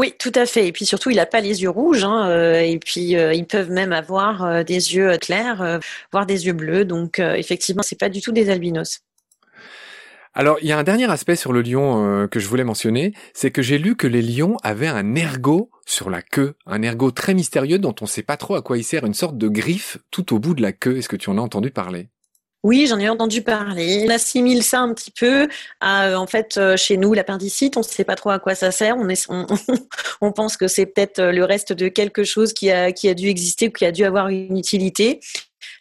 Oui, 0.00 0.14
tout 0.18 0.32
à 0.34 0.46
fait. 0.46 0.66
Et 0.66 0.72
puis 0.72 0.86
surtout, 0.86 1.10
il 1.10 1.16
n'a 1.16 1.26
pas 1.26 1.42
les 1.42 1.60
yeux 1.60 1.68
rouges. 1.68 2.04
Hein, 2.04 2.30
euh, 2.30 2.60
et 2.60 2.78
puis, 2.78 3.16
euh, 3.16 3.34
ils 3.34 3.44
peuvent 3.44 3.70
même 3.70 3.92
avoir 3.92 4.42
euh, 4.42 4.62
des 4.62 4.94
yeux 4.94 5.18
clairs, 5.18 5.78
voire 6.10 6.24
des 6.24 6.46
yeux 6.46 6.54
bleus. 6.54 6.86
Donc, 6.86 7.18
effectivement, 7.18 7.82
c'est 7.82 7.98
pas 7.98 8.08
du 8.08 8.22
tout 8.22 8.32
des 8.32 8.48
albinos. 8.48 9.00
Alors, 10.32 10.56
il 10.62 10.68
y 10.68 10.72
a 10.72 10.78
un 10.78 10.84
dernier 10.84 11.10
aspect 11.10 11.36
sur 11.36 11.52
le 11.52 11.60
lion 11.60 12.26
que 12.30 12.40
je 12.40 12.48
voulais 12.48 12.64
mentionner, 12.64 13.12
c'est 13.34 13.50
que 13.50 13.60
j'ai 13.60 13.76
lu 13.76 13.94
que 13.94 14.06
les 14.06 14.22
lions 14.22 14.56
avaient 14.62 14.86
un 14.86 15.14
ergot 15.16 15.70
sur 15.84 16.08
la 16.08 16.22
queue, 16.22 16.54
un 16.66 16.82
ergot 16.82 17.10
très 17.10 17.34
mystérieux 17.34 17.78
dont 17.78 17.94
on 18.00 18.04
ne 18.04 18.08
sait 18.08 18.22
pas 18.22 18.36
trop 18.38 18.54
à 18.54 18.62
quoi 18.62 18.78
il 18.78 18.84
sert, 18.84 19.04
une 19.04 19.12
sorte 19.12 19.36
de 19.36 19.48
griffe 19.48 19.98
tout 20.10 20.32
au 20.32 20.38
bout 20.38 20.54
de 20.54 20.62
la 20.62 20.72
queue. 20.72 20.96
Est-ce 20.96 21.08
que 21.08 21.16
tu 21.16 21.28
en 21.28 21.36
as 21.36 21.42
entendu 21.42 21.72
parler? 21.72 22.08
Oui, 22.62 22.86
j'en 22.86 22.98
ai 22.98 23.08
entendu 23.08 23.40
parler. 23.40 24.04
On 24.06 24.10
assimile 24.10 24.62
ça 24.62 24.80
un 24.80 24.92
petit 24.92 25.10
peu 25.10 25.48
à, 25.80 26.08
euh, 26.08 26.16
en 26.16 26.26
fait, 26.26 26.58
euh, 26.58 26.76
chez 26.76 26.98
nous, 26.98 27.14
l'appendicite. 27.14 27.78
On 27.78 27.80
ne 27.80 27.84
sait 27.84 28.04
pas 28.04 28.16
trop 28.16 28.30
à 28.30 28.38
quoi 28.38 28.54
ça 28.54 28.70
sert. 28.70 28.96
On, 30.20 30.32
pense 30.32 30.58
que 30.58 30.68
c'est 30.68 30.84
peut-être 30.84 31.20
euh, 31.20 31.32
le 31.32 31.44
reste 31.44 31.72
de 31.72 31.88
quelque 31.88 32.22
chose 32.22 32.52
qui 32.52 32.70
a, 32.70 32.92
qui 32.92 33.08
a 33.08 33.14
dû 33.14 33.28
exister 33.28 33.68
ou 33.68 33.70
qui 33.70 33.86
a 33.86 33.92
dû 33.92 34.04
avoir 34.04 34.28
une 34.28 34.58
utilité. 34.58 35.20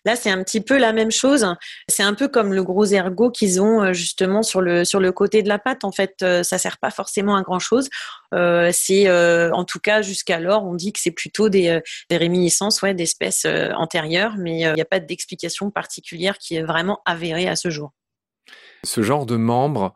Là, 0.06 0.16
c'est 0.16 0.30
un 0.30 0.41
petit 0.43 0.62
peu 0.62 0.78
la 0.78 0.93
même 0.93 1.12
chose. 1.12 1.45
C'est 1.89 2.04
un 2.04 2.14
peu 2.14 2.28
comme 2.28 2.54
le 2.54 2.64
gros 2.64 2.86
ergot 2.86 3.32
qu'ils 3.32 3.62
ont 3.62 3.84
euh, 3.84 3.93
justement 3.93 4.43
sur 4.43 4.62
le 4.62 4.86
sur 4.86 5.00
le 5.00 5.12
côté 5.12 5.43
de 5.43 5.50
la 5.50 5.60
patte. 5.60 5.84
En 5.84 5.91
fait, 5.91 6.16
euh, 6.22 6.43
ça 6.43 6.58
sert 6.58 6.78
pas 6.78 6.91
forcément 6.91 7.36
à 7.36 7.41
grand 7.41 7.60
chose. 7.60 7.89
Euh, 8.34 8.70
c'est 8.72 9.10
en 9.52 9.66
tout 9.66 9.80
cas 9.80 10.02
jusqu'alors, 10.02 10.66
on 10.66 10.76
dit 10.76 10.93
que 10.93 11.00
c'est 11.00 11.12
plutôt 11.12 11.50
des, 11.50 11.80
des 12.10 12.18
réminiscences, 12.18 12.82
ouais, 12.82 12.93
d'espèces 12.93 13.45
antérieures, 13.76 14.36
mais 14.38 14.60
il 14.62 14.74
n'y 14.74 14.82
a 14.82 14.86
pas 14.86 15.00
d'explication 15.00 15.72
particulière 15.72 16.38
qui 16.38 16.56
est 16.56 16.64
vraiment 16.64 17.02
avérée 17.06 17.47
à 17.47 17.56
ce 17.56 17.70
jour. 17.70 17.91
Ce 18.84 19.02
genre 19.02 19.26
de 19.26 19.36
membre 19.36 19.93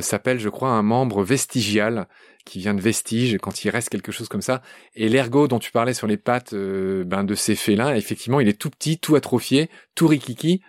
s'appelle, 0.00 0.40
je 0.40 0.48
crois, 0.48 0.70
un 0.70 0.82
membre 0.82 1.22
vestigial 1.22 2.08
qui 2.48 2.58
vient 2.58 2.74
de 2.74 2.80
vestiges, 2.80 3.38
quand 3.38 3.64
il 3.64 3.70
reste 3.70 3.90
quelque 3.90 4.10
chose 4.10 4.28
comme 4.28 4.42
ça. 4.42 4.62
Et 4.94 5.08
l'ergot 5.08 5.46
dont 5.46 5.58
tu 5.58 5.70
parlais 5.70 5.94
sur 5.94 6.06
les 6.06 6.16
pattes 6.16 6.54
euh, 6.54 7.04
ben, 7.04 7.22
de 7.22 7.34
ces 7.34 7.54
félins, 7.54 7.94
effectivement, 7.94 8.40
il 8.40 8.48
est 8.48 8.58
tout 8.58 8.70
petit, 8.70 8.98
tout 8.98 9.14
atrophié, 9.14 9.70
tout 9.94 10.08
rikiki, 10.08 10.62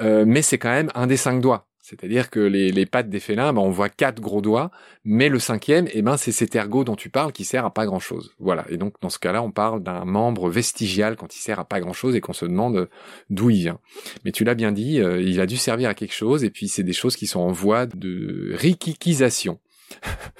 euh, 0.00 0.24
mais 0.26 0.42
c'est 0.42 0.58
quand 0.58 0.70
même 0.70 0.90
un 0.94 1.06
des 1.06 1.16
cinq 1.16 1.40
doigts. 1.40 1.66
C'est-à-dire 1.84 2.30
que 2.30 2.38
les, 2.38 2.86
pattes 2.86 3.08
des 3.08 3.18
félins, 3.18 3.52
ben, 3.52 3.60
on 3.60 3.70
voit 3.70 3.88
quatre 3.88 4.20
gros 4.20 4.40
doigts, 4.40 4.70
mais 5.04 5.28
le 5.28 5.40
cinquième, 5.40 5.88
eh 5.92 6.00
ben, 6.00 6.16
c'est 6.16 6.30
cet 6.30 6.54
ergot 6.54 6.84
dont 6.84 6.94
tu 6.94 7.10
parles 7.10 7.32
qui 7.32 7.44
sert 7.44 7.64
à 7.64 7.74
pas 7.74 7.86
grand-chose. 7.86 8.34
Voilà. 8.38 8.64
Et 8.68 8.76
donc, 8.76 8.94
dans 9.00 9.10
ce 9.10 9.18
cas-là, 9.18 9.42
on 9.42 9.50
parle 9.50 9.82
d'un 9.82 10.04
membre 10.04 10.48
vestigial 10.48 11.16
quand 11.16 11.34
il 11.34 11.40
sert 11.40 11.58
à 11.58 11.64
pas 11.64 11.80
grand-chose 11.80 12.14
et 12.14 12.20
qu'on 12.20 12.32
se 12.32 12.44
demande 12.44 12.88
d'où 13.30 13.50
il 13.50 13.62
vient. 13.62 13.80
Mais 14.24 14.30
tu 14.30 14.44
l'as 14.44 14.54
bien 14.54 14.70
dit, 14.70 15.00
euh, 15.00 15.20
il 15.20 15.40
a 15.40 15.46
dû 15.46 15.56
servir 15.56 15.88
à 15.88 15.94
quelque 15.94 16.14
chose, 16.14 16.44
et 16.44 16.50
puis 16.50 16.68
c'est 16.68 16.84
des 16.84 16.92
choses 16.92 17.16
qui 17.16 17.26
sont 17.26 17.40
en 17.40 17.52
voie 17.52 17.86
de 17.86 18.52
rikikisation. 18.54 19.58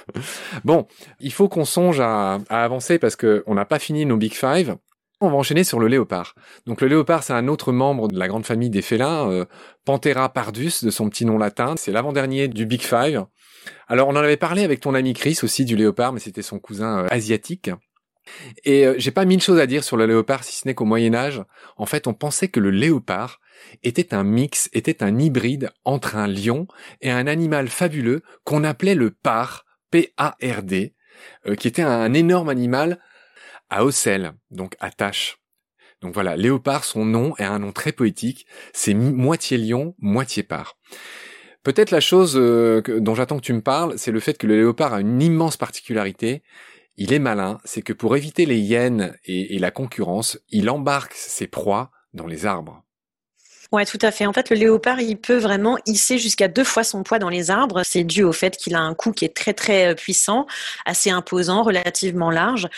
bon, 0.65 0.87
il 1.21 1.33
faut 1.33 1.49
qu'on 1.49 1.65
songe 1.65 2.01
à, 2.01 2.39
avancer 2.49 2.99
parce 2.99 3.17
qu'on 3.17 3.55
n'a 3.55 3.65
pas 3.65 3.79
fini 3.79 4.07
nos 4.07 4.17
Big 4.17 4.35
Five. 4.35 4.77
On 5.21 5.31
va 5.31 5.37
enchaîner 5.37 5.63
sur 5.63 5.79
le 5.79 5.87
léopard. 5.87 6.35
Donc 6.67 6.81
le 6.81 6.89
léopard, 6.89 7.23
c'est 7.23 7.33
un 7.33 7.47
autre 7.47 7.71
membre 7.73 8.09
de 8.09 8.19
la 8.19 8.27
grande 8.27 8.45
famille 8.45 8.71
des 8.71 8.83
félins, 8.83 9.31
euh, 9.31 9.45
Panthera 9.85 10.33
pardus, 10.33 10.85
de 10.85 10.91
son 10.91 11.09
petit 11.09 11.25
nom 11.25 11.39
latin. 11.39 11.75
C'est 11.77 11.93
l'avant-dernier 11.93 12.49
du 12.49 12.67
Big 12.67 12.83
Five. 12.83 13.25
Alors 13.87 14.09
on 14.09 14.13
en 14.13 14.17
avait 14.17 14.37
parlé 14.37 14.65
avec 14.65 14.81
ton 14.81 14.95
ami 14.95 15.13
Chris 15.13 15.39
aussi 15.45 15.65
du 15.65 15.77
léopard, 15.77 16.13
mais 16.13 16.19
c'était 16.19 16.43
son 16.43 16.59
cousin 16.59 17.05
euh, 17.05 17.09
asiatique. 17.11 17.71
Et 18.65 18.87
euh, 18.87 18.95
j'ai 18.99 19.11
pas 19.11 19.25
mille 19.25 19.41
choses 19.41 19.59
à 19.59 19.67
dire 19.67 19.85
sur 19.85 19.97
le 19.97 20.07
léopard, 20.07 20.45
si 20.45 20.57
ce 20.57 20.67
n'est 20.67 20.75
qu'au 20.75 20.85
Moyen 20.85 21.15
Âge, 21.15 21.43
en 21.77 21.87
fait, 21.87 22.07
on 22.07 22.15
pensait 22.15 22.49
que 22.49 22.61
le 22.61 22.71
léopard 22.71 23.41
était 23.83 24.15
un 24.15 24.25
mix, 24.25 24.69
était 24.73 25.03
un 25.03 25.19
hybride 25.19 25.71
entre 25.85 26.17
un 26.17 26.27
lion 26.27 26.67
et 27.01 27.11
un 27.11 27.27
animal 27.27 27.69
fabuleux 27.69 28.23
qu'on 28.45 28.65
appelait 28.65 28.95
le 28.95 29.11
par, 29.11 29.65
P-A-R-D, 29.91 30.95
euh, 31.47 31.55
qui 31.55 31.69
était 31.69 31.83
un 31.83 32.13
énorme 32.15 32.49
animal 32.49 32.99
à 33.71 33.85
ocelles, 33.85 34.33
donc 34.51 34.77
à 34.81 34.91
taches. 34.91 35.39
Donc 36.01 36.15
voilà, 36.15 36.37
léopard, 36.37 36.85
son 36.85 37.05
nom 37.05 37.35
est 37.39 37.45
un 37.45 37.61
nom 37.61 37.73
très 37.73 37.93
poétique, 37.93 38.47
c'est 38.73 38.95
moitié 38.95 39.57
lion, 39.57 39.95
moitié 39.99 40.43
par. 40.43 40.77
Peut-être 41.63 41.93
la 41.93 42.01
chose 42.01 42.37
euh, 42.37 42.83
dont 42.99 43.15
j'attends 43.15 43.37
que 43.37 43.45
tu 43.45 43.53
me 43.53 43.63
parles, 43.63 43.95
c'est 43.97 44.11
le 44.11 44.19
fait 44.19 44.37
que 44.37 44.49
le 44.49 44.57
léopard 44.57 44.95
a 44.95 45.01
une 45.01 45.23
immense 45.23 45.57
particularité, 45.57 46.43
il 46.97 47.13
est 47.13 47.19
malin, 47.19 47.59
c'est 47.65 47.83
que 47.83 47.93
pour 47.93 48.17
éviter 48.17 48.45
les 48.47 48.59
hyènes 48.59 49.17
et, 49.25 49.59
la 49.59 49.71
concurrence, 49.71 50.39
il 50.51 50.69
embarque 50.69 51.15
ses 51.15 51.47
proies 51.47 51.91
dans 52.13 52.27
les 52.27 52.45
arbres. 52.45 52.85
Ouais, 53.73 53.87
tout 53.87 53.99
à 54.03 54.11
fait. 54.11 54.27
En 54.27 54.35
fait, 54.35 54.51
le 54.51 54.57
léopard, 54.57 55.01
il 55.01 55.17
peut 55.17 55.39
vraiment 55.39 55.79
hisser 55.87 56.19
jusqu'à 56.19 56.47
deux 56.47 56.63
fois 56.65 56.85
son 56.85 57.03
poids 57.03 57.19
dans 57.19 57.31
les 57.31 57.51
arbres. 57.51 57.81
C'est 57.85 58.05
dû 58.05 58.23
au 58.23 58.33
fait 58.33 58.55
qu'il 58.59 58.75
a 58.75 58.81
un 58.81 58.93
cou 58.93 59.13
qui 59.13 59.25
est 59.25 59.35
très 59.35 59.55
très 59.55 59.93
euh, 59.93 59.95
puissant, 59.95 60.47
assez 60.85 61.09
imposant, 61.09 61.63
relativement 61.63 62.31
large. 62.31 62.69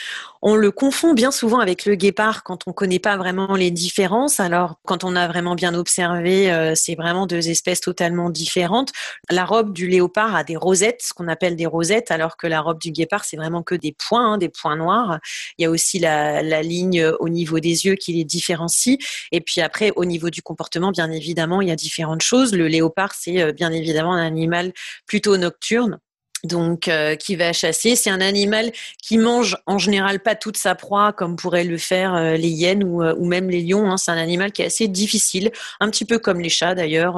On 0.46 0.56
le 0.56 0.70
confond 0.70 1.14
bien 1.14 1.30
souvent 1.30 1.58
avec 1.58 1.86
le 1.86 1.94
guépard 1.94 2.42
quand 2.42 2.64
on 2.66 2.74
connaît 2.74 2.98
pas 2.98 3.16
vraiment 3.16 3.56
les 3.56 3.70
différences. 3.70 4.40
Alors, 4.40 4.74
quand 4.84 5.02
on 5.02 5.16
a 5.16 5.26
vraiment 5.26 5.54
bien 5.54 5.74
observé, 5.74 6.52
euh, 6.52 6.74
c'est 6.74 6.96
vraiment 6.96 7.26
deux 7.26 7.48
espèces 7.48 7.80
totalement 7.80 8.28
différentes. 8.28 8.92
La 9.30 9.46
robe 9.46 9.72
du 9.72 9.88
léopard 9.88 10.36
a 10.36 10.44
des 10.44 10.56
rosettes, 10.56 11.00
ce 11.00 11.14
qu'on 11.14 11.28
appelle 11.28 11.56
des 11.56 11.64
rosettes, 11.64 12.10
alors 12.10 12.36
que 12.36 12.46
la 12.46 12.60
robe 12.60 12.78
du 12.78 12.90
guépard, 12.92 13.24
c'est 13.24 13.38
vraiment 13.38 13.62
que 13.62 13.74
des 13.74 13.92
points, 13.92 14.34
hein, 14.34 14.36
des 14.36 14.50
points 14.50 14.76
noirs. 14.76 15.18
Il 15.56 15.62
y 15.62 15.64
a 15.64 15.70
aussi 15.70 15.98
la, 15.98 16.42
la 16.42 16.60
ligne 16.60 17.06
au 17.20 17.30
niveau 17.30 17.58
des 17.58 17.86
yeux 17.86 17.94
qui 17.94 18.12
les 18.12 18.24
différencie. 18.24 18.98
Et 19.32 19.40
puis 19.40 19.62
après, 19.62 19.92
au 19.96 20.04
niveau 20.04 20.28
du 20.28 20.42
comportement, 20.42 20.90
bien 20.90 21.10
évidemment, 21.10 21.62
il 21.62 21.68
y 21.68 21.72
a 21.72 21.76
différentes 21.76 22.20
choses. 22.20 22.52
Le 22.52 22.68
léopard, 22.68 23.14
c'est 23.14 23.40
euh, 23.40 23.52
bien 23.52 23.72
évidemment 23.72 24.12
un 24.12 24.26
animal 24.26 24.74
plutôt 25.06 25.38
nocturne 25.38 26.00
donc 26.44 26.88
euh, 26.88 27.16
qui 27.16 27.36
va 27.36 27.52
chasser. 27.52 27.96
C'est 27.96 28.10
un 28.10 28.20
animal 28.20 28.70
qui 29.02 29.18
mange 29.18 29.56
en 29.66 29.78
général 29.78 30.20
pas 30.20 30.34
toute 30.34 30.56
sa 30.56 30.74
proie 30.74 31.12
comme 31.12 31.36
pourraient 31.36 31.64
le 31.64 31.78
faire 31.78 32.14
euh, 32.14 32.36
les 32.36 32.48
hyènes 32.48 32.84
ou, 32.84 33.02
euh, 33.02 33.14
ou, 33.18 33.26
même 33.26 33.50
les 33.50 33.62
lions. 33.62 33.90
Hein. 33.90 33.96
C'est 33.96 34.10
un 34.10 34.18
animal 34.18 34.52
qui 34.52 34.62
est 34.62 34.66
assez 34.66 34.88
difficile, 34.88 35.50
un 35.80 35.90
petit 35.90 36.04
peu 36.04 36.18
comme 36.18 36.40
les 36.40 36.48
chats 36.48 36.74
d'ailleurs 36.74 37.14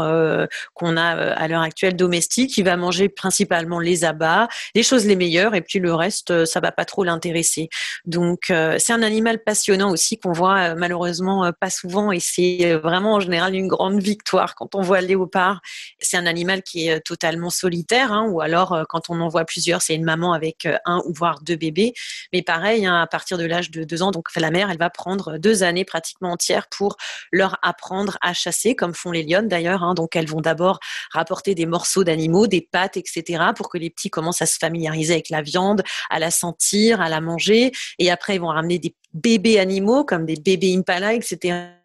qu'on 0.75 0.97
a 0.97 1.09
à 1.33 1.49
l'heure 1.49 1.63
actuelle 1.63 1.97
domestiques. 1.97 2.57
Il 2.57 2.65
va 2.65 2.77
manger 2.77 3.09
principalement 3.09 3.81
les 3.81 4.05
abats, 4.05 4.49
les 4.75 4.83
choses 4.83 5.07
les 5.07 5.17
meilleures 5.17 5.55
et 5.55 5.61
puis 5.61 5.79
le 5.79 5.93
reste 5.93 6.45
ça 6.45 6.61
va 6.61 6.73
pas 6.73 6.85
trop 6.85 7.05
l'intéresser. 7.05 7.69
Donc 8.05 8.47
c'est 8.47 8.93
un 8.93 9.03
animal 9.03 9.43
passionnant 9.43 9.91
aussi 9.91 10.19
qu'on 10.19 10.33
voit 10.33 10.75
malheureusement 10.75 11.51
pas 11.59 11.71
souvent 11.71 12.13
et 12.13 12.21
c'est 12.21 12.75
vraiment 12.75 13.15
en 13.15 13.21
général 13.21 13.55
une 13.55 13.69
grande 13.69 14.01
victoire 14.01 14.55
quand 14.55 14.75
on 14.75 14.83
voit 14.83 15.01
le 15.01 15.09
léopard. 15.09 15.61
C'est 15.99 16.17
un 16.17 16.27
animal 16.27 16.63
qui 16.63 16.89
est 16.89 17.01
totalement 17.01 17.51
solitaire 17.51 18.13
hein, 18.13 18.27
ou 18.29 18.41
alors 18.41 18.85
quand 18.89 19.11
on 19.11 19.16
on 19.17 19.25
en 19.25 19.29
voit 19.29 19.45
plusieurs, 19.45 19.83
c'est 19.83 19.95
une 19.95 20.05
maman 20.05 20.33
avec 20.33 20.67
euh, 20.67 20.77
un 20.85 21.03
ou 21.07 21.13
voire 21.13 21.41
deux 21.43 21.57
bébés. 21.57 21.95
Mais 22.33 22.43
pareil, 22.43 22.87
hein, 22.87 23.01
à 23.01 23.07
partir 23.07 23.39
de 23.39 23.45
l'âge 23.45 23.71
de 23.71 23.85
deux 23.85 24.03
ans, 24.03 24.11
donc 24.11 24.29
la 24.37 24.51
mère, 24.51 24.71
elle 24.71 24.79
va 24.79 24.91
prendre 24.91 25.39
deux 25.39 25.63
années 25.63 25.85
pratiquement 25.85 26.33
entières 26.33 26.69
pour 26.69 26.97
leur 27.33 27.59
apprendre 27.63 28.19
à 28.21 28.33
chasser, 28.35 28.75
comme 28.77 28.95
font 28.95 29.11
les 29.11 29.23
lionnes 29.23 29.49
d'ailleurs. 29.49 29.83
Hein. 29.83 29.95
Donc 29.95 30.17
elles 30.17 30.29
vont 30.29 30.41
d'abord 30.41 30.79
rapporter 31.13 31.55
des 31.55 31.67
morceaux 31.67 32.05
d'animaux, 32.05 32.47
des 32.47 32.61
pâtes, 32.61 32.97
etc., 32.97 33.45
pour 33.57 33.69
que 33.69 33.79
les 33.79 33.91
petits 33.91 34.11
commencent 34.11 34.43
à 34.43 34.47
se 34.47 34.59
familiariser 34.59 35.15
avec 35.15 35.31
la 35.31 35.43
viande, 35.43 35.83
à 36.11 36.19
la 36.19 36.31
sentir, 36.31 37.01
à 37.01 37.09
la 37.09 37.21
manger. 37.21 37.73
Et 37.99 38.11
après, 38.11 38.37
ils 38.37 38.41
vont 38.41 38.49
ramener 38.49 38.79
des 38.79 38.95
bébés 39.13 39.59
animaux, 39.59 40.05
comme 40.05 40.27
des 40.27 40.37
bébés 40.37 40.77
impala, 40.77 41.15
etc 41.15 41.77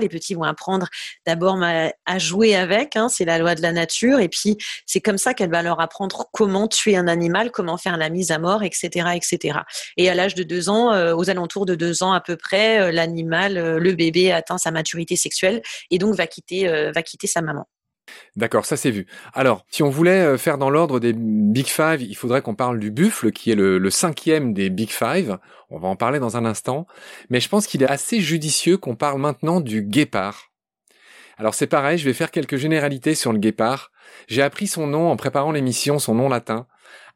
les 0.00 0.08
petits 0.08 0.34
vont 0.34 0.42
apprendre 0.42 0.88
d'abord 1.26 1.58
à 1.62 2.18
jouer 2.18 2.54
avec, 2.54 2.96
hein, 2.96 3.08
c'est 3.08 3.24
la 3.24 3.38
loi 3.38 3.54
de 3.54 3.62
la 3.62 3.72
nature, 3.72 4.20
et 4.20 4.28
puis 4.28 4.56
c'est 4.86 5.00
comme 5.00 5.18
ça 5.18 5.34
qu'elle 5.34 5.50
va 5.50 5.62
leur 5.62 5.80
apprendre 5.80 6.28
comment 6.32 6.68
tuer 6.68 6.96
un 6.96 7.08
animal, 7.08 7.50
comment 7.50 7.76
faire 7.76 7.96
la 7.96 8.10
mise 8.10 8.30
à 8.30 8.38
mort, 8.38 8.62
etc., 8.62 9.10
etc. 9.14 9.60
Et 9.96 10.08
à 10.08 10.14
l'âge 10.14 10.34
de 10.34 10.42
deux 10.42 10.68
ans, 10.68 10.92
euh, 10.92 11.14
aux 11.14 11.30
alentours 11.30 11.66
de 11.66 11.74
deux 11.74 12.02
ans 12.02 12.12
à 12.12 12.20
peu 12.20 12.36
près, 12.36 12.80
euh, 12.80 12.92
l'animal, 12.92 13.58
euh, 13.58 13.78
le 13.78 13.92
bébé 13.94 14.32
atteint 14.32 14.58
sa 14.58 14.70
maturité 14.70 15.16
sexuelle 15.16 15.62
et 15.90 15.98
donc 15.98 16.14
va 16.14 16.26
quitter, 16.26 16.68
va 16.92 17.02
quitter 17.02 17.26
sa 17.26 17.42
maman. 17.42 17.66
D'accord, 18.36 18.66
ça 18.66 18.76
c'est 18.76 18.90
vu. 18.90 19.06
Alors, 19.34 19.64
si 19.68 19.82
on 19.82 19.90
voulait 19.90 20.22
euh, 20.22 20.38
faire 20.38 20.58
dans 20.58 20.70
l'ordre 20.70 21.00
des 21.00 21.12
Big 21.12 21.66
Five, 21.66 22.02
il 22.02 22.14
faudrait 22.14 22.42
qu'on 22.42 22.54
parle 22.54 22.78
du 22.78 22.90
buffle, 22.90 23.30
qui 23.30 23.50
est 23.50 23.54
le, 23.54 23.90
cinquième 23.90 24.54
des 24.54 24.70
Big 24.70 24.90
Five. 24.90 25.38
On 25.70 25.78
va 25.78 25.88
en 25.88 25.96
parler 25.96 26.18
dans 26.18 26.36
un 26.36 26.44
instant. 26.44 26.86
Mais 27.30 27.40
je 27.40 27.48
pense 27.48 27.66
qu'il 27.66 27.82
est 27.82 27.88
assez 27.88 28.20
judicieux 28.20 28.76
qu'on 28.76 28.96
parle 28.96 29.20
maintenant 29.20 29.60
du 29.60 29.82
guépard. 29.82 30.50
Alors 31.38 31.54
c'est 31.54 31.66
pareil, 31.66 31.98
je 31.98 32.04
vais 32.04 32.12
faire 32.12 32.30
quelques 32.30 32.56
généralités 32.56 33.14
sur 33.14 33.32
le 33.32 33.38
guépard. 33.38 33.90
J'ai 34.28 34.42
appris 34.42 34.66
son 34.66 34.86
nom 34.86 35.10
en 35.10 35.16
préparant 35.16 35.52
l'émission, 35.52 35.98
son 35.98 36.14
nom 36.14 36.28
latin. 36.28 36.66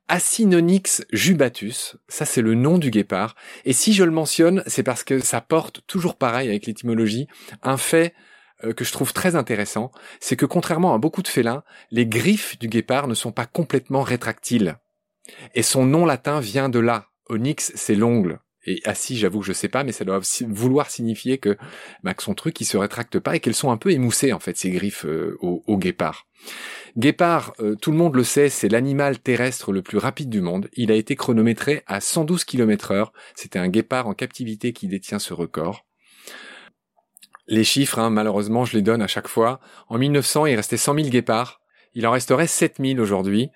Acinonyx 0.08 1.04
jubatus, 1.12 1.96
ça 2.08 2.24
c'est 2.24 2.40
le 2.40 2.54
nom 2.54 2.78
du 2.78 2.90
guépard. 2.90 3.34
Et 3.64 3.72
si 3.72 3.92
je 3.92 4.04
le 4.04 4.12
mentionne, 4.12 4.62
c'est 4.66 4.84
parce 4.84 5.02
que 5.02 5.18
ça 5.18 5.40
porte, 5.40 5.80
toujours 5.86 6.16
pareil 6.16 6.48
avec 6.48 6.66
l'étymologie, 6.66 7.26
un 7.62 7.76
fait 7.76 8.14
euh, 8.64 8.72
que 8.72 8.84
je 8.84 8.92
trouve 8.92 9.12
très 9.12 9.36
intéressant, 9.36 9.90
c'est 10.20 10.36
que 10.36 10.46
contrairement 10.46 10.94
à 10.94 10.98
beaucoup 10.98 11.22
de 11.22 11.28
félins, 11.28 11.62
les 11.90 12.06
griffes 12.06 12.58
du 12.58 12.68
guépard 12.68 13.08
ne 13.08 13.14
sont 13.14 13.32
pas 13.32 13.46
complètement 13.46 14.02
rétractiles. 14.02 14.78
Et 15.54 15.62
son 15.62 15.84
nom 15.84 16.06
latin 16.06 16.40
vient 16.40 16.68
de 16.68 16.78
là. 16.78 17.08
Onyx, 17.28 17.72
c'est 17.74 17.94
l'ongle. 17.94 18.40
Et 18.66 18.80
assis, 18.84 19.16
j'avoue 19.16 19.40
que 19.40 19.46
je 19.46 19.52
sais 19.52 19.68
pas, 19.68 19.84
mais 19.84 19.92
ça 19.92 20.04
doit 20.04 20.20
vouloir 20.48 20.90
signifier 20.90 21.38
que, 21.38 21.56
bah, 22.02 22.14
que 22.14 22.22
son 22.22 22.34
truc, 22.34 22.60
il 22.60 22.64
se 22.64 22.76
rétracte 22.76 23.18
pas 23.20 23.36
et 23.36 23.40
qu'elles 23.40 23.54
sont 23.54 23.70
un 23.70 23.76
peu 23.76 23.92
émoussées, 23.92 24.32
en 24.32 24.40
fait, 24.40 24.56
ces 24.56 24.70
griffes 24.70 25.06
euh, 25.06 25.36
au, 25.40 25.78
guépard. 25.78 26.26
Guépard, 26.96 27.52
euh, 27.60 27.76
tout 27.76 27.92
le 27.92 27.96
monde 27.96 28.16
le 28.16 28.24
sait, 28.24 28.48
c'est 28.48 28.68
l'animal 28.68 29.20
terrestre 29.20 29.72
le 29.72 29.82
plus 29.82 29.98
rapide 29.98 30.30
du 30.30 30.40
monde. 30.40 30.68
Il 30.72 30.90
a 30.90 30.96
été 30.96 31.14
chronométré 31.14 31.84
à 31.86 32.00
112 32.00 32.44
km 32.44 32.90
heure. 32.90 33.12
C'était 33.36 33.60
un 33.60 33.68
guépard 33.68 34.08
en 34.08 34.14
captivité 34.14 34.72
qui 34.72 34.88
détient 34.88 35.20
ce 35.20 35.32
record. 35.32 35.85
Les 37.48 37.64
chiffres, 37.64 37.98
hein, 37.98 38.10
malheureusement, 38.10 38.64
je 38.64 38.76
les 38.76 38.82
donne 38.82 39.02
à 39.02 39.06
chaque 39.06 39.28
fois. 39.28 39.60
En 39.88 39.98
1900, 39.98 40.46
il 40.46 40.56
restait 40.56 40.76
100 40.76 40.94
000 40.94 41.08
guépards. 41.08 41.60
Il 41.94 42.06
en 42.06 42.10
resterait 42.10 42.46
7 42.46 42.76
000 42.80 43.00
aujourd'hui. 43.00 43.50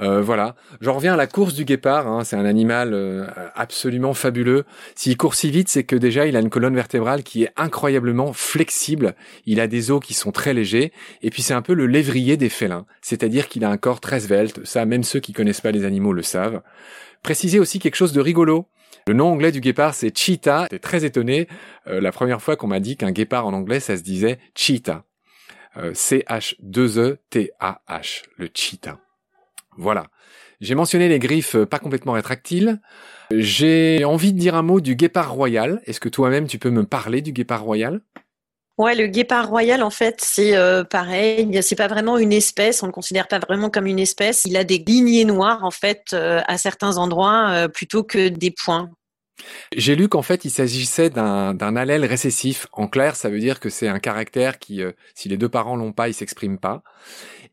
Euh, 0.00 0.20
voilà. 0.20 0.54
J'en 0.80 0.94
reviens 0.94 1.14
à 1.14 1.16
la 1.16 1.26
course 1.26 1.54
du 1.54 1.64
guépard. 1.64 2.06
Hein. 2.06 2.24
C'est 2.24 2.36
un 2.36 2.44
animal 2.44 2.94
euh, 2.94 3.26
absolument 3.54 4.14
fabuleux. 4.14 4.64
S'il 4.94 5.16
court 5.16 5.34
si 5.34 5.50
vite, 5.50 5.68
c'est 5.68 5.84
que 5.84 5.96
déjà 5.96 6.26
il 6.26 6.36
a 6.36 6.40
une 6.40 6.50
colonne 6.50 6.74
vertébrale 6.74 7.22
qui 7.22 7.44
est 7.44 7.52
incroyablement 7.56 8.32
flexible. 8.32 9.14
Il 9.46 9.60
a 9.60 9.66
des 9.66 9.90
os 9.90 10.00
qui 10.00 10.14
sont 10.14 10.30
très 10.30 10.54
légers. 10.54 10.92
Et 11.22 11.30
puis 11.30 11.42
c'est 11.42 11.54
un 11.54 11.62
peu 11.62 11.74
le 11.74 11.86
lévrier 11.86 12.36
des 12.36 12.48
félins. 12.48 12.86
C'est-à-dire 13.02 13.48
qu'il 13.48 13.64
a 13.64 13.70
un 13.70 13.76
corps 13.76 14.00
très 14.00 14.20
svelte. 14.20 14.64
Ça, 14.64 14.84
même 14.84 15.02
ceux 15.02 15.20
qui 15.20 15.32
connaissent 15.32 15.60
pas 15.60 15.72
les 15.72 15.84
animaux 15.84 16.12
le 16.12 16.22
savent. 16.22 16.62
Préciser 17.22 17.58
aussi 17.58 17.78
quelque 17.78 17.96
chose 17.96 18.12
de 18.12 18.20
rigolo. 18.20 18.68
Le 19.08 19.14
nom 19.14 19.28
anglais 19.28 19.52
du 19.52 19.62
guépard, 19.62 19.94
c'est 19.94 20.14
cheetah. 20.14 20.64
J'étais 20.64 20.80
très 20.80 21.06
étonné 21.06 21.48
euh, 21.86 21.98
la 21.98 22.12
première 22.12 22.42
fois 22.42 22.56
qu'on 22.56 22.66
m'a 22.66 22.78
dit 22.78 22.98
qu'un 22.98 23.10
guépard 23.10 23.46
en 23.46 23.54
anglais, 23.54 23.80
ça 23.80 23.96
se 23.96 24.02
disait 24.02 24.38
cheetah. 24.54 25.04
Euh, 25.78 25.92
C-H-2-E-T-A-H, 25.94 28.24
le 28.36 28.50
cheetah. 28.52 28.98
Voilà. 29.78 30.08
J'ai 30.60 30.74
mentionné 30.74 31.08
les 31.08 31.18
griffes 31.18 31.54
euh, 31.54 31.64
pas 31.64 31.78
complètement 31.78 32.12
rétractiles. 32.12 32.82
J'ai 33.30 34.04
envie 34.04 34.34
de 34.34 34.38
dire 34.38 34.54
un 34.54 34.60
mot 34.60 34.82
du 34.82 34.94
guépard 34.94 35.32
royal. 35.32 35.80
Est-ce 35.86 36.00
que 36.00 36.10
toi-même 36.10 36.46
tu 36.46 36.58
peux 36.58 36.68
me 36.68 36.84
parler 36.84 37.22
du 37.22 37.32
guépard 37.32 37.62
royal? 37.62 38.02
Ouais, 38.76 38.94
le 38.94 39.06
guépard 39.06 39.48
royal, 39.48 39.82
en 39.82 39.90
fait, 39.90 40.20
c'est 40.22 40.54
euh, 40.54 40.84
pareil. 40.84 41.62
C'est 41.62 41.76
pas 41.76 41.88
vraiment 41.88 42.18
une 42.18 42.34
espèce. 42.34 42.82
On 42.82 42.86
le 42.86 42.92
considère 42.92 43.26
pas 43.26 43.38
vraiment 43.38 43.70
comme 43.70 43.86
une 43.86 44.00
espèce. 44.00 44.44
Il 44.44 44.58
a 44.58 44.64
des 44.64 44.84
lignées 44.86 45.24
noires, 45.24 45.64
en 45.64 45.70
fait, 45.70 46.12
à 46.12 46.58
certains 46.58 46.98
endroits, 46.98 47.70
plutôt 47.72 48.04
que 48.04 48.28
des 48.28 48.50
points. 48.50 48.90
J'ai 49.76 49.96
lu 49.96 50.08
qu'en 50.08 50.22
fait, 50.22 50.44
il 50.44 50.50
s'agissait 50.50 51.10
d'un 51.10 51.76
allèle 51.76 52.04
récessif. 52.04 52.66
En 52.72 52.88
clair, 52.88 53.16
ça 53.16 53.28
veut 53.30 53.40
dire 53.40 53.60
que 53.60 53.70
c'est 53.70 53.88
un 53.88 53.98
caractère 53.98 54.58
qui, 54.58 54.82
si 55.14 55.28
les 55.28 55.36
deux 55.36 55.48
parents 55.48 55.76
l'ont 55.76 55.92
pas, 55.92 56.08
il 56.08 56.14
s'exprime 56.14 56.58
pas, 56.58 56.82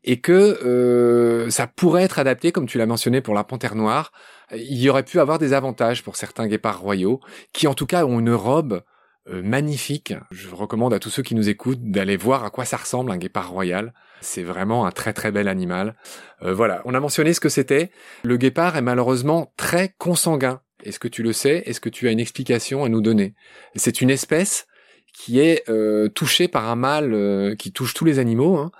et 0.04 0.20
que 0.20 1.46
ça 1.50 1.66
pourrait 1.66 2.02
être 2.02 2.18
adapté, 2.18 2.52
comme 2.52 2.66
tu 2.66 2.78
l'as 2.78 2.86
mentionné 2.86 3.20
pour 3.20 3.34
la 3.34 3.44
panthère 3.44 3.74
noire. 3.74 4.12
Il 4.52 4.78
y 4.78 4.88
aurait 4.88 5.02
pu 5.02 5.20
avoir 5.20 5.38
des 5.38 5.52
avantages 5.52 6.02
pour 6.02 6.16
certains 6.16 6.46
guépards 6.46 6.80
royaux, 6.80 7.20
qui 7.52 7.66
en 7.66 7.74
tout 7.74 7.86
cas 7.86 8.04
ont 8.04 8.20
une 8.20 8.32
robe 8.32 8.82
euh, 9.28 9.42
magnifique. 9.42 10.14
Je 10.30 10.48
recommande 10.50 10.94
à 10.94 11.00
tous 11.00 11.10
ceux 11.10 11.22
qui 11.22 11.34
nous 11.34 11.48
écoutent 11.48 11.82
d'aller 11.82 12.16
voir 12.16 12.44
à 12.44 12.50
quoi 12.50 12.64
ça 12.64 12.76
ressemble 12.76 13.10
un 13.10 13.16
guépard 13.16 13.50
royal. 13.50 13.92
C'est 14.20 14.44
vraiment 14.44 14.86
un 14.86 14.92
très 14.92 15.12
très 15.12 15.32
bel 15.32 15.48
animal. 15.48 15.96
Euh, 16.42 16.54
voilà, 16.54 16.80
on 16.84 16.94
a 16.94 17.00
mentionné 17.00 17.32
ce 17.32 17.40
que 17.40 17.48
c'était. 17.48 17.90
Le 18.22 18.36
guépard 18.36 18.76
est 18.76 18.82
malheureusement 18.82 19.52
très 19.56 19.94
consanguin. 19.98 20.60
Est-ce 20.84 20.98
que 20.98 21.08
tu 21.08 21.22
le 21.22 21.32
sais? 21.32 21.62
Est-ce 21.66 21.80
que 21.80 21.88
tu 21.88 22.08
as 22.08 22.12
une 22.12 22.20
explication 22.20 22.84
à 22.84 22.88
nous 22.88 23.00
donner? 23.00 23.34
C'est 23.74 24.00
une 24.00 24.10
espèce 24.10 24.66
qui 25.12 25.40
est 25.40 25.68
euh, 25.70 26.08
touchée 26.08 26.46
par 26.46 26.68
un 26.68 26.76
mâle 26.76 27.56
qui 27.58 27.72
touche 27.72 27.94
tous 27.94 28.04
les 28.04 28.18
animaux, 28.18 28.56
hein. 28.56 28.70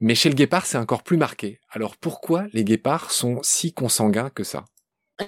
mais 0.00 0.16
chez 0.16 0.28
le 0.28 0.34
guépard 0.34 0.66
c'est 0.66 0.78
encore 0.78 1.04
plus 1.04 1.16
marqué. 1.16 1.60
Alors 1.70 1.96
pourquoi 1.96 2.46
les 2.52 2.64
guépards 2.64 3.12
sont 3.12 3.38
si 3.42 3.72
consanguins 3.72 4.30
que 4.30 4.42
ça? 4.42 4.64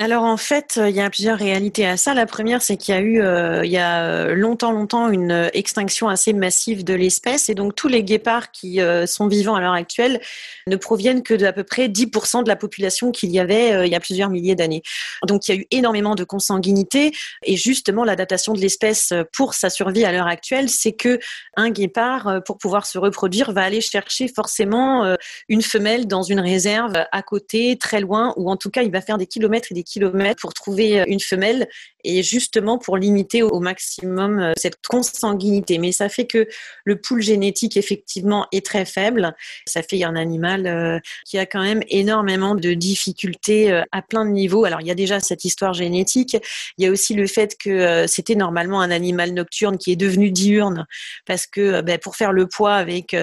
Alors 0.00 0.24
en 0.24 0.36
fait, 0.36 0.80
il 0.84 0.96
y 0.96 1.00
a 1.00 1.08
plusieurs 1.08 1.38
réalités 1.38 1.86
à 1.86 1.96
ça. 1.96 2.12
La 2.12 2.26
première, 2.26 2.60
c'est 2.60 2.76
qu'il 2.76 2.92
y 2.92 2.98
a 2.98 3.00
eu 3.00 3.22
euh, 3.22 3.64
il 3.64 3.70
y 3.70 3.78
a 3.78 4.34
longtemps, 4.34 4.72
longtemps 4.72 5.08
une 5.10 5.48
extinction 5.54 6.08
assez 6.08 6.32
massive 6.32 6.82
de 6.82 6.92
l'espèce, 6.92 7.48
et 7.48 7.54
donc 7.54 7.76
tous 7.76 7.86
les 7.86 8.02
guépards 8.02 8.50
qui 8.50 8.80
euh, 8.80 9.06
sont 9.06 9.28
vivants 9.28 9.54
à 9.54 9.60
l'heure 9.60 9.74
actuelle 9.74 10.20
ne 10.66 10.74
proviennent 10.74 11.22
que 11.22 11.34
d'à 11.34 11.52
peu 11.52 11.62
près 11.62 11.86
10% 11.86 12.42
de 12.42 12.48
la 12.48 12.56
population 12.56 13.12
qu'il 13.12 13.30
y 13.30 13.38
avait 13.38 13.74
euh, 13.74 13.86
il 13.86 13.92
y 13.92 13.94
a 13.94 14.00
plusieurs 14.00 14.28
milliers 14.28 14.56
d'années. 14.56 14.82
Donc 15.24 15.46
il 15.46 15.54
y 15.54 15.56
a 15.56 15.60
eu 15.60 15.66
énormément 15.70 16.16
de 16.16 16.24
consanguinité, 16.24 17.12
et 17.44 17.56
justement 17.56 18.02
l'adaptation 18.02 18.54
de 18.54 18.60
l'espèce 18.60 19.12
pour 19.32 19.54
sa 19.54 19.70
survie 19.70 20.04
à 20.04 20.10
l'heure 20.10 20.26
actuelle, 20.26 20.68
c'est 20.68 20.94
que 20.94 21.20
un 21.54 21.70
guépard, 21.70 22.42
pour 22.44 22.58
pouvoir 22.58 22.86
se 22.86 22.98
reproduire, 22.98 23.52
va 23.52 23.62
aller 23.62 23.80
chercher 23.80 24.26
forcément 24.26 25.16
une 25.48 25.62
femelle 25.62 26.08
dans 26.08 26.22
une 26.22 26.40
réserve 26.40 27.04
à 27.12 27.22
côté, 27.22 27.78
très 27.78 28.00
loin, 28.00 28.34
ou 28.36 28.50
en 28.50 28.56
tout 28.56 28.70
cas 28.70 28.82
il 28.82 28.90
va 28.90 29.00
faire 29.00 29.16
des 29.16 29.28
kilomètres 29.28 29.75
des 29.76 29.82
kilomètres 29.82 30.40
pour 30.40 30.54
trouver 30.54 31.00
euh, 31.00 31.04
une 31.06 31.20
femelle 31.20 31.68
et 32.02 32.22
justement 32.22 32.78
pour 32.78 32.96
limiter 32.96 33.42
au 33.42 33.60
maximum 33.60 34.38
euh, 34.38 34.52
cette 34.56 34.78
consanguinité. 34.88 35.78
Mais 35.78 35.92
ça 35.92 36.08
fait 36.08 36.26
que 36.26 36.48
le 36.84 37.00
pool 37.00 37.20
génétique 37.20 37.76
effectivement 37.76 38.46
est 38.52 38.64
très 38.64 38.84
faible. 38.84 39.34
Ça 39.66 39.82
fait 39.82 40.02
un 40.02 40.16
animal 40.16 40.66
euh, 40.66 40.98
qui 41.26 41.38
a 41.38 41.46
quand 41.46 41.62
même 41.62 41.82
énormément 41.88 42.54
de 42.54 42.72
difficultés 42.72 43.82
à 43.92 44.02
plein 44.02 44.24
de 44.24 44.30
niveaux. 44.30 44.64
Alors 44.64 44.80
il 44.80 44.86
y 44.86 44.90
a 44.90 44.94
déjà 44.94 45.20
cette 45.20 45.44
histoire 45.44 45.74
génétique. 45.74 46.36
Il 46.78 46.84
y 46.84 46.88
a 46.88 46.90
aussi 46.90 47.14
le 47.14 47.26
fait 47.26 47.56
que 47.58 48.06
c'était 48.06 48.34
normalement 48.34 48.80
un 48.80 48.90
animal 48.90 49.32
nocturne 49.32 49.76
qui 49.76 49.92
est 49.92 49.96
devenu 49.96 50.30
diurne 50.30 50.86
parce 51.26 51.46
que 51.46 51.82
ben, 51.82 51.98
pour 51.98 52.16
faire 52.16 52.32
le 52.32 52.46
poids 52.46 52.74
avec 52.74 53.14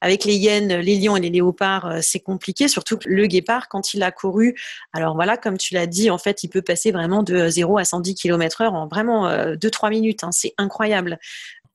avec 0.00 0.24
les 0.24 0.34
hyènes, 0.34 0.74
les 0.80 0.96
lions 0.96 1.16
et 1.16 1.20
les 1.20 1.30
léopards, 1.30 1.98
c'est 2.00 2.20
compliqué. 2.20 2.66
Surtout 2.68 2.96
que 2.96 3.08
le 3.08 3.26
guépard 3.26 3.68
quand 3.68 3.94
il 3.94 4.02
a 4.02 4.10
couru, 4.10 4.54
alors 4.92 5.14
voilà 5.14 5.36
comme 5.36 5.58
tu 5.58 5.74
l'as 5.74 5.86
dit, 5.92 6.10
en 6.10 6.18
fait 6.18 6.42
il 6.42 6.48
peut 6.48 6.62
passer 6.62 6.90
vraiment 6.90 7.22
de 7.22 7.48
0 7.48 7.78
à 7.78 7.84
110 7.84 8.14
km 8.14 8.62
heure 8.62 8.74
en 8.74 8.88
vraiment 8.88 9.30
2-3 9.30 9.86
euh, 9.86 9.90
minutes. 9.90 10.24
Hein. 10.24 10.32
c'est 10.32 10.54
incroyable. 10.58 11.18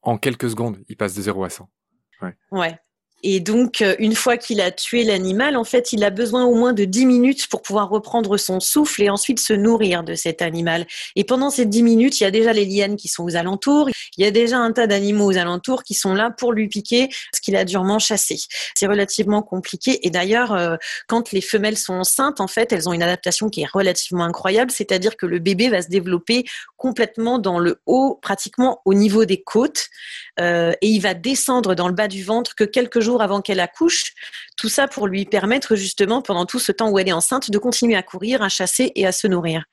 En 0.01 0.17
quelques 0.17 0.49
secondes, 0.49 0.77
il 0.89 0.97
passe 0.97 1.13
de 1.13 1.21
0 1.21 1.43
à 1.43 1.49
100. 1.49 1.69
Ouais. 2.51 2.79
Et 3.23 3.39
donc, 3.39 3.81
euh, 3.81 3.95
une 3.97 4.15
fois 4.15 4.37
qu'il 4.37 4.61
a 4.61 4.69
tué 4.69 5.03
l'animal, 5.03 5.57
en 5.57 5.63
fait, 5.63 5.91
il 5.91 6.03
a 6.03 6.11
besoin 6.11 6.45
au 6.45 6.53
moins 6.53 6.73
de 6.73 6.85
10 6.85 7.07
minutes 7.07 7.47
pour 7.47 7.63
pouvoir 7.63 7.89
reprendre 7.89 8.37
son 8.37 8.59
souffle 8.59 9.01
et 9.01 9.09
ensuite 9.09 9.39
se 9.39 9.53
nourrir 9.53 10.03
de 10.03 10.13
cet 10.13 10.43
animal. 10.43 10.85
Et 11.15 11.23
pendant 11.23 11.49
ces 11.49 11.65
10 11.65 11.81
minutes, 11.81 12.19
il 12.19 12.23
y 12.23 12.27
a 12.27 12.31
déjà 12.31 12.53
les 12.53 12.65
lianes 12.65 12.95
qui 12.95 13.07
sont 13.07 13.23
aux 13.23 13.35
alentours, 13.35 13.89
il 14.17 14.23
y 14.23 14.27
a 14.27 14.31
déjà 14.31 14.57
un 14.57 14.71
tas 14.71 14.85
d'animaux 14.85 15.25
aux 15.25 15.37
alentours 15.37 15.83
qui 15.83 15.95
sont 15.95 16.13
là 16.13 16.29
pour 16.29 16.53
lui 16.53 16.67
piquer 16.67 17.09
ce 17.33 17.41
qu'il 17.41 17.55
a 17.55 17.65
durement 17.65 17.97
chassé. 17.97 18.37
C'est 18.75 18.87
relativement 18.87 19.41
compliqué. 19.41 20.05
Et 20.05 20.11
d'ailleurs, 20.11 20.53
euh, 20.53 20.75
quand 21.07 21.31
les 21.31 21.41
femelles 21.41 21.77
sont 21.77 21.95
enceintes, 21.95 22.39
en 22.39 22.47
fait, 22.47 22.71
elles 22.71 22.87
ont 22.87 22.93
une 22.93 23.03
adaptation 23.03 23.49
qui 23.49 23.61
est 23.61 23.71
relativement 23.71 24.25
incroyable, 24.25 24.69
c'est-à-dire 24.69 25.17
que 25.17 25.25
le 25.25 25.39
bébé 25.39 25.69
va 25.69 25.81
se 25.81 25.89
développer 25.89 26.45
complètement 26.77 27.39
dans 27.39 27.57
le 27.57 27.79
haut, 27.87 28.19
pratiquement 28.21 28.81
au 28.85 28.93
niveau 28.93 29.25
des 29.25 29.41
côtes, 29.41 29.87
euh, 30.39 30.73
et 30.81 30.87
il 30.87 30.99
va 30.99 31.15
descendre 31.15 31.73
dans 31.73 31.87
le 31.87 31.95
bas 31.95 32.07
du 32.07 32.23
ventre 32.23 32.53
que 32.53 32.63
quelques 32.63 32.99
jours 32.99 33.06
avant 33.15 33.41
qu'elle 33.41 33.59
accouche. 33.59 34.13
Tout 34.57 34.69
ça 34.69 34.87
pour 34.87 35.07
lui 35.07 35.25
permettre 35.25 35.75
justement, 35.75 36.21
pendant 36.21 36.45
tout 36.45 36.59
ce 36.59 36.71
temps 36.71 36.89
où 36.89 36.99
elle 36.99 37.07
est 37.07 37.13
enceinte, 37.13 37.51
de 37.51 37.57
continuer 37.57 37.95
à 37.95 38.03
courir, 38.03 38.41
à 38.41 38.49
chasser 38.49 38.91
et 38.95 39.05
à 39.05 39.11
se 39.11 39.27
nourrir. 39.27 39.63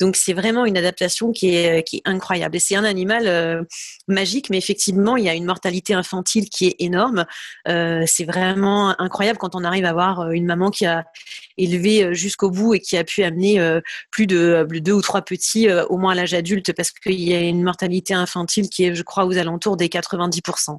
Donc 0.00 0.16
c'est 0.16 0.32
vraiment 0.32 0.64
une 0.66 0.76
adaptation 0.76 1.32
qui 1.32 1.54
est, 1.54 1.84
est 1.92 2.02
incroyable. 2.04 2.56
Et 2.56 2.58
c'est 2.58 2.76
un 2.76 2.84
animal 2.84 3.26
euh, 3.26 3.62
magique, 4.08 4.50
mais 4.50 4.58
effectivement, 4.58 5.16
il 5.16 5.24
y 5.24 5.28
a 5.28 5.34
une 5.34 5.46
mortalité 5.46 5.94
infantile 5.94 6.48
qui 6.48 6.66
est 6.66 6.76
énorme. 6.78 7.24
Euh, 7.68 8.04
c'est 8.06 8.24
vraiment 8.24 8.98
incroyable 9.00 9.38
quand 9.38 9.54
on 9.54 9.64
arrive 9.64 9.84
à 9.84 9.92
voir 9.92 10.30
une 10.30 10.46
maman 10.46 10.70
qui 10.70 10.86
a 10.86 11.04
élevé 11.56 12.14
jusqu'au 12.14 12.50
bout 12.50 12.74
et 12.74 12.80
qui 12.80 12.96
a 12.96 13.04
pu 13.04 13.22
amener 13.22 13.60
plus 14.10 14.26
de 14.26 14.66
deux 14.70 14.92
ou 14.92 15.02
trois 15.02 15.22
petits 15.22 15.68
au 15.70 15.96
moins 15.98 16.12
à 16.12 16.14
l'âge 16.14 16.34
adulte 16.34 16.72
parce 16.72 16.90
qu'il 16.90 17.20
y 17.20 17.34
a 17.34 17.40
une 17.40 17.62
mortalité 17.62 18.14
infantile 18.14 18.68
qui 18.68 18.84
est, 18.84 18.94
je 18.94 19.02
crois, 19.02 19.24
aux 19.24 19.38
alentours 19.38 19.76
des 19.76 19.88
90% 19.88 20.78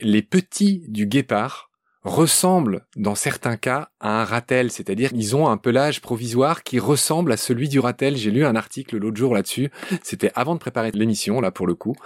les 0.00 0.22
petits 0.22 0.84
du 0.88 1.06
guépard 1.06 1.70
ressemblent 2.04 2.86
dans 2.96 3.14
certains 3.14 3.56
cas 3.56 3.88
à 3.98 4.20
un 4.20 4.24
ratel, 4.24 4.70
c'est-à-dire 4.70 5.10
ils 5.14 5.34
ont 5.34 5.48
un 5.48 5.56
pelage 5.56 6.02
provisoire 6.02 6.62
qui 6.62 6.78
ressemble 6.78 7.32
à 7.32 7.38
celui 7.38 7.68
du 7.68 7.80
ratel. 7.80 8.16
J'ai 8.16 8.30
lu 8.30 8.44
un 8.44 8.56
article 8.56 8.98
l'autre 8.98 9.16
jour 9.16 9.34
là-dessus, 9.34 9.70
c'était 10.02 10.30
avant 10.34 10.54
de 10.54 10.60
préparer 10.60 10.90
l'émission 10.92 11.40
là 11.40 11.50
pour 11.50 11.66
le 11.66 11.74
coup. 11.74 11.96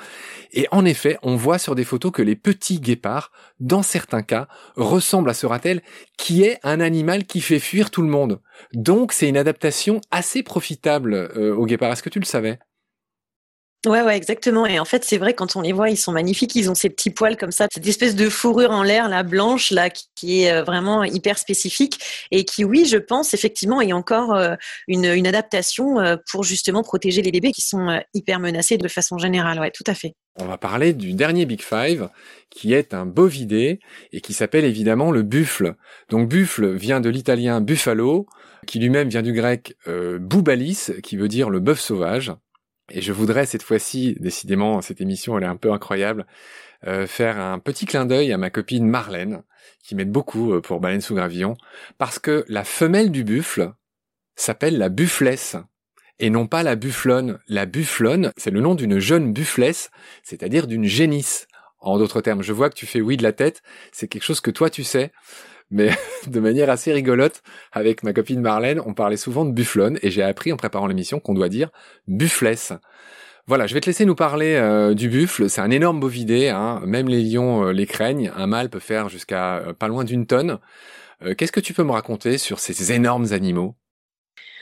Et 0.52 0.68
en 0.70 0.84
effet, 0.84 1.18
on 1.22 1.34
voit 1.34 1.58
sur 1.58 1.74
des 1.74 1.84
photos 1.84 2.12
que 2.12 2.22
les 2.22 2.36
petits 2.36 2.78
guépards, 2.78 3.32
dans 3.58 3.82
certains 3.82 4.22
cas, 4.22 4.46
ressemblent 4.76 5.30
à 5.30 5.34
ce 5.34 5.46
ratel 5.46 5.82
qui 6.16 6.44
est 6.44 6.58
un 6.62 6.80
animal 6.80 7.24
qui 7.24 7.40
fait 7.40 7.58
fuir 7.58 7.90
tout 7.90 8.02
le 8.02 8.08
monde. 8.08 8.40
Donc 8.74 9.12
c'est 9.12 9.28
une 9.28 9.36
adaptation 9.36 10.00
assez 10.12 10.44
profitable 10.44 11.14
euh, 11.14 11.54
au 11.56 11.66
guépard. 11.66 11.90
Est-ce 11.90 12.04
que 12.04 12.08
tu 12.08 12.20
le 12.20 12.24
savais? 12.24 12.60
Ouais, 13.86 14.02
ouais, 14.02 14.16
exactement. 14.16 14.66
Et 14.66 14.80
en 14.80 14.84
fait, 14.84 15.04
c'est 15.04 15.18
vrai, 15.18 15.34
quand 15.34 15.54
on 15.54 15.60
les 15.60 15.72
voit, 15.72 15.88
ils 15.88 15.96
sont 15.96 16.10
magnifiques. 16.10 16.56
Ils 16.56 16.68
ont 16.68 16.74
ces 16.74 16.90
petits 16.90 17.10
poils 17.10 17.36
comme 17.36 17.52
ça, 17.52 17.68
cette 17.72 17.86
espèce 17.86 18.16
de 18.16 18.28
fourrure 18.28 18.72
en 18.72 18.82
l'air, 18.82 19.08
la 19.08 19.22
blanche, 19.22 19.70
là, 19.70 19.88
qui 19.88 20.42
est 20.42 20.52
euh, 20.52 20.64
vraiment 20.64 21.04
hyper 21.04 21.38
spécifique 21.38 22.00
et 22.32 22.44
qui, 22.44 22.64
oui, 22.64 22.86
je 22.86 22.96
pense, 22.96 23.34
effectivement, 23.34 23.80
est 23.80 23.92
encore 23.92 24.34
euh, 24.34 24.56
une, 24.88 25.04
une 25.04 25.28
adaptation 25.28 26.00
euh, 26.00 26.16
pour 26.28 26.42
justement 26.42 26.82
protéger 26.82 27.22
les 27.22 27.30
bébés 27.30 27.52
qui 27.52 27.62
sont 27.62 28.00
hyper 28.14 28.40
menacés 28.40 28.78
de 28.78 28.88
façon 28.88 29.16
générale. 29.16 29.60
Ouais, 29.60 29.70
tout 29.70 29.84
à 29.86 29.94
fait. 29.94 30.14
On 30.40 30.46
va 30.46 30.58
parler 30.58 30.92
du 30.92 31.14
dernier 31.14 31.46
Big 31.46 31.62
Five, 31.62 32.08
qui 32.50 32.72
est 32.72 32.94
un 32.94 33.06
bovidé 33.06 33.80
et 34.12 34.20
qui 34.20 34.32
s'appelle 34.32 34.64
évidemment 34.64 35.10
le 35.10 35.22
buffle. 35.22 35.74
Donc 36.10 36.28
buffle 36.28 36.74
vient 36.74 37.00
de 37.00 37.08
l'italien 37.08 37.60
buffalo, 37.60 38.26
qui 38.66 38.78
lui-même 38.78 39.08
vient 39.08 39.22
du 39.22 39.32
grec 39.32 39.76
euh, 39.88 40.18
boubalis, 40.18 40.90
qui 41.02 41.16
veut 41.16 41.28
dire 41.28 41.50
le 41.50 41.58
bœuf 41.60 41.80
sauvage. 41.80 42.32
Et 42.90 43.00
je 43.02 43.12
voudrais 43.12 43.46
cette 43.46 43.62
fois-ci, 43.62 44.16
décidément, 44.18 44.80
cette 44.80 45.00
émission, 45.00 45.36
elle 45.36 45.44
est 45.44 45.48
un 45.48 45.56
peu 45.56 45.72
incroyable, 45.72 46.26
euh, 46.86 47.06
faire 47.06 47.38
un 47.38 47.58
petit 47.58 47.86
clin 47.86 48.06
d'œil 48.06 48.32
à 48.32 48.38
ma 48.38 48.50
copine 48.50 48.86
Marlène, 48.86 49.42
qui 49.82 49.94
m'aide 49.94 50.10
beaucoup 50.10 50.54
euh, 50.54 50.60
pour 50.60 50.80
Baleine 50.80 51.00
sous 51.00 51.14
gravillon, 51.14 51.56
parce 51.98 52.18
que 52.18 52.44
la 52.48 52.64
femelle 52.64 53.10
du 53.10 53.24
buffle 53.24 53.72
s'appelle 54.36 54.78
la 54.78 54.88
bufflesse, 54.88 55.56
et 56.18 56.30
non 56.30 56.46
pas 56.46 56.62
la 56.62 56.76
bufflonne. 56.76 57.38
La 57.48 57.66
bufflonne, 57.66 58.32
c'est 58.36 58.50
le 58.50 58.60
nom 58.60 58.74
d'une 58.74 58.98
jeune 58.98 59.32
bufflesse, 59.32 59.90
c'est-à-dire 60.22 60.66
d'une 60.66 60.84
génisse. 60.84 61.46
En 61.80 61.98
d'autres 61.98 62.20
termes, 62.20 62.42
je 62.42 62.52
vois 62.52 62.70
que 62.70 62.74
tu 62.74 62.86
fais 62.86 63.00
oui 63.00 63.16
de 63.16 63.22
la 63.22 63.32
tête, 63.32 63.62
c'est 63.92 64.08
quelque 64.08 64.24
chose 64.24 64.40
que 64.40 64.50
toi 64.50 64.68
tu 64.68 64.82
sais 64.82 65.12
mais 65.70 65.90
de 66.26 66.40
manière 66.40 66.70
assez 66.70 66.92
rigolote, 66.92 67.42
avec 67.72 68.02
ma 68.02 68.12
copine 68.12 68.40
Marlène, 68.40 68.80
on 68.84 68.94
parlait 68.94 69.16
souvent 69.16 69.44
de 69.44 69.52
bufflonne, 69.52 69.98
et 70.02 70.10
j'ai 70.10 70.22
appris 70.22 70.52
en 70.52 70.56
préparant 70.56 70.86
l'émission 70.86 71.20
qu'on 71.20 71.34
doit 71.34 71.48
dire 71.48 71.70
bufflesse. 72.06 72.72
Voilà, 73.48 73.66
je 73.66 73.72
vais 73.72 73.80
te 73.80 73.86
laisser 73.86 74.04
nous 74.04 74.14
parler 74.14 74.56
euh, 74.56 74.92
du 74.92 75.08
buffle. 75.08 75.48
C'est 75.48 75.62
un 75.62 75.70
énorme 75.70 76.00
bovidé, 76.00 76.50
hein. 76.50 76.82
même 76.84 77.08
les 77.08 77.22
lions 77.22 77.64
euh, 77.64 77.72
les 77.72 77.86
craignent. 77.86 78.30
Un 78.36 78.46
mâle 78.46 78.68
peut 78.68 78.78
faire 78.78 79.08
jusqu'à 79.08 79.56
euh, 79.56 79.72
pas 79.72 79.88
loin 79.88 80.04
d'une 80.04 80.26
tonne. 80.26 80.58
Qu'est-ce 81.36 81.50
que 81.50 81.58
tu 81.58 81.72
peux 81.72 81.82
me 81.82 81.90
raconter 81.90 82.36
sur 82.36 82.60
ces 82.60 82.92
énormes 82.92 83.32
animaux? 83.32 83.74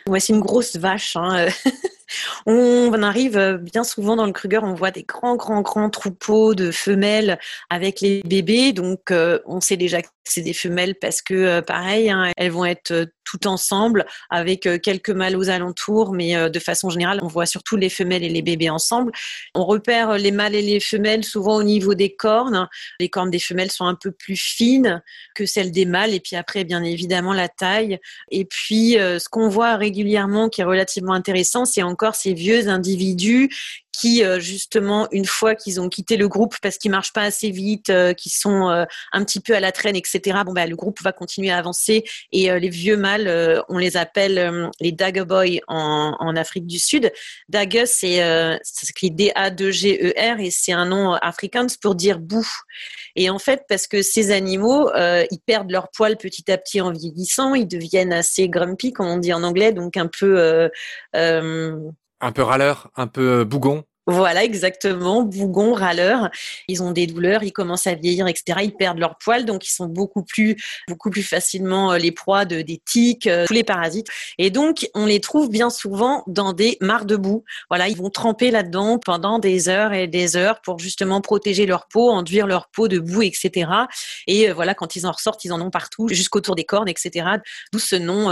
Voici 0.06 0.32
une 0.32 0.40
grosse 0.40 0.76
vache. 0.76 1.16
Hein. 1.16 1.48
On 2.46 3.02
arrive 3.02 3.58
bien 3.60 3.82
souvent 3.82 4.14
dans 4.14 4.24
le 4.24 4.32
Kruger, 4.32 4.60
on 4.62 4.72
voit 4.72 4.92
des 4.92 5.02
grands, 5.02 5.34
grands, 5.34 5.60
grands 5.60 5.90
troupeaux 5.90 6.54
de 6.54 6.70
femelles 6.70 7.38
avec 7.68 8.00
les 8.00 8.22
bébés. 8.22 8.72
Donc, 8.72 9.12
on 9.44 9.60
sait 9.60 9.76
déjà 9.76 10.00
que 10.00 10.08
c'est 10.30 10.42
des 10.42 10.52
femelles 10.52 10.94
parce 11.00 11.22
que, 11.22 11.60
pareil, 11.60 12.10
hein, 12.10 12.30
elles 12.36 12.50
vont 12.50 12.64
être 12.64 13.06
tout 13.26 13.46
ensemble 13.46 14.06
avec 14.30 14.66
euh, 14.66 14.78
quelques 14.78 15.10
mâles 15.10 15.36
aux 15.36 15.50
alentours, 15.50 16.12
mais 16.12 16.36
euh, 16.36 16.48
de 16.48 16.58
façon 16.58 16.88
générale, 16.88 17.18
on 17.22 17.26
voit 17.26 17.44
surtout 17.44 17.76
les 17.76 17.90
femelles 17.90 18.24
et 18.24 18.28
les 18.28 18.40
bébés 18.40 18.70
ensemble. 18.70 19.12
On 19.54 19.64
repère 19.64 20.16
les 20.16 20.30
mâles 20.30 20.54
et 20.54 20.62
les 20.62 20.80
femelles 20.80 21.24
souvent 21.24 21.56
au 21.56 21.62
niveau 21.62 21.94
des 21.94 22.14
cornes. 22.14 22.68
Les 23.00 23.08
cornes 23.08 23.30
des 23.30 23.38
femelles 23.38 23.72
sont 23.72 23.84
un 23.84 23.96
peu 23.96 24.12
plus 24.12 24.36
fines 24.36 25.02
que 25.34 25.44
celles 25.44 25.72
des 25.72 25.84
mâles, 25.84 26.14
et 26.14 26.20
puis 26.20 26.36
après, 26.36 26.64
bien 26.64 26.82
évidemment, 26.82 27.32
la 27.32 27.48
taille. 27.48 27.98
Et 28.30 28.44
puis, 28.44 28.98
euh, 28.98 29.18
ce 29.18 29.28
qu'on 29.28 29.48
voit 29.48 29.76
régulièrement 29.76 30.48
qui 30.48 30.60
est 30.60 30.64
relativement 30.64 31.12
intéressant, 31.12 31.64
c'est 31.64 31.82
encore 31.82 32.14
ces 32.14 32.32
vieux 32.32 32.68
individus 32.68 33.50
qui 33.98 34.22
euh, 34.22 34.38
justement 34.40 35.08
une 35.10 35.24
fois 35.24 35.54
qu'ils 35.54 35.80
ont 35.80 35.88
quitté 35.88 36.16
le 36.16 36.28
groupe 36.28 36.56
parce 36.60 36.76
qu'ils 36.76 36.90
marchent 36.90 37.12
pas 37.12 37.22
assez 37.22 37.50
vite, 37.50 37.88
euh, 37.90 38.12
qu'ils 38.12 38.32
sont 38.32 38.68
euh, 38.68 38.84
un 39.12 39.24
petit 39.24 39.40
peu 39.40 39.54
à 39.54 39.60
la 39.60 39.72
traîne, 39.72 39.96
etc. 39.96 40.20
Bon 40.44 40.52
bah 40.52 40.66
le 40.66 40.76
groupe 40.76 41.00
va 41.02 41.12
continuer 41.12 41.50
à 41.50 41.58
avancer 41.58 42.04
et 42.32 42.50
les 42.60 42.68
vieux 42.68 42.96
mâles, 42.96 43.62
on 43.68 43.78
les 43.78 43.96
appelle 43.96 44.70
les 44.80 44.92
Dagueboy 44.92 45.60
en, 45.68 46.14
en 46.18 46.36
Afrique 46.36 46.66
du 46.66 46.78
Sud. 46.78 47.12
Dague 47.48 47.84
c'est 47.86 48.16
c'est 48.62 48.90
écrit 48.90 49.10
D 49.10 49.32
A 49.34 49.50
2 49.50 49.70
G 49.70 49.98
E 50.02 50.34
R 50.34 50.40
et 50.40 50.50
c'est 50.50 50.72
un 50.72 50.86
nom 50.86 51.14
africain 51.14 51.66
pour 51.80 51.94
dire 51.94 52.18
boue. 52.18 52.48
Et 53.14 53.30
en 53.30 53.38
fait 53.38 53.62
parce 53.68 53.86
que 53.86 54.02
ces 54.02 54.30
animaux 54.30 54.90
ils 54.94 55.40
perdent 55.46 55.70
leur 55.70 55.90
poil 55.90 56.16
petit 56.16 56.50
à 56.50 56.58
petit 56.58 56.80
en 56.80 56.92
vieillissant, 56.92 57.54
ils 57.54 57.68
deviennent 57.68 58.12
assez 58.12 58.48
grumpy 58.48 58.92
comme 58.92 59.06
on 59.06 59.18
dit 59.18 59.32
en 59.32 59.42
anglais, 59.42 59.72
donc 59.72 59.96
un 59.96 60.08
peu 60.08 60.70
un 62.20 62.32
peu 62.32 62.42
râleur, 62.42 62.90
un 62.96 63.06
peu 63.06 63.44
bougon. 63.44 63.84
Voilà, 64.08 64.44
exactement. 64.44 65.22
Bougon, 65.22 65.74
râleur. 65.74 66.30
Ils 66.68 66.80
ont 66.80 66.92
des 66.92 67.08
douleurs, 67.08 67.42
ils 67.42 67.52
commencent 67.52 67.88
à 67.88 67.94
vieillir, 67.94 68.28
etc. 68.28 68.60
Ils 68.62 68.74
perdent 68.74 68.98
leur 68.98 69.18
poil, 69.18 69.44
donc 69.44 69.66
ils 69.66 69.72
sont 69.72 69.86
beaucoup 69.86 70.22
plus, 70.22 70.56
beaucoup 70.86 71.10
plus 71.10 71.24
facilement 71.24 71.92
euh, 71.92 71.98
les 71.98 72.12
proies 72.12 72.44
de 72.44 72.62
des 72.62 72.80
tiques, 72.84 73.26
euh, 73.26 73.46
tous 73.46 73.52
les 73.52 73.64
parasites. 73.64 74.06
Et 74.38 74.50
donc, 74.50 74.88
on 74.94 75.06
les 75.06 75.18
trouve 75.18 75.50
bien 75.50 75.70
souvent 75.70 76.22
dans 76.28 76.52
des 76.52 76.78
mares 76.80 77.04
de 77.04 77.16
boue. 77.16 77.42
Voilà, 77.68 77.88
ils 77.88 77.96
vont 77.96 78.08
tremper 78.10 78.52
là-dedans 78.52 79.00
pendant 79.00 79.40
des 79.40 79.68
heures 79.68 79.92
et 79.92 80.06
des 80.06 80.36
heures 80.36 80.60
pour 80.60 80.78
justement 80.78 81.20
protéger 81.20 81.66
leur 81.66 81.88
peau, 81.88 82.08
enduire 82.10 82.46
leur 82.46 82.68
peau 82.68 82.86
de 82.86 83.00
boue, 83.00 83.22
etc. 83.22 83.68
Et 84.28 84.48
euh, 84.48 84.54
voilà, 84.54 84.74
quand 84.74 84.94
ils 84.94 85.04
en 85.08 85.12
ressortent, 85.12 85.44
ils 85.44 85.52
en 85.52 85.60
ont 85.60 85.70
partout, 85.70 86.06
jusqu'autour 86.06 86.54
des 86.54 86.64
cornes, 86.64 86.88
etc. 86.88 87.26
D'où 87.72 87.80
ce 87.80 87.96
nom 87.96 88.26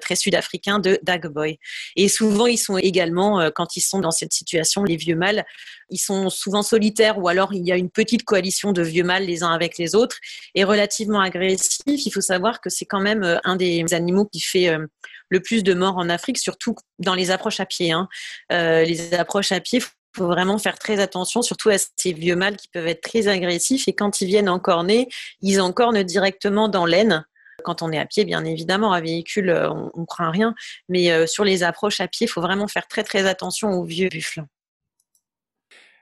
très 0.00 0.16
sud-africain 0.16 0.78
de 0.80 0.98
Dagboy. 1.02 1.58
Et 1.94 2.08
souvent, 2.08 2.46
ils 2.46 2.58
sont 2.58 2.78
également, 2.78 3.50
quand 3.54 3.76
ils 3.76 3.80
sont 3.80 4.00
dans 4.00 4.10
cette 4.10 4.32
situation, 4.32 4.82
les 4.84 4.96
vieux 4.96 5.16
mâles, 5.20 5.44
ils 5.90 5.98
sont 5.98 6.30
souvent 6.30 6.62
solitaires 6.62 7.18
ou 7.18 7.28
alors 7.28 7.52
il 7.52 7.66
y 7.66 7.72
a 7.72 7.76
une 7.76 7.90
petite 7.90 8.24
coalition 8.24 8.72
de 8.72 8.82
vieux 8.82 9.04
mâles 9.04 9.24
les 9.24 9.42
uns 9.42 9.52
avec 9.52 9.78
les 9.78 9.94
autres 9.94 10.16
et 10.54 10.64
relativement 10.64 11.20
agressifs. 11.20 11.80
Il 11.86 12.10
faut 12.10 12.20
savoir 12.20 12.60
que 12.60 12.70
c'est 12.70 12.86
quand 12.86 13.00
même 13.00 13.22
euh, 13.22 13.38
un 13.44 13.56
des 13.56 13.84
animaux 13.92 14.26
qui 14.26 14.40
fait 14.40 14.68
euh, 14.68 14.86
le 15.28 15.40
plus 15.40 15.62
de 15.62 15.74
morts 15.74 15.96
en 15.96 16.08
Afrique, 16.08 16.38
surtout 16.38 16.74
dans 16.98 17.14
les 17.14 17.30
approches 17.30 17.60
à 17.60 17.66
pied. 17.66 17.92
Hein. 17.92 18.08
Euh, 18.52 18.84
les 18.84 19.14
approches 19.14 19.52
à 19.52 19.60
pied, 19.60 19.80
faut 20.16 20.26
vraiment 20.26 20.58
faire 20.58 20.78
très 20.78 20.98
attention, 20.98 21.40
surtout 21.40 21.68
à 21.68 21.76
ces 21.96 22.12
vieux 22.12 22.34
mâles 22.34 22.56
qui 22.56 22.68
peuvent 22.68 22.88
être 22.88 23.00
très 23.00 23.28
agressifs 23.28 23.86
et 23.86 23.92
quand 23.92 24.20
ils 24.20 24.26
viennent 24.26 24.48
encorner, 24.48 25.08
ils 25.40 25.60
encornent 25.60 26.02
directement 26.02 26.68
dans 26.68 26.84
l'aine. 26.84 27.24
Quand 27.62 27.82
on 27.82 27.92
est 27.92 27.98
à 27.98 28.06
pied, 28.06 28.24
bien 28.24 28.44
évidemment, 28.44 28.92
à 28.92 29.00
véhicule, 29.00 29.50
on, 29.50 30.00
ne 30.00 30.06
craint 30.06 30.30
rien, 30.30 30.54
mais 30.88 31.26
sur 31.28 31.44
les 31.44 31.62
approches 31.62 32.00
à 32.00 32.08
pied, 32.08 32.26
il 32.26 32.30
faut 32.30 32.40
vraiment 32.40 32.66
faire 32.66 32.88
très 32.88 33.04
très 33.04 33.28
attention 33.28 33.70
aux 33.70 33.84
vieux 33.84 34.08
buffles. 34.08 34.42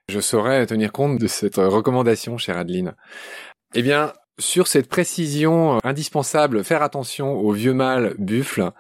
Je 0.09 0.21
saurais 0.21 0.65
tenir 0.67 0.91
compte 0.91 1.19
de 1.19 1.27
cette 1.27 1.57
recommandation, 1.57 2.39
chère 2.39 2.57
Adeline. 2.57 2.95
Eh 3.75 3.83
bien, 3.83 4.15
sur 4.39 4.67
cette 4.67 4.89
précision 4.89 5.79
indispensable, 5.85 6.65
faire 6.65 6.83
attention 6.83 7.33
aux 7.33 7.53
vieux 7.53 7.75
mâles 7.75 8.15
buffles, 8.19 8.71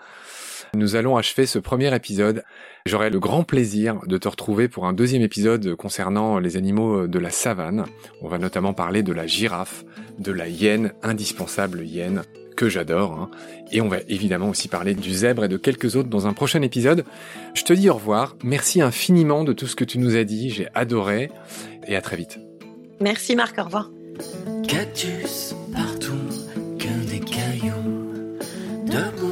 Nous 0.75 0.97
allons 0.97 1.16
achever 1.16 1.47
ce 1.47 1.59
premier 1.59 1.95
épisode. 1.95 2.45
J'aurai 2.87 3.11
le 3.11 3.21
grand 3.21 3.43
plaisir 3.43 4.01
de 4.07 4.19
te 4.19 4.29
retrouver 4.29 4.69
pour 4.69 4.87
un 4.87 4.93
deuxième 4.93 5.23
épisode 5.23 5.75
concernant 5.75 6.39
les 6.39 6.57
animaux 6.57 7.07
de 7.07 7.19
la 7.19 7.31
savane. 7.31 7.85
On 8.23 8.29
va 8.29 8.39
notamment 8.39 8.73
parler 8.73 9.03
de 9.03 9.12
la 9.12 9.27
girafe, 9.27 9.85
de 10.19 10.33
la 10.33 10.49
hyène, 10.49 10.93
indispensable 11.03 11.85
hyène, 11.85 12.23
que 12.57 12.69
j'adore. 12.69 13.12
Hein. 13.12 13.31
Et 13.73 13.81
on 13.81 13.89
va 13.89 13.99
évidemment 14.09 14.49
aussi 14.51 14.69
parler 14.69 14.95
du 14.95 15.12
zèbre 15.12 15.45
et 15.45 15.49
de 15.49 15.57
quelques 15.57 15.97
autres 15.97 16.09
dans 16.09 16.27
un 16.27 16.33
prochain 16.33 16.62
épisode. 16.62 17.05
Je 17.55 17.62
te 17.62 17.73
dis 17.73 17.89
au 17.89 17.95
revoir. 17.95 18.37
Merci 18.43 18.83
infiniment 18.83 19.45
de 19.45 19.53
tout 19.53 19.66
ce 19.66 19.77
que 19.77 19.85
tu 19.85 19.99
nous 19.99 20.16
as 20.16 20.25
dit. 20.25 20.51
J'ai 20.51 20.69
adoré. 20.75 21.31
Et 21.87 21.97
à 21.97 22.03
très 22.03 22.16
vite. 22.16 22.39
Merci 23.01 23.37
Marc, 23.37 23.59
au 23.59 23.64
revoir. 23.64 23.91
Cactus 24.66 25.55
partout, 25.73 26.12
que 26.79 27.11
des 27.11 27.21
cailloux, 27.21 28.39
debout 28.87 29.28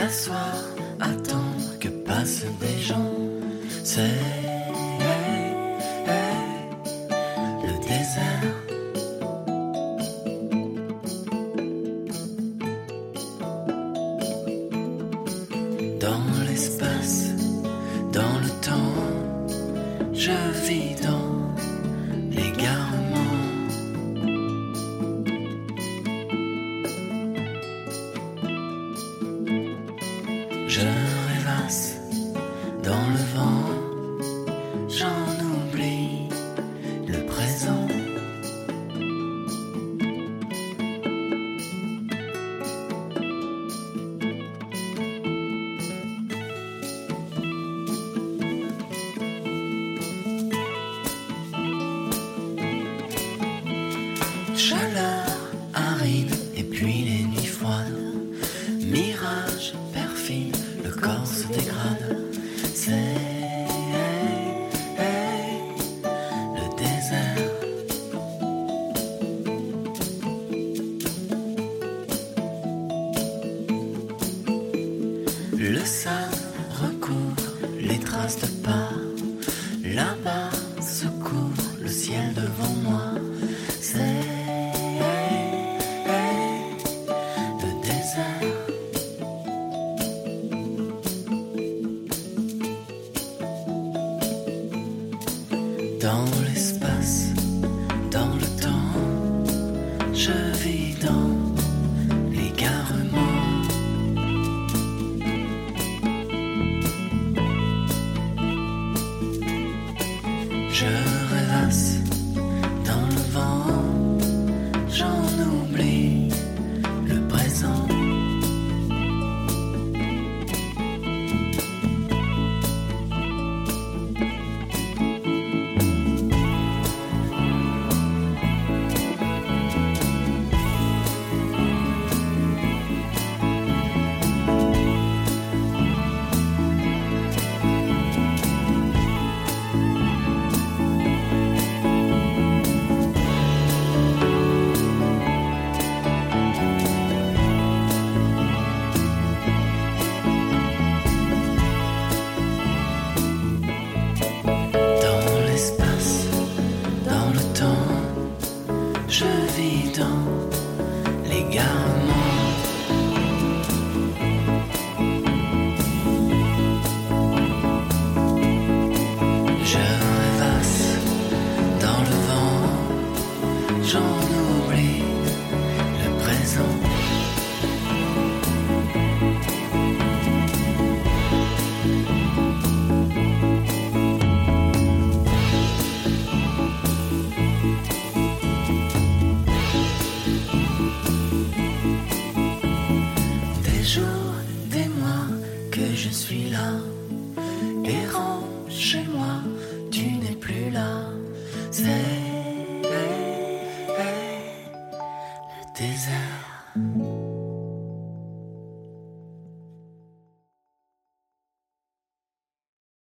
s'asseoir, 0.00 0.69